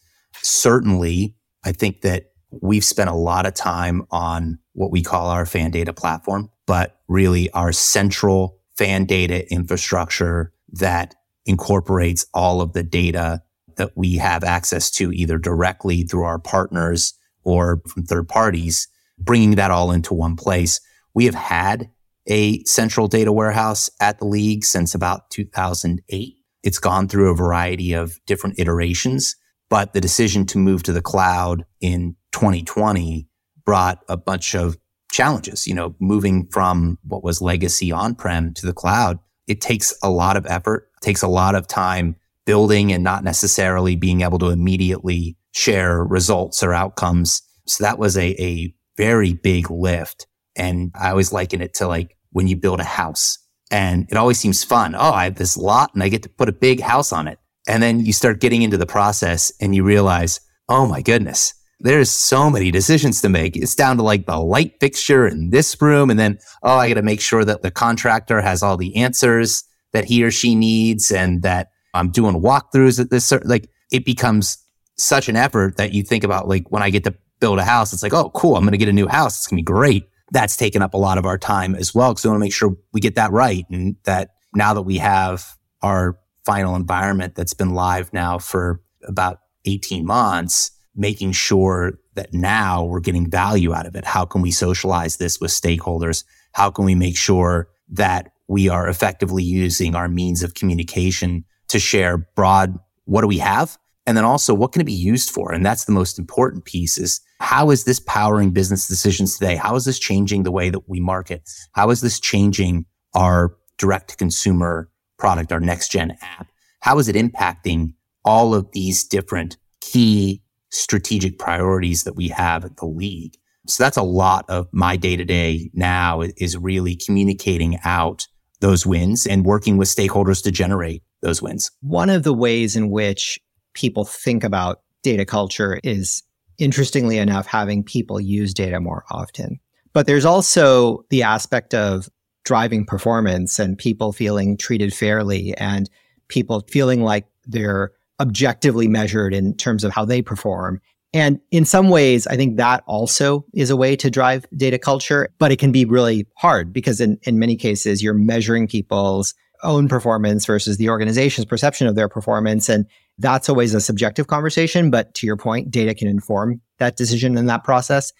Certainly, 0.42 1.36
I 1.64 1.72
think 1.72 2.02
that 2.02 2.26
we've 2.52 2.84
spent 2.84 3.10
a 3.10 3.16
lot 3.16 3.46
of 3.46 3.54
time 3.54 4.04
on 4.12 4.60
what 4.74 4.92
we 4.92 5.02
call 5.02 5.30
our 5.30 5.46
fan 5.46 5.72
data 5.72 5.94
platform, 5.94 6.50
but 6.66 7.00
really 7.08 7.50
our 7.52 7.72
central 7.72 8.60
fan 8.78 9.06
data 9.06 9.52
infrastructure 9.52 10.54
that 10.74 11.16
incorporates 11.46 12.26
all 12.34 12.62
of 12.62 12.74
the 12.74 12.84
data 12.84 13.42
that 13.78 13.92
we 13.96 14.18
have 14.18 14.44
access 14.44 14.92
to 14.92 15.12
either 15.12 15.38
directly 15.38 16.04
through 16.04 16.24
our 16.24 16.40
partners 16.40 17.14
or 17.44 17.82
from 17.88 18.04
third 18.04 18.28
parties, 18.28 18.88
bringing 19.18 19.56
that 19.56 19.72
all 19.72 19.92
into 19.92 20.14
one 20.14 20.36
place. 20.36 20.80
We 21.14 21.26
have 21.26 21.36
had 21.36 21.90
a 22.30 22.64
central 22.64 23.08
data 23.08 23.32
warehouse 23.32 23.90
at 24.00 24.20
the 24.20 24.26
league 24.26 24.64
since 24.64 24.94
about 24.94 25.30
2008. 25.32 26.36
It's 26.64 26.80
gone 26.80 27.08
through 27.08 27.32
a 27.32 27.36
variety 27.36 27.94
of 27.94 28.20
different 28.26 28.60
iterations, 28.60 29.36
but 29.70 29.94
the 29.94 30.02
decision 30.02 30.46
to 30.48 30.58
move 30.58 30.84
to 30.84 30.94
the 30.94 31.02
cloud 31.02 31.66
in 31.82 32.16
2020 32.34 33.28
brought 33.66 34.04
a 34.08 34.18
bunch 34.18 34.56
of 34.56 34.78
challenges. 35.12 35.68
You 35.68 35.74
know, 35.74 35.96
moving 36.00 36.48
from 36.48 36.98
what 37.04 37.24
was 37.24 37.42
legacy 37.42 37.92
on-prem 37.92 38.54
to 38.56 38.66
the 38.66 38.74
cloud, 38.74 39.20
it 39.48 39.62
takes 39.62 39.94
a 40.04 40.10
lot 40.10 40.38
of 40.38 40.46
effort, 40.46 40.90
takes 41.02 41.24
a 41.24 41.28
lot 41.28 41.56
of 41.56 41.68
time 41.68 42.16
building 42.46 42.92
and 42.92 43.04
not 43.04 43.24
necessarily 43.24 43.96
being 43.96 44.22
able 44.22 44.40
to 44.40 44.50
immediately 44.50 45.38
share 45.54 46.04
results 46.04 46.62
or 46.62 46.74
outcomes. 46.74 47.42
So 47.66 47.84
that 47.84 48.00
was 48.00 48.18
a, 48.18 48.42
a 48.42 48.74
very 48.98 49.34
big 49.34 49.70
lift. 49.72 50.28
And 50.56 50.92
I 51.00 51.10
always 51.10 51.32
liken 51.32 51.62
it 51.62 51.74
to 51.76 51.88
like 51.88 52.18
when 52.32 52.48
you 52.48 52.56
build 52.56 52.80
a 52.80 52.86
house 52.86 53.38
and 53.72 54.08
it 54.10 54.18
always 54.18 54.40
seems 54.40 54.64
fun. 54.64 54.96
Oh, 54.96 55.12
I 55.12 55.26
have 55.26 55.36
this 55.36 55.58
lot 55.58 55.94
and 55.94 56.04
I 56.04 56.10
get 56.10 56.24
to 56.24 56.30
put 56.30 56.50
a 56.50 56.54
big 56.54 56.82
house 56.82 57.12
on 57.12 57.28
it. 57.28 57.40
And 57.68 57.84
then 57.84 58.06
you 58.06 58.14
start 58.14 58.40
getting 58.40 58.62
into 58.62 58.78
the 58.78 58.86
process 58.86 59.52
and 59.62 59.76
you 59.76 59.84
realize, 59.84 60.40
oh 60.70 60.88
my 60.88 61.02
goodness, 61.02 61.54
there's 61.80 62.10
so 62.12 62.50
many 62.50 62.72
decisions 62.72 63.22
to 63.22 63.30
make. 63.30 63.56
It's 63.56 63.76
down 63.76 63.98
to 63.98 64.04
like 64.04 64.26
the 64.26 64.38
light 64.38 64.74
fixture 64.80 65.28
in 65.28 65.52
this 65.52 65.80
room. 65.82 66.10
And 66.10 66.20
then, 66.20 66.40
oh, 66.64 66.78
I 66.78 66.90
got 66.90 66.96
to 66.96 67.02
make 67.02 67.22
sure 67.22 67.46
that 67.46 67.62
the 67.62 67.72
contractor 67.72 68.42
has 68.42 68.64
all 68.64 68.76
the 68.76 68.96
answers 68.96 69.64
that 69.94 70.06
he 70.06 70.24
or 70.24 70.32
she 70.32 70.56
needs 70.56 71.12
and 71.12 71.42
that 71.44 71.70
I'm 71.94 72.10
doing 72.10 72.42
walkthroughs 72.42 73.00
at 73.00 73.10
this, 73.10 73.32
like 73.46 73.70
it 73.92 74.06
becomes 74.06 74.58
such 74.98 75.30
an 75.30 75.36
effort 75.36 75.78
that 75.78 75.94
you 75.94 76.04
think 76.04 76.24
about 76.24 76.48
like 76.48 76.70
when 76.72 76.84
I 76.84 76.90
get 76.90 77.04
to 77.06 77.16
build 77.40 77.60
a 77.60 77.64
house, 77.64 77.94
it's 77.94 78.04
like, 78.04 78.14
oh, 78.14 78.30
cool. 78.32 78.56
I'm 78.56 78.64
going 78.64 78.74
to 78.74 78.78
get 78.78 78.90
a 78.90 78.94
new 78.94 79.08
house. 79.08 79.38
It's 79.38 79.48
going 79.48 79.58
to 79.58 79.62
be 79.62 79.74
great. 79.74 80.04
That's 80.32 80.56
taken 80.56 80.82
up 80.82 80.94
a 80.94 80.98
lot 80.98 81.18
of 81.18 81.26
our 81.26 81.38
time 81.38 81.76
as 81.76 81.94
well. 81.94 82.14
Cause 82.14 82.24
we 82.24 82.30
want 82.30 82.40
to 82.40 82.46
make 82.46 82.54
sure 82.54 82.76
we 82.94 83.02
get 83.02 83.16
that 83.16 83.32
right. 83.32 83.66
And 83.70 83.96
that 84.04 84.32
now 84.54 84.74
that 84.74 84.84
we 84.84 84.98
have 84.98 85.56
our 85.82 86.20
final 86.46 86.76
environment 86.76 87.36
that's 87.36 87.54
been 87.54 87.72
live 87.72 88.12
now 88.14 88.38
for 88.38 88.82
about 89.04 89.40
18 89.66 90.06
months, 90.06 90.72
making 90.96 91.32
sure 91.32 92.00
that 92.16 92.34
now 92.34 92.84
we're 92.84 93.00
getting 93.00 93.30
value 93.30 93.74
out 93.74 93.86
of 93.86 93.96
it. 93.96 94.06
How 94.06 94.26
can 94.26 94.42
we 94.42 94.52
socialize 94.52 95.18
this 95.18 95.40
with 95.40 95.52
stakeholders? 95.52 96.24
How 96.54 96.70
can 96.72 96.86
we 96.86 96.96
make 96.96 97.18
sure 97.18 97.70
that 97.90 98.32
we 98.48 98.68
are 98.68 98.90
effectively 98.90 99.44
using 99.44 99.96
our 99.96 100.08
means 100.08 100.44
of 100.44 100.56
communication 100.56 101.46
to 101.70 101.80
share 101.80 102.18
broad, 102.18 102.78
what 103.06 103.22
do 103.22 103.28
we 103.28 103.38
have? 103.38 103.78
And 104.10 104.18
then 104.18 104.26
also, 104.26 104.56
what 104.56 104.72
can 104.72 104.82
it 104.82 104.86
be 104.86 104.92
used 104.92 105.30
for? 105.30 105.54
And 105.54 105.64
that's 105.64 105.86
the 105.86 105.92
most 105.92 106.18
important 106.18 106.66
piece 106.66 106.98
is 106.98 107.22
how 107.42 107.70
is 107.70 107.84
this 107.84 108.00
powering 108.00 108.50
business 108.50 108.88
decisions 108.88 109.38
today? 109.38 109.56
How 109.56 109.76
is 109.76 109.86
this 109.86 110.00
changing 110.00 110.42
the 110.42 110.52
way 110.52 110.72
that 110.72 110.90
we 110.90 111.00
market? 111.00 111.48
How 111.74 111.92
is 111.92 112.02
this 112.02 112.20
changing 112.20 112.88
our 113.14 113.56
direct 113.78 114.10
to 114.10 114.16
consumer 114.16 114.90
product, 115.20 115.52
our 115.52 115.60
next 115.60 115.92
gen 115.92 116.18
app? 116.24 116.48
How 116.80 116.98
is 116.98 117.08
it 117.08 117.16
impacting 117.16 117.94
all 118.26 118.56
of 118.56 118.72
these 118.72 119.04
different 119.04 119.58
key 119.80 120.42
strategic 120.72 121.38
priorities 121.38 122.02
that 122.02 122.16
we 122.16 122.30
have 122.30 122.66
at 122.66 122.78
the 122.78 122.88
league? 122.88 123.36
So 123.68 123.84
that's 123.84 123.96
a 123.96 124.02
lot 124.02 124.44
of 124.50 124.68
my 124.72 124.96
day 124.96 125.18
to 125.18 125.24
day 125.24 125.70
now 125.76 126.22
is 126.22 126.58
really 126.58 126.96
communicating 126.96 127.78
out 127.84 128.26
those 128.60 128.88
wins 128.88 129.28
and 129.28 129.46
working 129.46 129.78
with 129.78 129.88
stakeholders 129.88 130.42
to 130.46 130.52
generate 130.52 131.04
those 131.22 131.44
wins. 131.44 131.70
One 131.82 132.10
of 132.10 132.24
the 132.24 132.34
ways 132.34 132.76
in 132.76 132.90
which 132.90 133.40
people 133.80 134.04
think 134.04 134.44
about 134.44 134.82
data 135.04 135.24
culture 135.24 135.80
is 135.86 136.22
interestingly 136.58 137.18
enough 137.18 137.48
having 137.48 137.82
people 137.82 138.20
use 138.20 138.54
data 138.54 138.82
more 138.82 139.06
often. 139.10 139.58
But 139.94 140.06
there's 140.06 140.26
also 140.26 141.06
the 141.10 141.24
aspect 141.24 141.74
of 141.74 142.10
driving 142.44 142.86
performance 142.86 143.58
and 143.58 143.78
people 143.78 144.12
feeling 144.12 144.58
treated 144.58 144.94
fairly 144.94 145.56
and 145.58 145.90
people 146.28 146.66
feeling 146.70 147.04
like 147.04 147.26
they're 147.46 147.92
objectively 148.20 148.90
measured 148.90 149.34
in 149.34 149.56
terms 149.56 149.86
of 149.86 149.94
how 149.94 150.04
they 150.04 150.22
perform. 150.22 150.82
And 151.14 151.40
in 151.50 151.64
some 151.64 151.90
ways, 151.90 152.28
I 152.28 152.36
think 152.36 152.58
that 152.58 152.84
also 152.86 153.46
is 153.54 153.70
a 153.70 153.78
way 153.78 153.96
to 153.96 154.12
drive 154.12 154.46
data 154.56 154.78
culture, 154.78 155.30
but 155.40 155.54
it 155.54 155.58
can 155.58 155.72
be 155.72 155.86
really 155.86 156.28
hard 156.36 156.74
because 156.74 157.00
in, 157.00 157.18
in 157.24 157.40
many 157.40 157.56
cases, 157.56 158.04
you're 158.04 158.14
measuring 158.14 158.68
people's 158.68 159.34
own 159.64 159.88
performance 159.88 160.46
versus 160.46 160.78
the 160.78 160.90
organization's 160.90 161.46
perception 161.46 161.88
of 161.88 161.96
their 161.96 162.10
performance. 162.10 162.70
And 162.70 162.86
that's 163.20 163.50
always 163.50 163.74
a 163.74 163.82
subjective 163.82 164.28
conversation. 164.28 164.90
But 164.90 165.14
to 165.16 165.28
your 165.28 165.38
point, 165.38 165.70
data 165.70 165.94
can 165.94 166.08
inform 166.08 166.62
that 166.80 166.96
decision 166.96 167.38
in 167.38 167.46
that 167.46 167.64
process. 167.64 168.12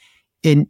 In, 0.44 0.68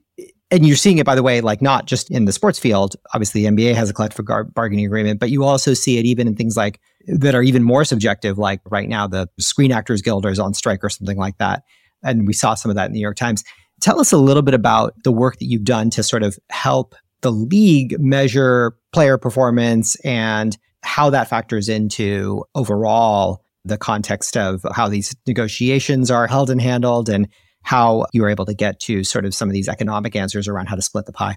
and 0.51 0.65
you're 0.65 0.77
seeing 0.77 0.97
it, 0.97 1.05
by 1.05 1.15
the 1.15 1.23
way, 1.23 1.41
like 1.41 1.61
not 1.61 1.85
just 1.85 2.09
in 2.09 2.25
the 2.25 2.31
sports 2.31 2.57
field. 2.57 2.95
Obviously, 3.13 3.41
the 3.41 3.47
NBA 3.47 3.75
has 3.75 3.89
a 3.89 3.93
collective 3.93 4.25
bargaining 4.53 4.85
agreement, 4.85 5.19
but 5.19 5.29
you 5.29 5.43
also 5.43 5.73
see 5.73 5.97
it 5.97 6.05
even 6.05 6.27
in 6.27 6.35
things 6.35 6.57
like 6.57 6.79
that 7.07 7.35
are 7.35 7.43
even 7.43 7.63
more 7.63 7.83
subjective, 7.83 8.37
like 8.37 8.61
right 8.69 8.89
now, 8.89 9.07
the 9.07 9.27
Screen 9.39 9.71
Actors 9.71 10.01
Guild 10.01 10.25
is 10.25 10.39
on 10.39 10.53
strike 10.53 10.83
or 10.83 10.89
something 10.89 11.17
like 11.17 11.37
that. 11.37 11.63
And 12.03 12.25
we 12.27 12.33
saw 12.33 12.53
some 12.53 12.69
of 12.69 12.75
that 12.75 12.85
in 12.85 12.93
the 12.93 12.97
New 12.97 13.01
York 13.01 13.17
Times. 13.17 13.43
Tell 13.81 13.99
us 13.99 14.11
a 14.11 14.17
little 14.17 14.41
bit 14.41 14.53
about 14.53 14.93
the 15.03 15.11
work 15.11 15.37
that 15.39 15.45
you've 15.45 15.63
done 15.63 15.89
to 15.91 16.03
sort 16.03 16.23
of 16.23 16.37
help 16.49 16.95
the 17.21 17.31
league 17.31 17.99
measure 17.99 18.75
player 18.91 19.17
performance 19.17 19.95
and 20.01 20.57
how 20.81 21.09
that 21.09 21.29
factors 21.29 21.69
into 21.69 22.43
overall 22.55 23.43
the 23.65 23.77
context 23.77 24.37
of 24.37 24.65
how 24.73 24.87
these 24.87 25.15
negotiations 25.27 26.09
are 26.09 26.27
held 26.27 26.49
and 26.49 26.61
handled 26.61 27.09
and 27.09 27.27
how 27.63 28.05
you 28.13 28.21
were 28.21 28.29
able 28.29 28.45
to 28.45 28.53
get 28.53 28.79
to 28.79 29.03
sort 29.03 29.25
of 29.25 29.35
some 29.35 29.49
of 29.49 29.53
these 29.53 29.67
economic 29.67 30.15
answers 30.15 30.47
around 30.47 30.67
how 30.67 30.75
to 30.75 30.81
split 30.81 31.05
the 31.05 31.13
pie. 31.13 31.35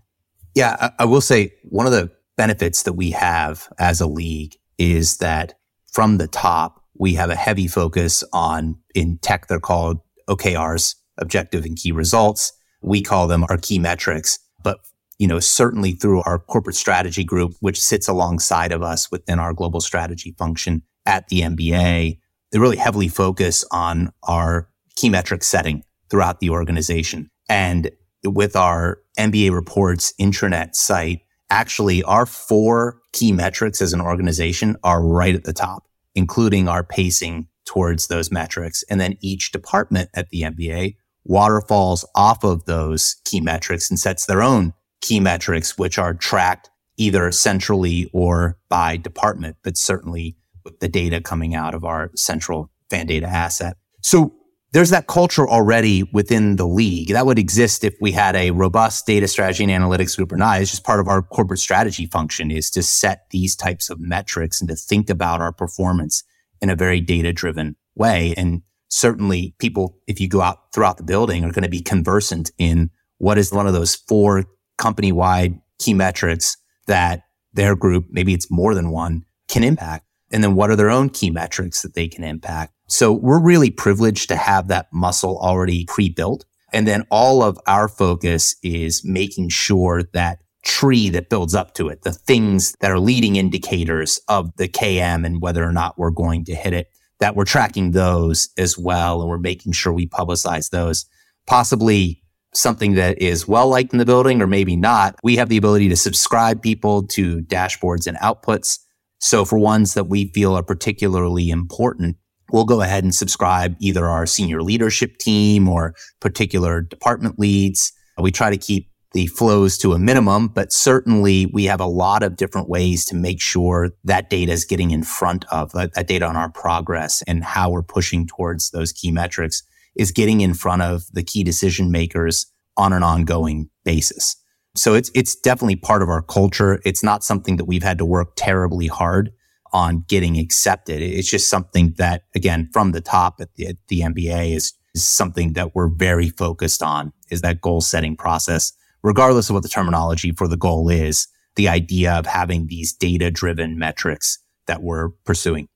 Yeah, 0.55 0.77
I, 0.81 0.91
I 1.01 1.05
will 1.05 1.21
say 1.21 1.53
one 1.65 1.87
of 1.87 1.93
the 1.93 2.11
benefits 2.37 2.85
that 2.85 2.95
we 2.95 3.11
have 3.11 3.69
as 3.79 4.01
a 4.01 4.07
league 4.07 4.57
is 4.79 5.19
that 5.19 5.55
from 5.91 6.19
the 6.19 6.29
top, 6.29 6.83
we 6.97 7.15
have 7.15 7.31
a 7.31 7.35
heavy 7.35 7.67
focus 7.67 8.23
on 8.33 8.79
in 8.95 9.19
tech, 9.19 9.49
they're 9.49 9.61
called 9.61 10.01
OKRs, 10.29 10.95
objective 11.19 11.65
and 11.65 11.77
key 11.77 11.93
results. 11.93 12.53
We 12.81 13.03
call 13.03 13.27
them 13.27 13.45
our 13.49 13.57
key 13.57 13.79
metrics. 13.79 14.39
But 14.63 14.79
you 15.19 15.27
know, 15.27 15.41
certainly 15.41 15.93
through 15.93 16.23
our 16.23 16.39
corporate 16.39 16.77
strategy 16.77 17.25
group, 17.25 17.55
which 17.61 17.81
sits 17.81 18.09
alongside 18.09 18.73
of 18.73 18.83
us 18.83 19.11
within 19.11 19.39
our 19.39 19.53
global 19.53 19.81
strategy 19.81 20.35
function 20.39 20.83
at 21.07 21.29
the 21.29 21.41
NBA, 21.41 22.19
they 22.51 22.59
really 22.59 22.77
heavily 22.77 23.09
focus 23.09 23.65
on 23.71 24.13
our 24.23 24.69
key 24.97 25.09
metric 25.09 25.43
setting 25.43 25.85
throughout 26.11 26.41
the 26.41 26.51
organization. 26.51 27.31
And 27.49 27.91
with 28.25 28.55
our 28.57 28.99
NBA 29.19 29.53
reports 29.53 30.13
intranet 30.21 30.75
site, 30.75 31.23
actually 31.51 32.03
our 32.05 32.27
four 32.27 33.01
key 33.13 33.33
metrics 33.33 33.83
as 33.83 33.93
an 33.93 34.01
organization 34.01 34.77
are 34.85 35.05
right 35.05 35.35
at 35.35 35.45
the 35.45 35.53
top, 35.53 35.87
including 36.15 36.69
our 36.69 36.85
pacing 36.85 37.49
towards 37.65 38.07
those 38.07 38.31
metrics. 38.31 38.85
And 38.91 39.01
then 39.01 39.17
each 39.21 39.53
department 39.53 40.11
at 40.15 40.31
the 40.31 40.43
NBA 40.43 40.97
waterfalls 41.25 42.05
off 42.15 42.45
of 42.45 42.65
those 42.65 43.17
key 43.25 43.41
metrics 43.41 43.91
and 43.91 43.99
sets 43.99 44.27
their 44.27 44.43
own 44.43 44.75
key 45.01 45.21
metrics, 45.21 45.79
which 45.79 45.99
are 45.99 46.15
tracked 46.15 46.71
either 46.97 47.31
centrally 47.33 48.11
or 48.13 48.59
by 48.69 48.97
department, 48.97 49.57
but 49.63 49.77
certainly 49.77 50.37
with 50.65 50.81
the 50.81 50.89
data 50.89 51.21
coming 51.21 51.55
out 51.55 51.75
of 51.75 51.85
our 51.85 52.11
central 52.15 52.71
fan 52.91 53.07
data 53.07 53.27
asset. 53.27 53.77
So 54.03 54.35
there's 54.73 54.91
that 54.91 55.07
culture 55.07 55.49
already 55.49 56.03
within 56.15 56.57
the 56.57 56.67
league 56.67 57.13
that 57.13 57.27
would 57.27 57.39
exist 57.39 57.85
if 57.85 57.95
we 58.01 58.13
had 58.13 58.35
a 58.35 58.53
robust 58.53 59.07
data 59.07 59.29
strategy 59.29 59.65
and 59.65 59.73
analytics 59.73 60.17
group 60.17 60.33
or 60.33 60.37
not. 60.37 60.61
It's 60.61 60.71
just 60.71 60.85
part 60.85 61.01
of 61.01 61.09
our 61.09 61.21
corporate 61.23 61.61
strategy 61.61 62.07
function 62.07 62.51
is 62.51 62.71
to 62.71 62.83
set 62.83 63.27
these 63.31 63.55
types 63.55 63.91
of 63.91 64.01
metrics 64.01 64.61
and 64.61 64.69
to 64.71 64.77
think 64.77 65.11
about 65.11 65.41
our 65.41 65.53
performance 65.53 66.25
in 66.63 66.71
a 66.71 66.77
very 66.77 67.01
data 67.01 67.33
driven 67.33 67.77
way. 67.95 68.33
And 68.37 68.63
certainly 68.89 69.55
people, 69.59 69.99
if 70.07 70.21
you 70.21 70.29
go 70.29 70.41
out 70.41 70.73
throughout 70.73 70.97
the 70.97 71.03
building, 71.03 71.45
are 71.45 71.53
going 71.53 71.65
to 71.65 71.69
be 71.69 71.83
conversant 71.83 72.51
in 72.57 72.91
what 73.19 73.37
is 73.37 73.53
one 73.53 73.67
of 73.67 73.75
those 73.75 73.95
four 73.95 74.45
company 74.79 75.13
wide 75.13 75.61
key 75.79 75.93
metrics 75.93 76.57
that 76.87 77.25
their 77.53 77.77
group, 77.77 78.07
maybe 78.11 78.33
it's 78.33 78.51
more 78.51 78.75
than 78.75 78.91
one, 78.91 79.25
can 79.49 79.65
impact. 79.65 80.07
And 80.33 80.43
then 80.43 80.55
what 80.55 80.71
are 80.71 80.77
their 80.77 80.91
own 80.91 81.11
key 81.11 81.31
metrics 81.31 81.83
that 81.83 81.95
they 81.95 82.09
can 82.09 82.25
impact? 82.25 82.73
So 82.89 83.13
we're 83.13 83.41
really 83.41 83.71
privileged 83.71 84.29
to 84.29 84.37
have 84.37 84.69
that 84.69 84.89
muscle 84.93 85.39
already 85.39 85.87
pre-built. 85.87 86.45
And 86.73 86.87
then 86.87 87.07
all 87.11 87.43
of 87.43 87.59
our 87.67 87.89
focus 87.89 88.57
is 88.63 89.05
making 89.05 89.51
sure 89.51 90.03
that 90.15 90.41
tree 90.63 91.09
that 91.11 91.29
builds 91.29 91.55
up 91.55 91.75
to 91.75 91.89
it, 91.89 92.03
the 92.03 92.13
things 92.13 92.75
that 92.81 92.91
are 92.91 93.01
leading 93.01 93.37
indicators 93.37 94.21
of 94.29 94.55
the 94.57 94.69
KM 94.69 95.27
and 95.27 95.43
whether 95.43 95.65
or 95.65 95.73
not 95.73 95.99
we're 95.99 96.11
going 96.11 96.45
to 96.47 96.55
hit 96.55 96.73
it, 96.73 96.91
that 97.19 97.37
we're 97.37 97.45
tracking 97.45 97.91
those 97.91 98.49
as 98.57 98.79
well. 98.79 99.21
And 99.21 99.29
we're 99.29 99.39
making 99.39 99.73
sure 99.73 99.93
we 99.93 100.07
publicize 100.07 100.71
those. 100.71 101.05
Possibly 101.47 102.23
something 102.55 102.95
that 102.95 103.21
is 103.21 103.49
well 103.49 103.69
liked 103.69 103.93
in 103.93 103.99
the 103.99 104.05
building 104.05 104.43
or 104.43 104.47
maybe 104.47 104.77
not. 104.77 105.17
We 105.23 105.37
have 105.37 105.49
the 105.49 105.57
ability 105.57 105.89
to 105.89 105.97
subscribe 105.97 106.63
people 106.63 107.07
to 107.09 107.41
dashboards 107.43 108.07
and 108.07 108.17
outputs. 108.19 108.79
So 109.23 109.45
for 109.45 109.57
ones 109.57 109.95
that 109.95 110.09
we 110.09 110.33
feel 110.35 110.57
are 110.57 110.65
particularly 110.65 111.49
important, 111.49 112.17
we'll 112.51 112.65
go 112.65 112.83
ahead 112.83 113.05
and 113.05 113.15
subscribe 113.15 113.77
either 113.79 114.07
our 114.07 114.27
senior 114.27 114.63
leadership 114.63 115.17
team 115.19 115.69
or 115.69 115.95
particular 116.21 116.81
department 116.81 117.39
leads. 117.39 117.93
We 118.19 118.33
try 118.33 118.51
to 118.51 118.57
keep 118.57 118.91
the 119.13 119.29
flows 119.29 119.79
to 119.79 119.93
a 119.93 119.99
minimum, 119.99 120.49
but 120.49 120.73
certainly 120.73 121.47
we 121.47 121.65
have 121.67 121.81
a 121.81 121.87
lot 121.87 122.25
of 122.25 122.37
different 122.37 122.69
ways 122.69 123.05
to 123.07 123.15
make 123.15 123.41
sure 123.41 123.91
that 124.03 124.29
data 124.29 124.51
is 124.51 124.65
getting 124.65 124.91
in 124.91 125.05
front 125.05 125.45
of 125.53 125.71
that, 125.73 125.95
that 125.95 126.09
data 126.09 126.27
on 126.27 126.37
our 126.37 126.51
progress 126.51 127.23
and 127.29 127.45
how 127.45 127.71
we're 127.71 127.83
pushing 127.83 128.27
towards 128.27 128.71
those 128.71 128.93
key 128.93 129.13
metrics 129.13 129.63
is 129.95 130.11
getting 130.11 130.41
in 130.41 130.53
front 130.53 130.83
of 130.83 131.05
the 131.13 131.23
key 131.23 131.45
decision 131.45 131.93
makers 131.93 132.51
on 132.77 132.93
an 132.93 133.05
ongoing 133.05 133.71
basis. 133.85 134.42
So 134.75 134.95
it's, 134.95 135.11
it's 135.15 135.35
definitely 135.35 135.77
part 135.77 136.03
of 136.03 136.09
our 136.09 136.23
culture. 136.23 136.81
It's 136.85 137.03
not 137.03 137.23
something 137.23 137.57
that 137.57 137.67
we've 137.67 137.83
had 137.83 137.99
to 137.99 138.05
work 138.05 138.33
terribly 138.37 138.87
hard 138.87 139.33
on 139.73 140.05
getting 140.09 140.39
accepted. 140.39 141.03
It's 141.03 141.31
just 141.31 141.51
something 141.51 141.95
that, 141.99 142.25
again, 142.35 142.69
from 142.73 142.93
the 142.93 143.01
top 143.01 143.41
at 143.41 143.55
the, 143.55 143.69
at 143.69 143.77
the 143.89 144.01
NBA 144.01 144.55
is, 144.55 144.73
is 144.95 145.09
something 145.09 145.55
that 145.55 145.75
we're 145.75 145.89
very 145.89 146.29
focused 146.29 146.83
on 146.83 147.13
is 147.31 147.41
that 147.41 147.61
goal 147.61 147.81
setting 147.81 148.17
process 148.17 148.73
regardless 149.03 149.51
of 149.51 149.55
what 149.55 149.63
the 149.63 149.69
terminology 149.69 150.33
for 150.33 150.49
the 150.49 150.57
goal 150.57 150.89
is, 150.89 151.27
the 151.57 151.69
idea 151.69 152.13
of 152.13 152.27
having 152.27 152.67
these 152.67 152.93
data 152.93 153.31
driven 153.31 153.79
metrics 153.79 154.39
that 154.67 154.83
we're 154.83 155.11
pursuing. 155.25 155.67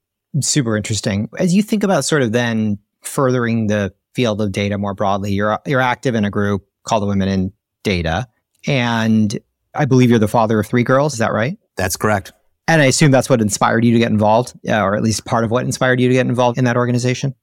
Super 0.40 0.76
interesting. 0.76 1.28
As 1.38 1.54
you 1.54 1.62
think 1.62 1.82
about 1.82 2.04
sort 2.04 2.22
of 2.22 2.32
then 2.32 2.78
furthering 3.02 3.66
the 3.66 3.92
field 4.14 4.40
of 4.40 4.52
data 4.52 4.78
more 4.78 4.94
broadly, 4.94 5.32
you're 5.32 5.58
you're 5.66 5.80
active 5.80 6.14
in 6.14 6.24
a 6.24 6.30
group 6.30 6.62
called 6.84 7.02
the 7.02 7.06
Women 7.06 7.28
in 7.28 7.52
Data, 7.82 8.26
and 8.66 9.38
I 9.74 9.84
believe 9.84 10.10
you're 10.10 10.18
the 10.18 10.28
father 10.28 10.58
of 10.58 10.66
three 10.66 10.84
girls. 10.84 11.14
Is 11.14 11.18
that 11.18 11.32
right? 11.32 11.58
That's 11.76 11.96
correct. 11.96 12.32
And 12.68 12.82
I 12.82 12.86
assume 12.86 13.10
that's 13.10 13.30
what 13.30 13.40
inspired 13.40 13.84
you 13.84 13.92
to 13.92 13.98
get 13.98 14.10
involved, 14.10 14.54
uh, 14.68 14.80
or 14.80 14.96
at 14.96 15.02
least 15.02 15.24
part 15.24 15.44
of 15.44 15.50
what 15.50 15.64
inspired 15.64 16.00
you 16.00 16.08
to 16.08 16.14
get 16.14 16.26
involved 16.26 16.58
in 16.58 16.64
that 16.64 16.76
organization. 16.76 17.34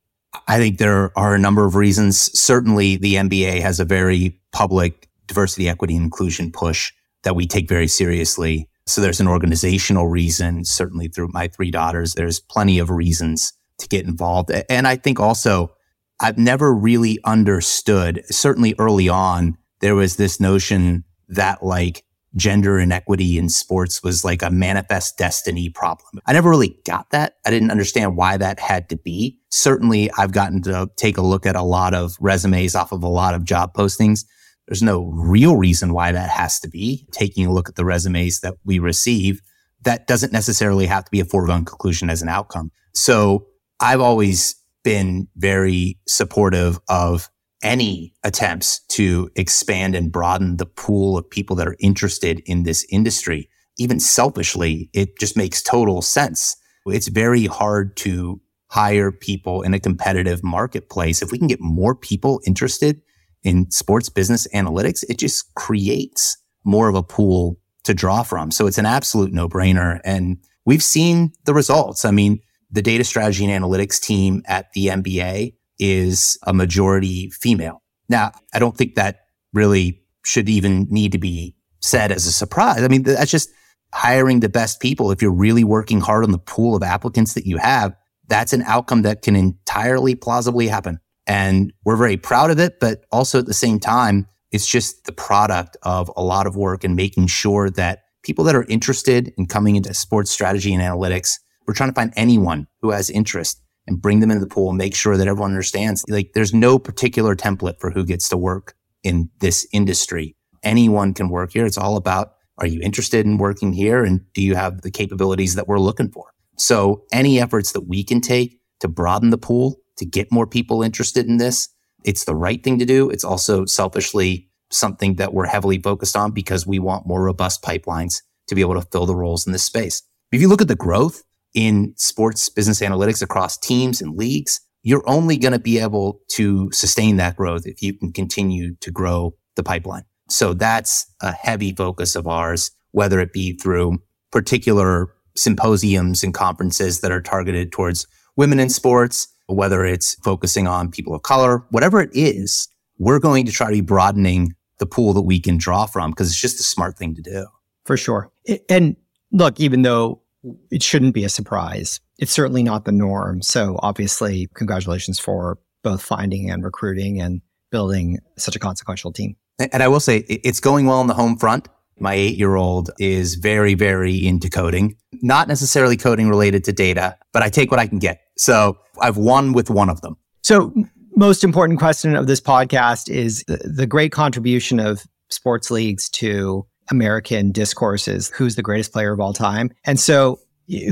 I 0.47 0.57
think 0.57 0.79
there 0.79 1.17
are 1.17 1.35
a 1.35 1.39
number 1.39 1.65
of 1.65 1.75
reasons. 1.75 2.17
Certainly, 2.37 2.97
the 2.97 3.15
NBA 3.15 3.61
has 3.61 3.79
a 3.79 3.85
very 3.85 4.39
public 4.51 5.07
diversity, 5.27 5.69
equity, 5.69 5.95
inclusion 5.95 6.51
push 6.51 6.91
that 7.23 7.35
we 7.35 7.47
take 7.47 7.69
very 7.69 7.87
seriously. 7.87 8.67
So 8.85 8.99
there's 8.99 9.21
an 9.21 9.27
organizational 9.27 10.07
reason, 10.07 10.65
certainly 10.65 11.07
through 11.07 11.29
my 11.31 11.47
three 11.47 11.71
daughters, 11.71 12.15
there's 12.15 12.41
plenty 12.41 12.79
of 12.79 12.89
reasons 12.89 13.53
to 13.79 13.87
get 13.87 14.05
involved. 14.05 14.51
And 14.69 14.87
I 14.87 14.97
think 14.97 15.19
also 15.19 15.71
I've 16.19 16.37
never 16.37 16.73
really 16.73 17.19
understood, 17.23 18.23
certainly 18.29 18.75
early 18.77 19.07
on, 19.07 19.57
there 19.79 19.95
was 19.95 20.17
this 20.17 20.39
notion 20.39 21.03
that 21.29 21.63
like 21.63 22.03
gender 22.35 22.79
inequity 22.79 23.37
in 23.37 23.47
sports 23.47 24.01
was 24.01 24.25
like 24.25 24.41
a 24.41 24.49
manifest 24.49 25.17
destiny 25.17 25.69
problem. 25.69 26.19
I 26.25 26.33
never 26.33 26.49
really 26.49 26.79
got 26.83 27.11
that. 27.11 27.35
I 27.45 27.51
didn't 27.51 27.69
understand 27.71 28.17
why 28.17 28.37
that 28.37 28.59
had 28.59 28.89
to 28.89 28.97
be. 28.97 29.39
Certainly 29.49 30.09
I've 30.17 30.31
gotten 30.31 30.61
to 30.63 30.89
take 30.95 31.17
a 31.17 31.21
look 31.21 31.45
at 31.45 31.55
a 31.55 31.61
lot 31.61 31.93
of 31.93 32.15
resumes 32.19 32.73
off 32.73 32.91
of 32.91 33.03
a 33.03 33.07
lot 33.07 33.35
of 33.35 33.43
job 33.43 33.73
postings 33.75 34.25
there's 34.67 34.83
no 34.83 35.05
real 35.05 35.57
reason 35.57 35.93
why 35.93 36.11
that 36.11 36.29
has 36.29 36.59
to 36.61 36.69
be. 36.69 37.05
Taking 37.11 37.45
a 37.45 37.51
look 37.51 37.69
at 37.69 37.75
the 37.75 37.85
resumes 37.85 38.39
that 38.41 38.55
we 38.63 38.79
receive, 38.79 39.41
that 39.81 40.07
doesn't 40.07 40.31
necessarily 40.31 40.85
have 40.85 41.05
to 41.05 41.11
be 41.11 41.19
a 41.19 41.25
foregone 41.25 41.65
conclusion 41.65 42.09
as 42.09 42.21
an 42.21 42.29
outcome. 42.29 42.71
So 42.93 43.47
I've 43.79 44.01
always 44.01 44.55
been 44.83 45.27
very 45.35 45.97
supportive 46.07 46.79
of 46.87 47.29
any 47.63 48.13
attempts 48.23 48.79
to 48.89 49.29
expand 49.35 49.95
and 49.95 50.11
broaden 50.11 50.57
the 50.57 50.65
pool 50.65 51.17
of 51.17 51.29
people 51.29 51.55
that 51.55 51.67
are 51.67 51.77
interested 51.79 52.41
in 52.45 52.63
this 52.63 52.85
industry. 52.89 53.49
Even 53.77 53.99
selfishly, 53.99 54.89
it 54.93 55.17
just 55.17 55.35
makes 55.35 55.63
total 55.63 56.01
sense. 56.01 56.55
It's 56.85 57.07
very 57.07 57.45
hard 57.45 57.95
to 57.97 58.39
hire 58.69 59.11
people 59.11 59.61
in 59.61 59.73
a 59.73 59.79
competitive 59.79 60.43
marketplace. 60.43 61.21
If 61.21 61.31
we 61.31 61.37
can 61.37 61.47
get 61.47 61.61
more 61.61 61.95
people 61.95 62.41
interested 62.45 63.01
in 63.43 63.69
sports 63.71 64.09
business 64.09 64.47
analytics, 64.53 65.03
it 65.09 65.17
just 65.17 65.53
creates 65.55 66.37
more 66.63 66.87
of 66.87 66.95
a 66.95 67.03
pool 67.03 67.59
to 67.83 67.93
draw 67.93 68.23
from. 68.23 68.51
So 68.51 68.67
it's 68.67 68.77
an 68.77 68.85
absolute 68.85 69.33
no 69.33 69.47
brainer. 69.47 69.99
And 70.03 70.37
we've 70.65 70.83
seen 70.83 71.33
the 71.45 71.53
results. 71.53 72.05
I 72.05 72.11
mean, 72.11 72.39
the 72.71 72.81
data 72.81 73.03
strategy 73.03 73.45
and 73.45 73.63
analytics 73.63 74.01
team 74.01 74.41
at 74.47 74.71
the 74.73 74.87
NBA 74.87 75.53
is 75.79 76.37
a 76.45 76.53
majority 76.53 77.29
female. 77.29 77.81
Now, 78.09 78.31
I 78.53 78.59
don't 78.59 78.77
think 78.77 78.95
that 78.95 79.21
really 79.53 80.01
should 80.25 80.49
even 80.49 80.87
need 80.89 81.11
to 81.11 81.17
be 81.17 81.55
said 81.81 82.11
as 82.11 82.25
a 82.25 82.31
surprise. 82.31 82.83
I 82.83 82.87
mean, 82.87 83.03
that's 83.03 83.31
just 83.31 83.49
hiring 83.93 84.39
the 84.39 84.49
best 84.49 84.79
people. 84.79 85.11
If 85.11 85.21
you're 85.21 85.31
really 85.31 85.63
working 85.63 86.01
hard 86.01 86.23
on 86.23 86.31
the 86.31 86.39
pool 86.39 86.75
of 86.75 86.83
applicants 86.83 87.33
that 87.33 87.45
you 87.45 87.57
have, 87.57 87.95
that's 88.27 88.53
an 88.53 88.63
outcome 88.63 89.01
that 89.03 89.21
can 89.21 89.35
entirely 89.35 90.15
plausibly 90.15 90.67
happen. 90.67 90.99
And 91.27 91.71
we're 91.85 91.95
very 91.95 92.17
proud 92.17 92.51
of 92.51 92.59
it, 92.59 92.79
but 92.79 93.05
also 93.11 93.39
at 93.39 93.45
the 93.45 93.53
same 93.53 93.79
time, 93.79 94.27
it's 94.51 94.67
just 94.67 95.05
the 95.05 95.11
product 95.11 95.77
of 95.83 96.11
a 96.15 96.23
lot 96.23 96.47
of 96.47 96.55
work 96.55 96.83
and 96.83 96.95
making 96.95 97.27
sure 97.27 97.69
that 97.71 98.03
people 98.23 98.43
that 98.45 98.55
are 98.55 98.65
interested 98.65 99.33
in 99.37 99.45
coming 99.45 99.75
into 99.75 99.93
sports 99.93 100.31
strategy 100.31 100.73
and 100.73 100.81
analytics, 100.81 101.39
we're 101.67 101.73
trying 101.73 101.89
to 101.89 101.95
find 101.95 102.13
anyone 102.15 102.67
who 102.81 102.91
has 102.91 103.09
interest 103.09 103.61
and 103.87 104.01
bring 104.01 104.19
them 104.19 104.31
into 104.31 104.43
the 104.43 104.53
pool 104.53 104.69
and 104.69 104.77
make 104.77 104.95
sure 104.95 105.17
that 105.17 105.27
everyone 105.27 105.51
understands 105.51 106.03
like 106.07 106.31
there's 106.33 106.53
no 106.53 106.79
particular 106.79 107.35
template 107.35 107.79
for 107.79 107.91
who 107.91 108.05
gets 108.05 108.29
to 108.29 108.37
work 108.37 108.75
in 109.03 109.29
this 109.39 109.67
industry. 109.73 110.35
Anyone 110.63 111.13
can 111.13 111.29
work 111.29 111.51
here. 111.51 111.65
It's 111.65 111.77
all 111.77 111.97
about 111.97 112.33
are 112.59 112.67
you 112.67 112.79
interested 112.81 113.25
in 113.25 113.37
working 113.37 113.73
here 113.73 114.03
and 114.03 114.21
do 114.33 114.41
you 114.41 114.55
have 114.55 114.81
the 114.81 114.91
capabilities 114.91 115.55
that 115.55 115.67
we're 115.67 115.79
looking 115.79 116.11
for? 116.11 116.33
So 116.57 117.03
any 117.11 117.39
efforts 117.41 117.71
that 117.71 117.87
we 117.87 118.03
can 118.03 118.21
take 118.21 118.59
to 118.79 118.87
broaden 118.87 119.31
the 119.31 119.37
pool 119.37 119.77
to 119.97 120.05
get 120.05 120.31
more 120.31 120.47
people 120.47 120.83
interested 120.83 121.27
in 121.27 121.37
this. 121.37 121.69
It's 122.03 122.25
the 122.25 122.35
right 122.35 122.63
thing 122.63 122.79
to 122.79 122.85
do. 122.85 123.09
It's 123.09 123.23
also 123.23 123.65
selfishly 123.65 124.49
something 124.71 125.15
that 125.15 125.33
we're 125.33 125.45
heavily 125.45 125.79
focused 125.79 126.15
on 126.15 126.31
because 126.31 126.67
we 126.67 126.79
want 126.79 127.07
more 127.07 127.23
robust 127.23 127.63
pipelines 127.63 128.21
to 128.47 128.55
be 128.55 128.61
able 128.61 128.73
to 128.75 128.81
fill 128.81 129.05
the 129.05 129.15
roles 129.15 129.45
in 129.45 129.53
this 129.53 129.63
space. 129.63 130.01
If 130.31 130.41
you 130.41 130.47
look 130.47 130.61
at 130.61 130.67
the 130.67 130.75
growth 130.75 131.23
in 131.53 131.93
sports 131.97 132.49
business 132.49 132.81
analytics 132.81 133.21
across 133.21 133.57
teams 133.57 134.01
and 134.01 134.17
leagues, 134.17 134.59
you're 134.81 135.07
only 135.07 135.37
going 135.37 135.53
to 135.53 135.59
be 135.59 135.79
able 135.79 136.19
to 136.31 136.71
sustain 136.71 137.17
that 137.17 137.35
growth 137.35 137.65
if 137.65 137.81
you 137.81 137.93
can 137.93 138.11
continue 138.11 138.75
to 138.81 138.91
grow 138.91 139.33
the 139.55 139.63
pipeline. 139.63 140.03
So 140.29 140.53
that's 140.53 141.05
a 141.21 141.31
heavy 141.31 141.73
focus 141.73 142.15
of 142.15 142.27
ours, 142.27 142.71
whether 142.91 143.19
it 143.19 143.33
be 143.33 143.57
through 143.57 143.99
particular 144.31 145.13
symposiums 145.35 146.23
and 146.23 146.33
conferences 146.33 147.01
that 147.01 147.11
are 147.11 147.21
targeted 147.21 147.71
towards 147.71 148.07
women 148.35 148.59
in 148.59 148.69
sports, 148.69 149.27
whether 149.47 149.85
it's 149.85 150.15
focusing 150.15 150.67
on 150.67 150.91
people 150.91 151.13
of 151.13 151.23
color, 151.23 151.65
whatever 151.69 152.01
it 152.01 152.09
is, 152.13 152.67
we're 152.97 153.19
going 153.19 153.45
to 153.45 153.51
try 153.51 153.67
to 153.67 153.73
be 153.73 153.81
broadening 153.81 154.53
the 154.79 154.85
pool 154.85 155.13
that 155.13 155.21
we 155.21 155.39
can 155.39 155.57
draw 155.57 155.85
from 155.85 156.11
because 156.11 156.29
it's 156.29 156.39
just 156.39 156.59
a 156.59 156.63
smart 156.63 156.97
thing 156.97 157.15
to 157.15 157.21
do. 157.21 157.45
For 157.85 157.97
sure. 157.97 158.31
And 158.69 158.95
look, 159.31 159.59
even 159.59 159.81
though 159.81 160.22
it 160.71 160.83
shouldn't 160.83 161.13
be 161.13 161.23
a 161.23 161.29
surprise, 161.29 161.99
it's 162.19 162.31
certainly 162.31 162.63
not 162.63 162.85
the 162.85 162.91
norm. 162.91 163.41
So 163.41 163.79
obviously, 163.81 164.49
congratulations 164.53 165.19
for 165.19 165.59
both 165.83 166.01
finding 166.01 166.49
and 166.49 166.63
recruiting 166.63 167.21
and 167.21 167.41
building 167.71 168.19
such 168.37 168.55
a 168.55 168.59
consequential 168.59 169.11
team. 169.11 169.35
And 169.59 169.83
I 169.83 169.87
will 169.87 169.99
say 169.99 170.17
it's 170.27 170.59
going 170.59 170.85
well 170.85 170.99
on 170.99 171.07
the 171.07 171.13
home 171.13 171.37
front. 171.37 171.67
My 171.99 172.13
eight 172.13 172.37
year 172.37 172.55
old 172.55 172.89
is 172.99 173.35
very, 173.35 173.75
very 173.75 174.15
into 174.25 174.49
coding, 174.49 174.95
not 175.21 175.47
necessarily 175.47 175.95
coding 175.95 176.27
related 176.27 176.63
to 176.65 176.73
data, 176.73 177.17
but 177.31 177.43
I 177.43 177.49
take 177.49 177.69
what 177.69 177.79
I 177.79 177.87
can 177.87 177.99
get. 177.99 178.21
So 178.37 178.77
I've 178.99 179.17
won 179.17 179.53
with 179.53 179.69
one 179.69 179.89
of 179.89 180.01
them. 180.01 180.17
So, 180.41 180.73
most 181.15 181.43
important 181.43 181.77
question 181.77 182.15
of 182.15 182.25
this 182.25 182.41
podcast 182.41 183.07
is 183.07 183.43
the, 183.47 183.57
the 183.57 183.85
great 183.85 184.11
contribution 184.11 184.79
of 184.79 185.03
sports 185.29 185.69
leagues 185.69 186.09
to 186.09 186.65
American 186.91 187.51
discourses. 187.51 188.29
Who's 188.35 188.55
the 188.55 188.61
greatest 188.61 188.91
player 188.91 189.11
of 189.11 189.19
all 189.19 189.33
time? 189.33 189.71
And 189.85 189.99
so, 189.99 190.39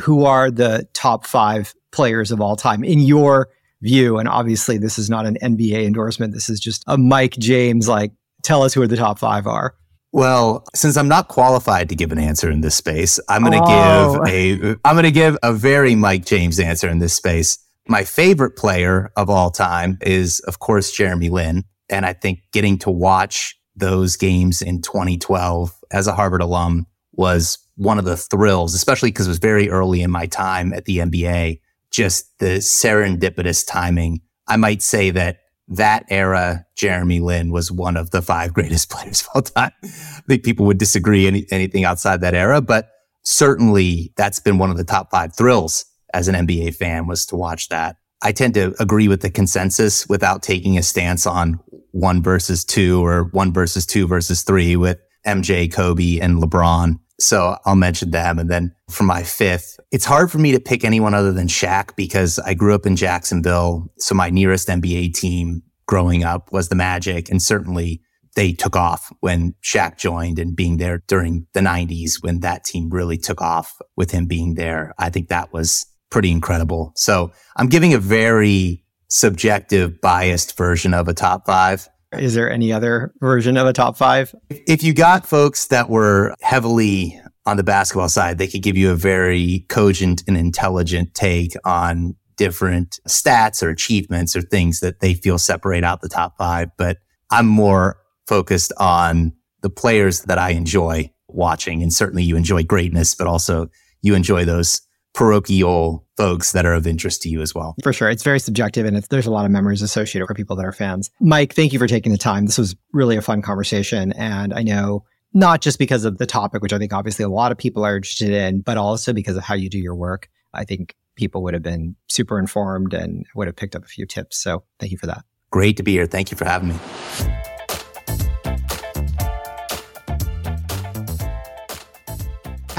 who 0.02 0.26
are 0.26 0.52
the 0.52 0.88
top 0.94 1.26
five 1.26 1.74
players 1.92 2.32
of 2.32 2.42
all 2.42 2.56
time 2.56 2.84
in 2.84 3.00
your 3.00 3.50
view? 3.82 4.18
And 4.18 4.28
obviously, 4.28 4.78
this 4.78 4.98
is 4.98 5.10
not 5.10 5.26
an 5.26 5.38
NBA 5.42 5.86
endorsement. 5.86 6.34
This 6.34 6.50
is 6.50 6.60
just 6.60 6.84
a 6.88 6.98
Mike 6.98 7.34
James, 7.34 7.88
like, 7.88 8.12
tell 8.44 8.64
us 8.64 8.74
who 8.74 8.82
are 8.82 8.88
the 8.88 8.98
top 8.98 9.20
five 9.20 9.48
are. 9.48 9.76
Well, 10.14 10.66
since 10.76 10.98
I'm 10.98 11.08
not 11.08 11.30
qualified 11.30 11.88
to 11.90 11.96
give 11.96 12.12
an 12.12 12.20
answer 12.20 12.52
in 12.52 12.62
this 12.62 12.76
space, 12.76 13.20
I'm 13.30 13.44
going 13.44 13.54
to 13.54 13.64
oh. 13.64 14.26
give 14.26 14.34
a 14.34 14.80
I'm 14.84 14.96
going 14.96 15.04
to 15.04 15.12
give 15.12 15.38
a 15.42 15.54
very 15.54 15.96
Mike 15.96 16.26
James 16.26 16.60
answer 16.60 16.90
in 16.90 17.00
this 17.00 17.14
space. 17.14 17.58
My 17.88 18.04
favorite 18.04 18.58
player 18.58 19.12
of 19.16 19.30
all 19.30 19.52
time 19.52 19.98
is 20.02 20.40
of 20.42 20.60
course 20.60 20.92
Jeremy 20.92 21.30
Lin, 21.30 21.64
and 21.90 22.06
I 22.06 22.12
think 22.14 22.42
getting 22.52 22.78
to 22.80 22.92
watch 22.92 23.58
those 23.76 24.18
games 24.18 24.62
in 24.62 24.82
2012 24.82 25.74
as 25.92 26.08
a 26.08 26.14
Harvard 26.14 26.42
alum 26.42 26.88
was 27.14 27.58
one 27.76 28.00
of 28.00 28.06
the 28.06 28.18
thrills, 28.18 28.74
especially 28.74 29.10
because 29.10 29.28
it 29.28 29.32
was 29.32 29.40
very 29.40 29.70
early 29.70 30.02
in 30.02 30.12
my 30.12 30.26
time 30.26 30.74
at 30.74 30.86
the 30.86 31.00
NBA. 31.00 31.60
Just 31.92 32.38
the 32.40 32.60
serendipitous 32.60 33.68
timing. 33.68 34.22
I 34.48 34.56
might 34.58 34.82
say 34.82 35.10
that 35.12 35.40
that 35.68 36.06
era, 36.10 36.66
Jeremy 36.76 37.20
Lin 37.20 37.52
was 37.52 37.72
one 37.72 37.98
of 37.98 38.12
the 38.12 38.22
five 38.22 38.54
greatest 38.54 38.90
players 38.92 39.22
of 39.22 39.28
all 39.34 39.42
time. 39.42 39.72
I 39.84 40.22
think 40.28 40.44
people 40.44 40.66
would 40.66 40.78
disagree 40.78 41.28
any, 41.28 41.46
anything 41.52 41.86
outside 41.86 42.22
that 42.22 42.34
era, 42.34 42.62
but 42.62 42.90
certainly 43.24 44.14
that's 44.18 44.40
been 44.40 44.58
one 44.58 44.70
of 44.70 44.78
the 44.78 44.84
top 44.84 45.12
five 45.12 45.36
thrills 45.36 45.86
as 46.14 46.28
an 46.28 46.36
NBA 46.36 46.76
fan 46.76 47.08
was 47.08 47.26
to 47.28 47.36
watch 47.36 47.70
that. 47.70 47.98
I 48.22 48.32
tend 48.32 48.54
to 48.56 48.76
agree 48.80 49.08
with 49.08 49.22
the 49.22 49.32
consensus 49.32 50.08
without 50.08 50.44
taking 50.44 50.78
a 50.78 50.84
stance 50.84 51.26
on 51.26 51.60
one 51.92 52.22
versus 52.22 52.64
two 52.64 53.04
or 53.04 53.26
one 53.26 53.52
versus 53.52 53.86
two 53.86 54.08
versus 54.08 54.44
three 54.44 54.76
with 54.76 55.00
MJ, 55.26 55.72
Kobe, 55.72 56.20
and 56.20 56.42
LeBron. 56.42 57.00
So 57.20 57.58
I'll 57.66 57.76
mention 57.76 58.12
them. 58.12 58.40
And 58.40 58.50
then 58.50 58.74
for 58.90 59.04
my 59.04 59.24
fifth, 59.24 59.80
it's 59.92 60.06
hard 60.06 60.32
for 60.32 60.40
me 60.40 60.52
to 60.54 60.60
pick 60.60 60.84
anyone 60.84 61.14
other 61.14 61.32
than 61.32 61.48
Shaq 61.48 61.96
because 61.96 62.40
I 62.40 62.56
grew 62.56 62.74
up 62.74 62.86
in 62.86 62.96
Jacksonville. 62.96 63.92
So 63.98 64.16
my 64.16 64.30
nearest 64.30 64.68
NBA 64.68 65.14
team 65.14 65.62
growing 65.86 66.24
up 66.24 66.52
was 66.52 66.70
the 66.70 66.76
Magic. 66.76 67.30
And 67.30 67.42
certainly 67.42 68.02
they 68.36 68.54
took 68.54 68.76
off 68.76 69.12
when 69.20 69.54
Shaq 69.64 69.98
joined 69.98 70.40
and 70.40 70.56
being 70.56 70.78
there 70.78 71.04
during 71.08 71.48
the 71.54 71.60
90s 71.60 72.22
when 72.22 72.40
that 72.40 72.64
team 72.64 72.90
really 72.90 73.18
took 73.18 73.42
off 73.42 73.78
with 73.96 74.12
him 74.12 74.26
being 74.26 74.56
there. 74.56 74.94
I 74.98 75.10
think 75.10 75.28
that 75.28 75.54
was 75.54 75.86
pretty 76.10 76.32
incredible. 76.32 76.94
So 76.96 77.32
I'm 77.58 77.68
giving 77.68 77.94
a 77.94 78.00
very 78.00 78.84
subjective, 79.10 80.00
biased 80.02 80.58
version 80.58 80.94
of 80.94 81.08
a 81.08 81.14
top 81.14 81.46
five. 81.46 81.88
Is 82.18 82.34
there 82.34 82.52
any 82.52 82.74
other 82.74 83.14
version 83.20 83.58
of 83.58 83.68
a 83.68 83.74
top 83.74 83.98
five? 83.98 84.36
If 84.50 84.84
you 84.84 84.94
got 84.94 85.26
folks 85.26 85.68
that 85.68 85.90
were 85.90 86.36
heavily 86.42 87.20
on 87.46 87.58
the 87.58 87.64
basketball 87.64 88.10
side, 88.10 88.38
they 88.38 88.48
could 88.48 88.62
give 88.62 88.78
you 88.78 88.92
a 88.92 88.96
very 88.96 89.66
cogent 89.70 90.24
and 90.28 90.38
intelligent 90.38 91.14
take 91.14 91.56
on 91.64 92.16
different 92.36 93.00
stats 93.08 93.64
or 93.64 93.70
achievements 93.70 94.36
or 94.36 94.42
things 94.42 94.80
that 94.82 95.00
they 95.00 95.14
feel 95.14 95.38
separate 95.38 95.84
out 95.84 96.02
the 96.02 96.10
top 96.10 96.38
five. 96.38 96.70
But 96.78 96.98
I'm 97.30 97.48
more 97.48 97.98
focused 98.28 98.74
on 98.78 99.34
the 99.62 99.70
players 99.70 100.24
that 100.24 100.38
I 100.38 100.52
enjoy 100.52 101.12
watching. 101.28 101.82
And 101.82 101.94
certainly 101.94 102.24
you 102.24 102.36
enjoy 102.36 102.64
greatness, 102.64 103.16
but 103.16 103.28
also 103.28 103.70
you 104.02 104.16
enjoy 104.16 104.44
those 104.46 104.82
parochial 105.14 106.06
folks 106.18 106.52
that 106.52 106.66
are 106.66 106.74
of 106.74 106.88
interest 106.88 107.22
to 107.24 107.30
you 107.30 107.42
as 107.42 107.54
well. 107.54 107.76
For 107.84 107.94
sure. 107.94 108.10
It's 108.10 108.24
very 108.24 108.40
subjective 108.40 108.86
and 108.86 108.96
there's 108.96 109.28
a 109.28 109.32
lot 109.32 109.46
of 109.46 109.52
memories 109.52 109.82
associated 109.82 110.28
for 110.28 110.34
people 110.34 110.56
that 110.56 110.66
are 110.66 110.72
fans. 110.72 111.10
Mike, 111.20 111.54
thank 111.54 111.74
you 111.74 111.80
for 111.80 111.88
taking 111.88 112.12
the 112.12 112.18
time. 112.18 112.46
This 112.46 112.58
was 112.58 112.76
really 112.94 113.18
a 113.18 113.22
fun 113.22 113.42
conversation. 113.42 114.14
And 114.14 114.54
I 114.54 114.64
know 114.64 115.04
not 115.34 115.62
just 115.62 115.80
because 115.80 116.06
of 116.06 116.18
the 116.18 116.26
topic, 116.26 116.62
which 116.62 116.74
I 116.74 116.78
think 116.78 116.94
obviously 116.94 117.24
a 117.24 117.30
lot 117.30 117.52
of 117.52 117.58
people 117.58 117.86
are 117.86 117.96
interested 117.96 118.32
in, 118.32 118.62
but 118.62 118.78
also 118.78 119.14
because 119.14 119.38
of 119.38 119.44
how 119.44 119.56
you 119.56 119.70
do 119.70 119.80
your 119.80 119.96
work. 119.96 120.30
I 120.54 120.66
think 120.66 120.96
people 121.16 121.44
would 121.44 121.54
have 121.54 121.64
been 121.64 121.96
super 122.08 122.40
informed 122.40 122.94
and 122.94 123.26
would 123.36 123.48
have 123.48 123.56
picked 123.56 123.76
up 123.76 123.84
a 123.84 123.88
few 123.88 124.06
tips. 124.06 124.42
So 124.42 124.64
thank 124.80 124.92
you 124.92 124.98
for 124.98 125.08
that. 125.08 125.24
Great 125.52 125.78
to 125.78 125.84
be 125.84 125.94
here. 125.94 126.06
Thank 126.06 126.32
you 126.32 126.38
for 126.38 126.46
having 126.46 126.70
me. 126.70 127.41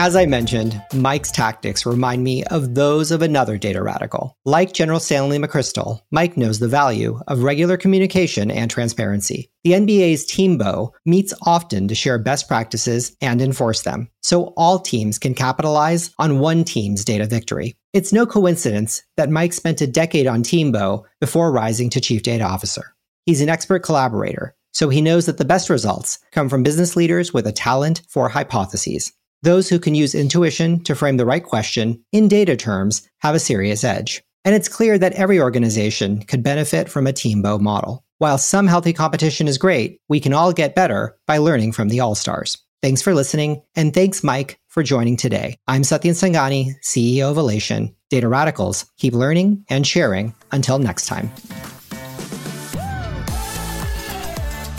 As 0.02 0.16
I 0.16 0.26
mentioned, 0.26 0.82
Mike's 0.92 1.30
tactics 1.30 1.86
remind 1.86 2.24
me 2.24 2.42
of 2.46 2.74
those 2.74 3.12
of 3.12 3.22
another 3.22 3.56
data 3.56 3.80
radical. 3.80 4.36
Like 4.44 4.72
General 4.72 4.98
Stanley 4.98 5.38
McChrystal, 5.38 6.00
Mike 6.10 6.36
knows 6.36 6.58
the 6.58 6.66
value 6.66 7.20
of 7.28 7.44
regular 7.44 7.76
communication 7.76 8.50
and 8.50 8.68
transparency. 8.68 9.52
The 9.62 9.74
NBA's 9.74 10.26
TMBO 10.26 10.90
meets 11.06 11.32
often 11.46 11.86
to 11.86 11.94
share 11.94 12.18
best 12.18 12.48
practices 12.48 13.16
and 13.20 13.40
enforce 13.40 13.82
them, 13.82 14.08
so 14.22 14.46
all 14.56 14.80
teams 14.80 15.20
can 15.20 15.34
capitalize 15.34 16.10
on 16.18 16.40
one 16.40 16.64
team's 16.64 17.04
data 17.04 17.26
victory. 17.26 17.76
It's 17.92 18.12
no 18.12 18.26
coincidence 18.26 19.04
that 19.16 19.30
Mike 19.30 19.52
spent 19.52 19.80
a 19.82 19.86
decade 19.86 20.26
on 20.26 20.42
TMBO 20.42 21.04
before 21.20 21.52
rising 21.52 21.90
to 21.90 22.00
Chief 22.00 22.24
Data 22.24 22.42
Officer. 22.42 22.96
He's 23.24 23.40
an 23.40 23.48
expert 23.48 23.84
collaborator, 23.84 24.56
so 24.72 24.88
he 24.88 25.00
knows 25.00 25.26
that 25.26 25.38
the 25.38 25.44
best 25.44 25.70
results 25.70 26.18
come 26.32 26.48
from 26.48 26.64
business 26.64 26.96
leaders 26.96 27.32
with 27.32 27.46
a 27.46 27.52
talent 27.52 28.02
for 28.08 28.28
hypotheses. 28.28 29.12
Those 29.42 29.68
who 29.68 29.80
can 29.80 29.94
use 29.96 30.14
intuition 30.14 30.84
to 30.84 30.94
frame 30.94 31.16
the 31.16 31.26
right 31.26 31.42
question 31.42 32.04
in 32.12 32.28
data 32.28 32.56
terms 32.56 33.08
have 33.18 33.34
a 33.34 33.40
serious 33.40 33.82
edge. 33.82 34.22
And 34.44 34.54
it's 34.54 34.68
clear 34.68 34.98
that 34.98 35.14
every 35.14 35.40
organization 35.40 36.22
could 36.22 36.42
benefit 36.42 36.88
from 36.88 37.06
a 37.06 37.12
TMBO 37.12 37.60
model. 37.60 38.04
While 38.18 38.38
some 38.38 38.68
healthy 38.68 38.92
competition 38.92 39.48
is 39.48 39.58
great, 39.58 39.98
we 40.08 40.20
can 40.20 40.32
all 40.32 40.52
get 40.52 40.76
better 40.76 41.16
by 41.26 41.38
learning 41.38 41.72
from 41.72 41.88
the 41.88 42.00
All 42.00 42.14
Stars. 42.14 42.56
Thanks 42.82 43.02
for 43.02 43.14
listening, 43.14 43.62
and 43.76 43.92
thanks, 43.92 44.24
Mike, 44.24 44.58
for 44.68 44.82
joining 44.82 45.16
today. 45.16 45.56
I'm 45.68 45.82
Satyen 45.82 46.14
Sangani, 46.14 46.74
CEO 46.84 47.30
of 47.30 47.36
Alation. 47.36 47.94
Data 48.10 48.28
Radicals, 48.28 48.86
keep 48.96 49.12
learning 49.12 49.64
and 49.68 49.86
sharing. 49.86 50.34
Until 50.52 50.78
next 50.78 51.06
time. 51.06 51.30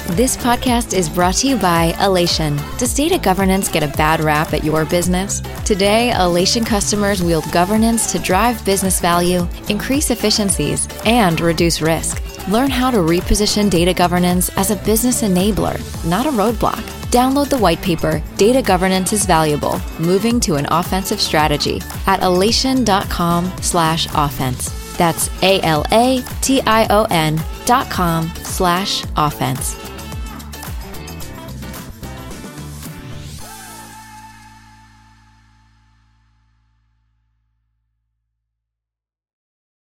This 0.10 0.36
podcast 0.36 0.93
is 0.93 1.08
brought 1.08 1.36
to 1.36 1.47
you 1.47 1.58
by 1.58 1.93
Alation. 1.93 2.60
Does 2.78 2.93
data 2.93 3.18
governance 3.18 3.70
get 3.70 3.84
a 3.84 3.97
bad 3.97 4.20
rap 4.20 4.54
at 4.54 4.64
your 4.64 4.84
business? 4.84 5.39
Today, 5.64 6.12
Alation 6.14 6.66
customers 6.66 7.24
wield 7.24 7.49
governance 7.54 8.12
to 8.12 8.20
drive 8.20 8.64
business 8.66 8.99
value, 8.99 9.47
increase 9.70 10.12
efficiencies, 10.12 10.89
and 11.06 11.39
reduce 11.39 11.82
risk. 11.82 12.22
Learn 12.49 12.70
how 12.70 12.91
to 12.91 12.97
reposition 12.97 13.70
data 13.70 13.93
governance 13.93 14.49
as 14.58 14.72
a 14.72 14.76
business 14.76 15.22
enabler, 15.22 15.80
not 16.06 16.26
a 16.26 16.32
roadblock. 16.32 16.82
Download 17.10 17.49
the 17.49 17.58
white 17.58 17.82
paper, 17.82 18.22
Data 18.36 18.62
Governance 18.62 19.14
is 19.14 19.26
Valuable, 19.26 19.80
Moving 19.99 20.41
to 20.41 20.56
an 20.56 20.68
Offensive 20.70 21.22
Strategy 21.22 21.78
at 22.08 22.20
alation.com 22.20 23.54
slash 23.62 24.08
offense. 24.14 24.97
That's 24.97 25.30
A-L-A-T-I-O-N 25.41 27.41
dot 27.66 27.89
com 27.89 28.28
slash 28.43 29.06
offense. 29.16 29.93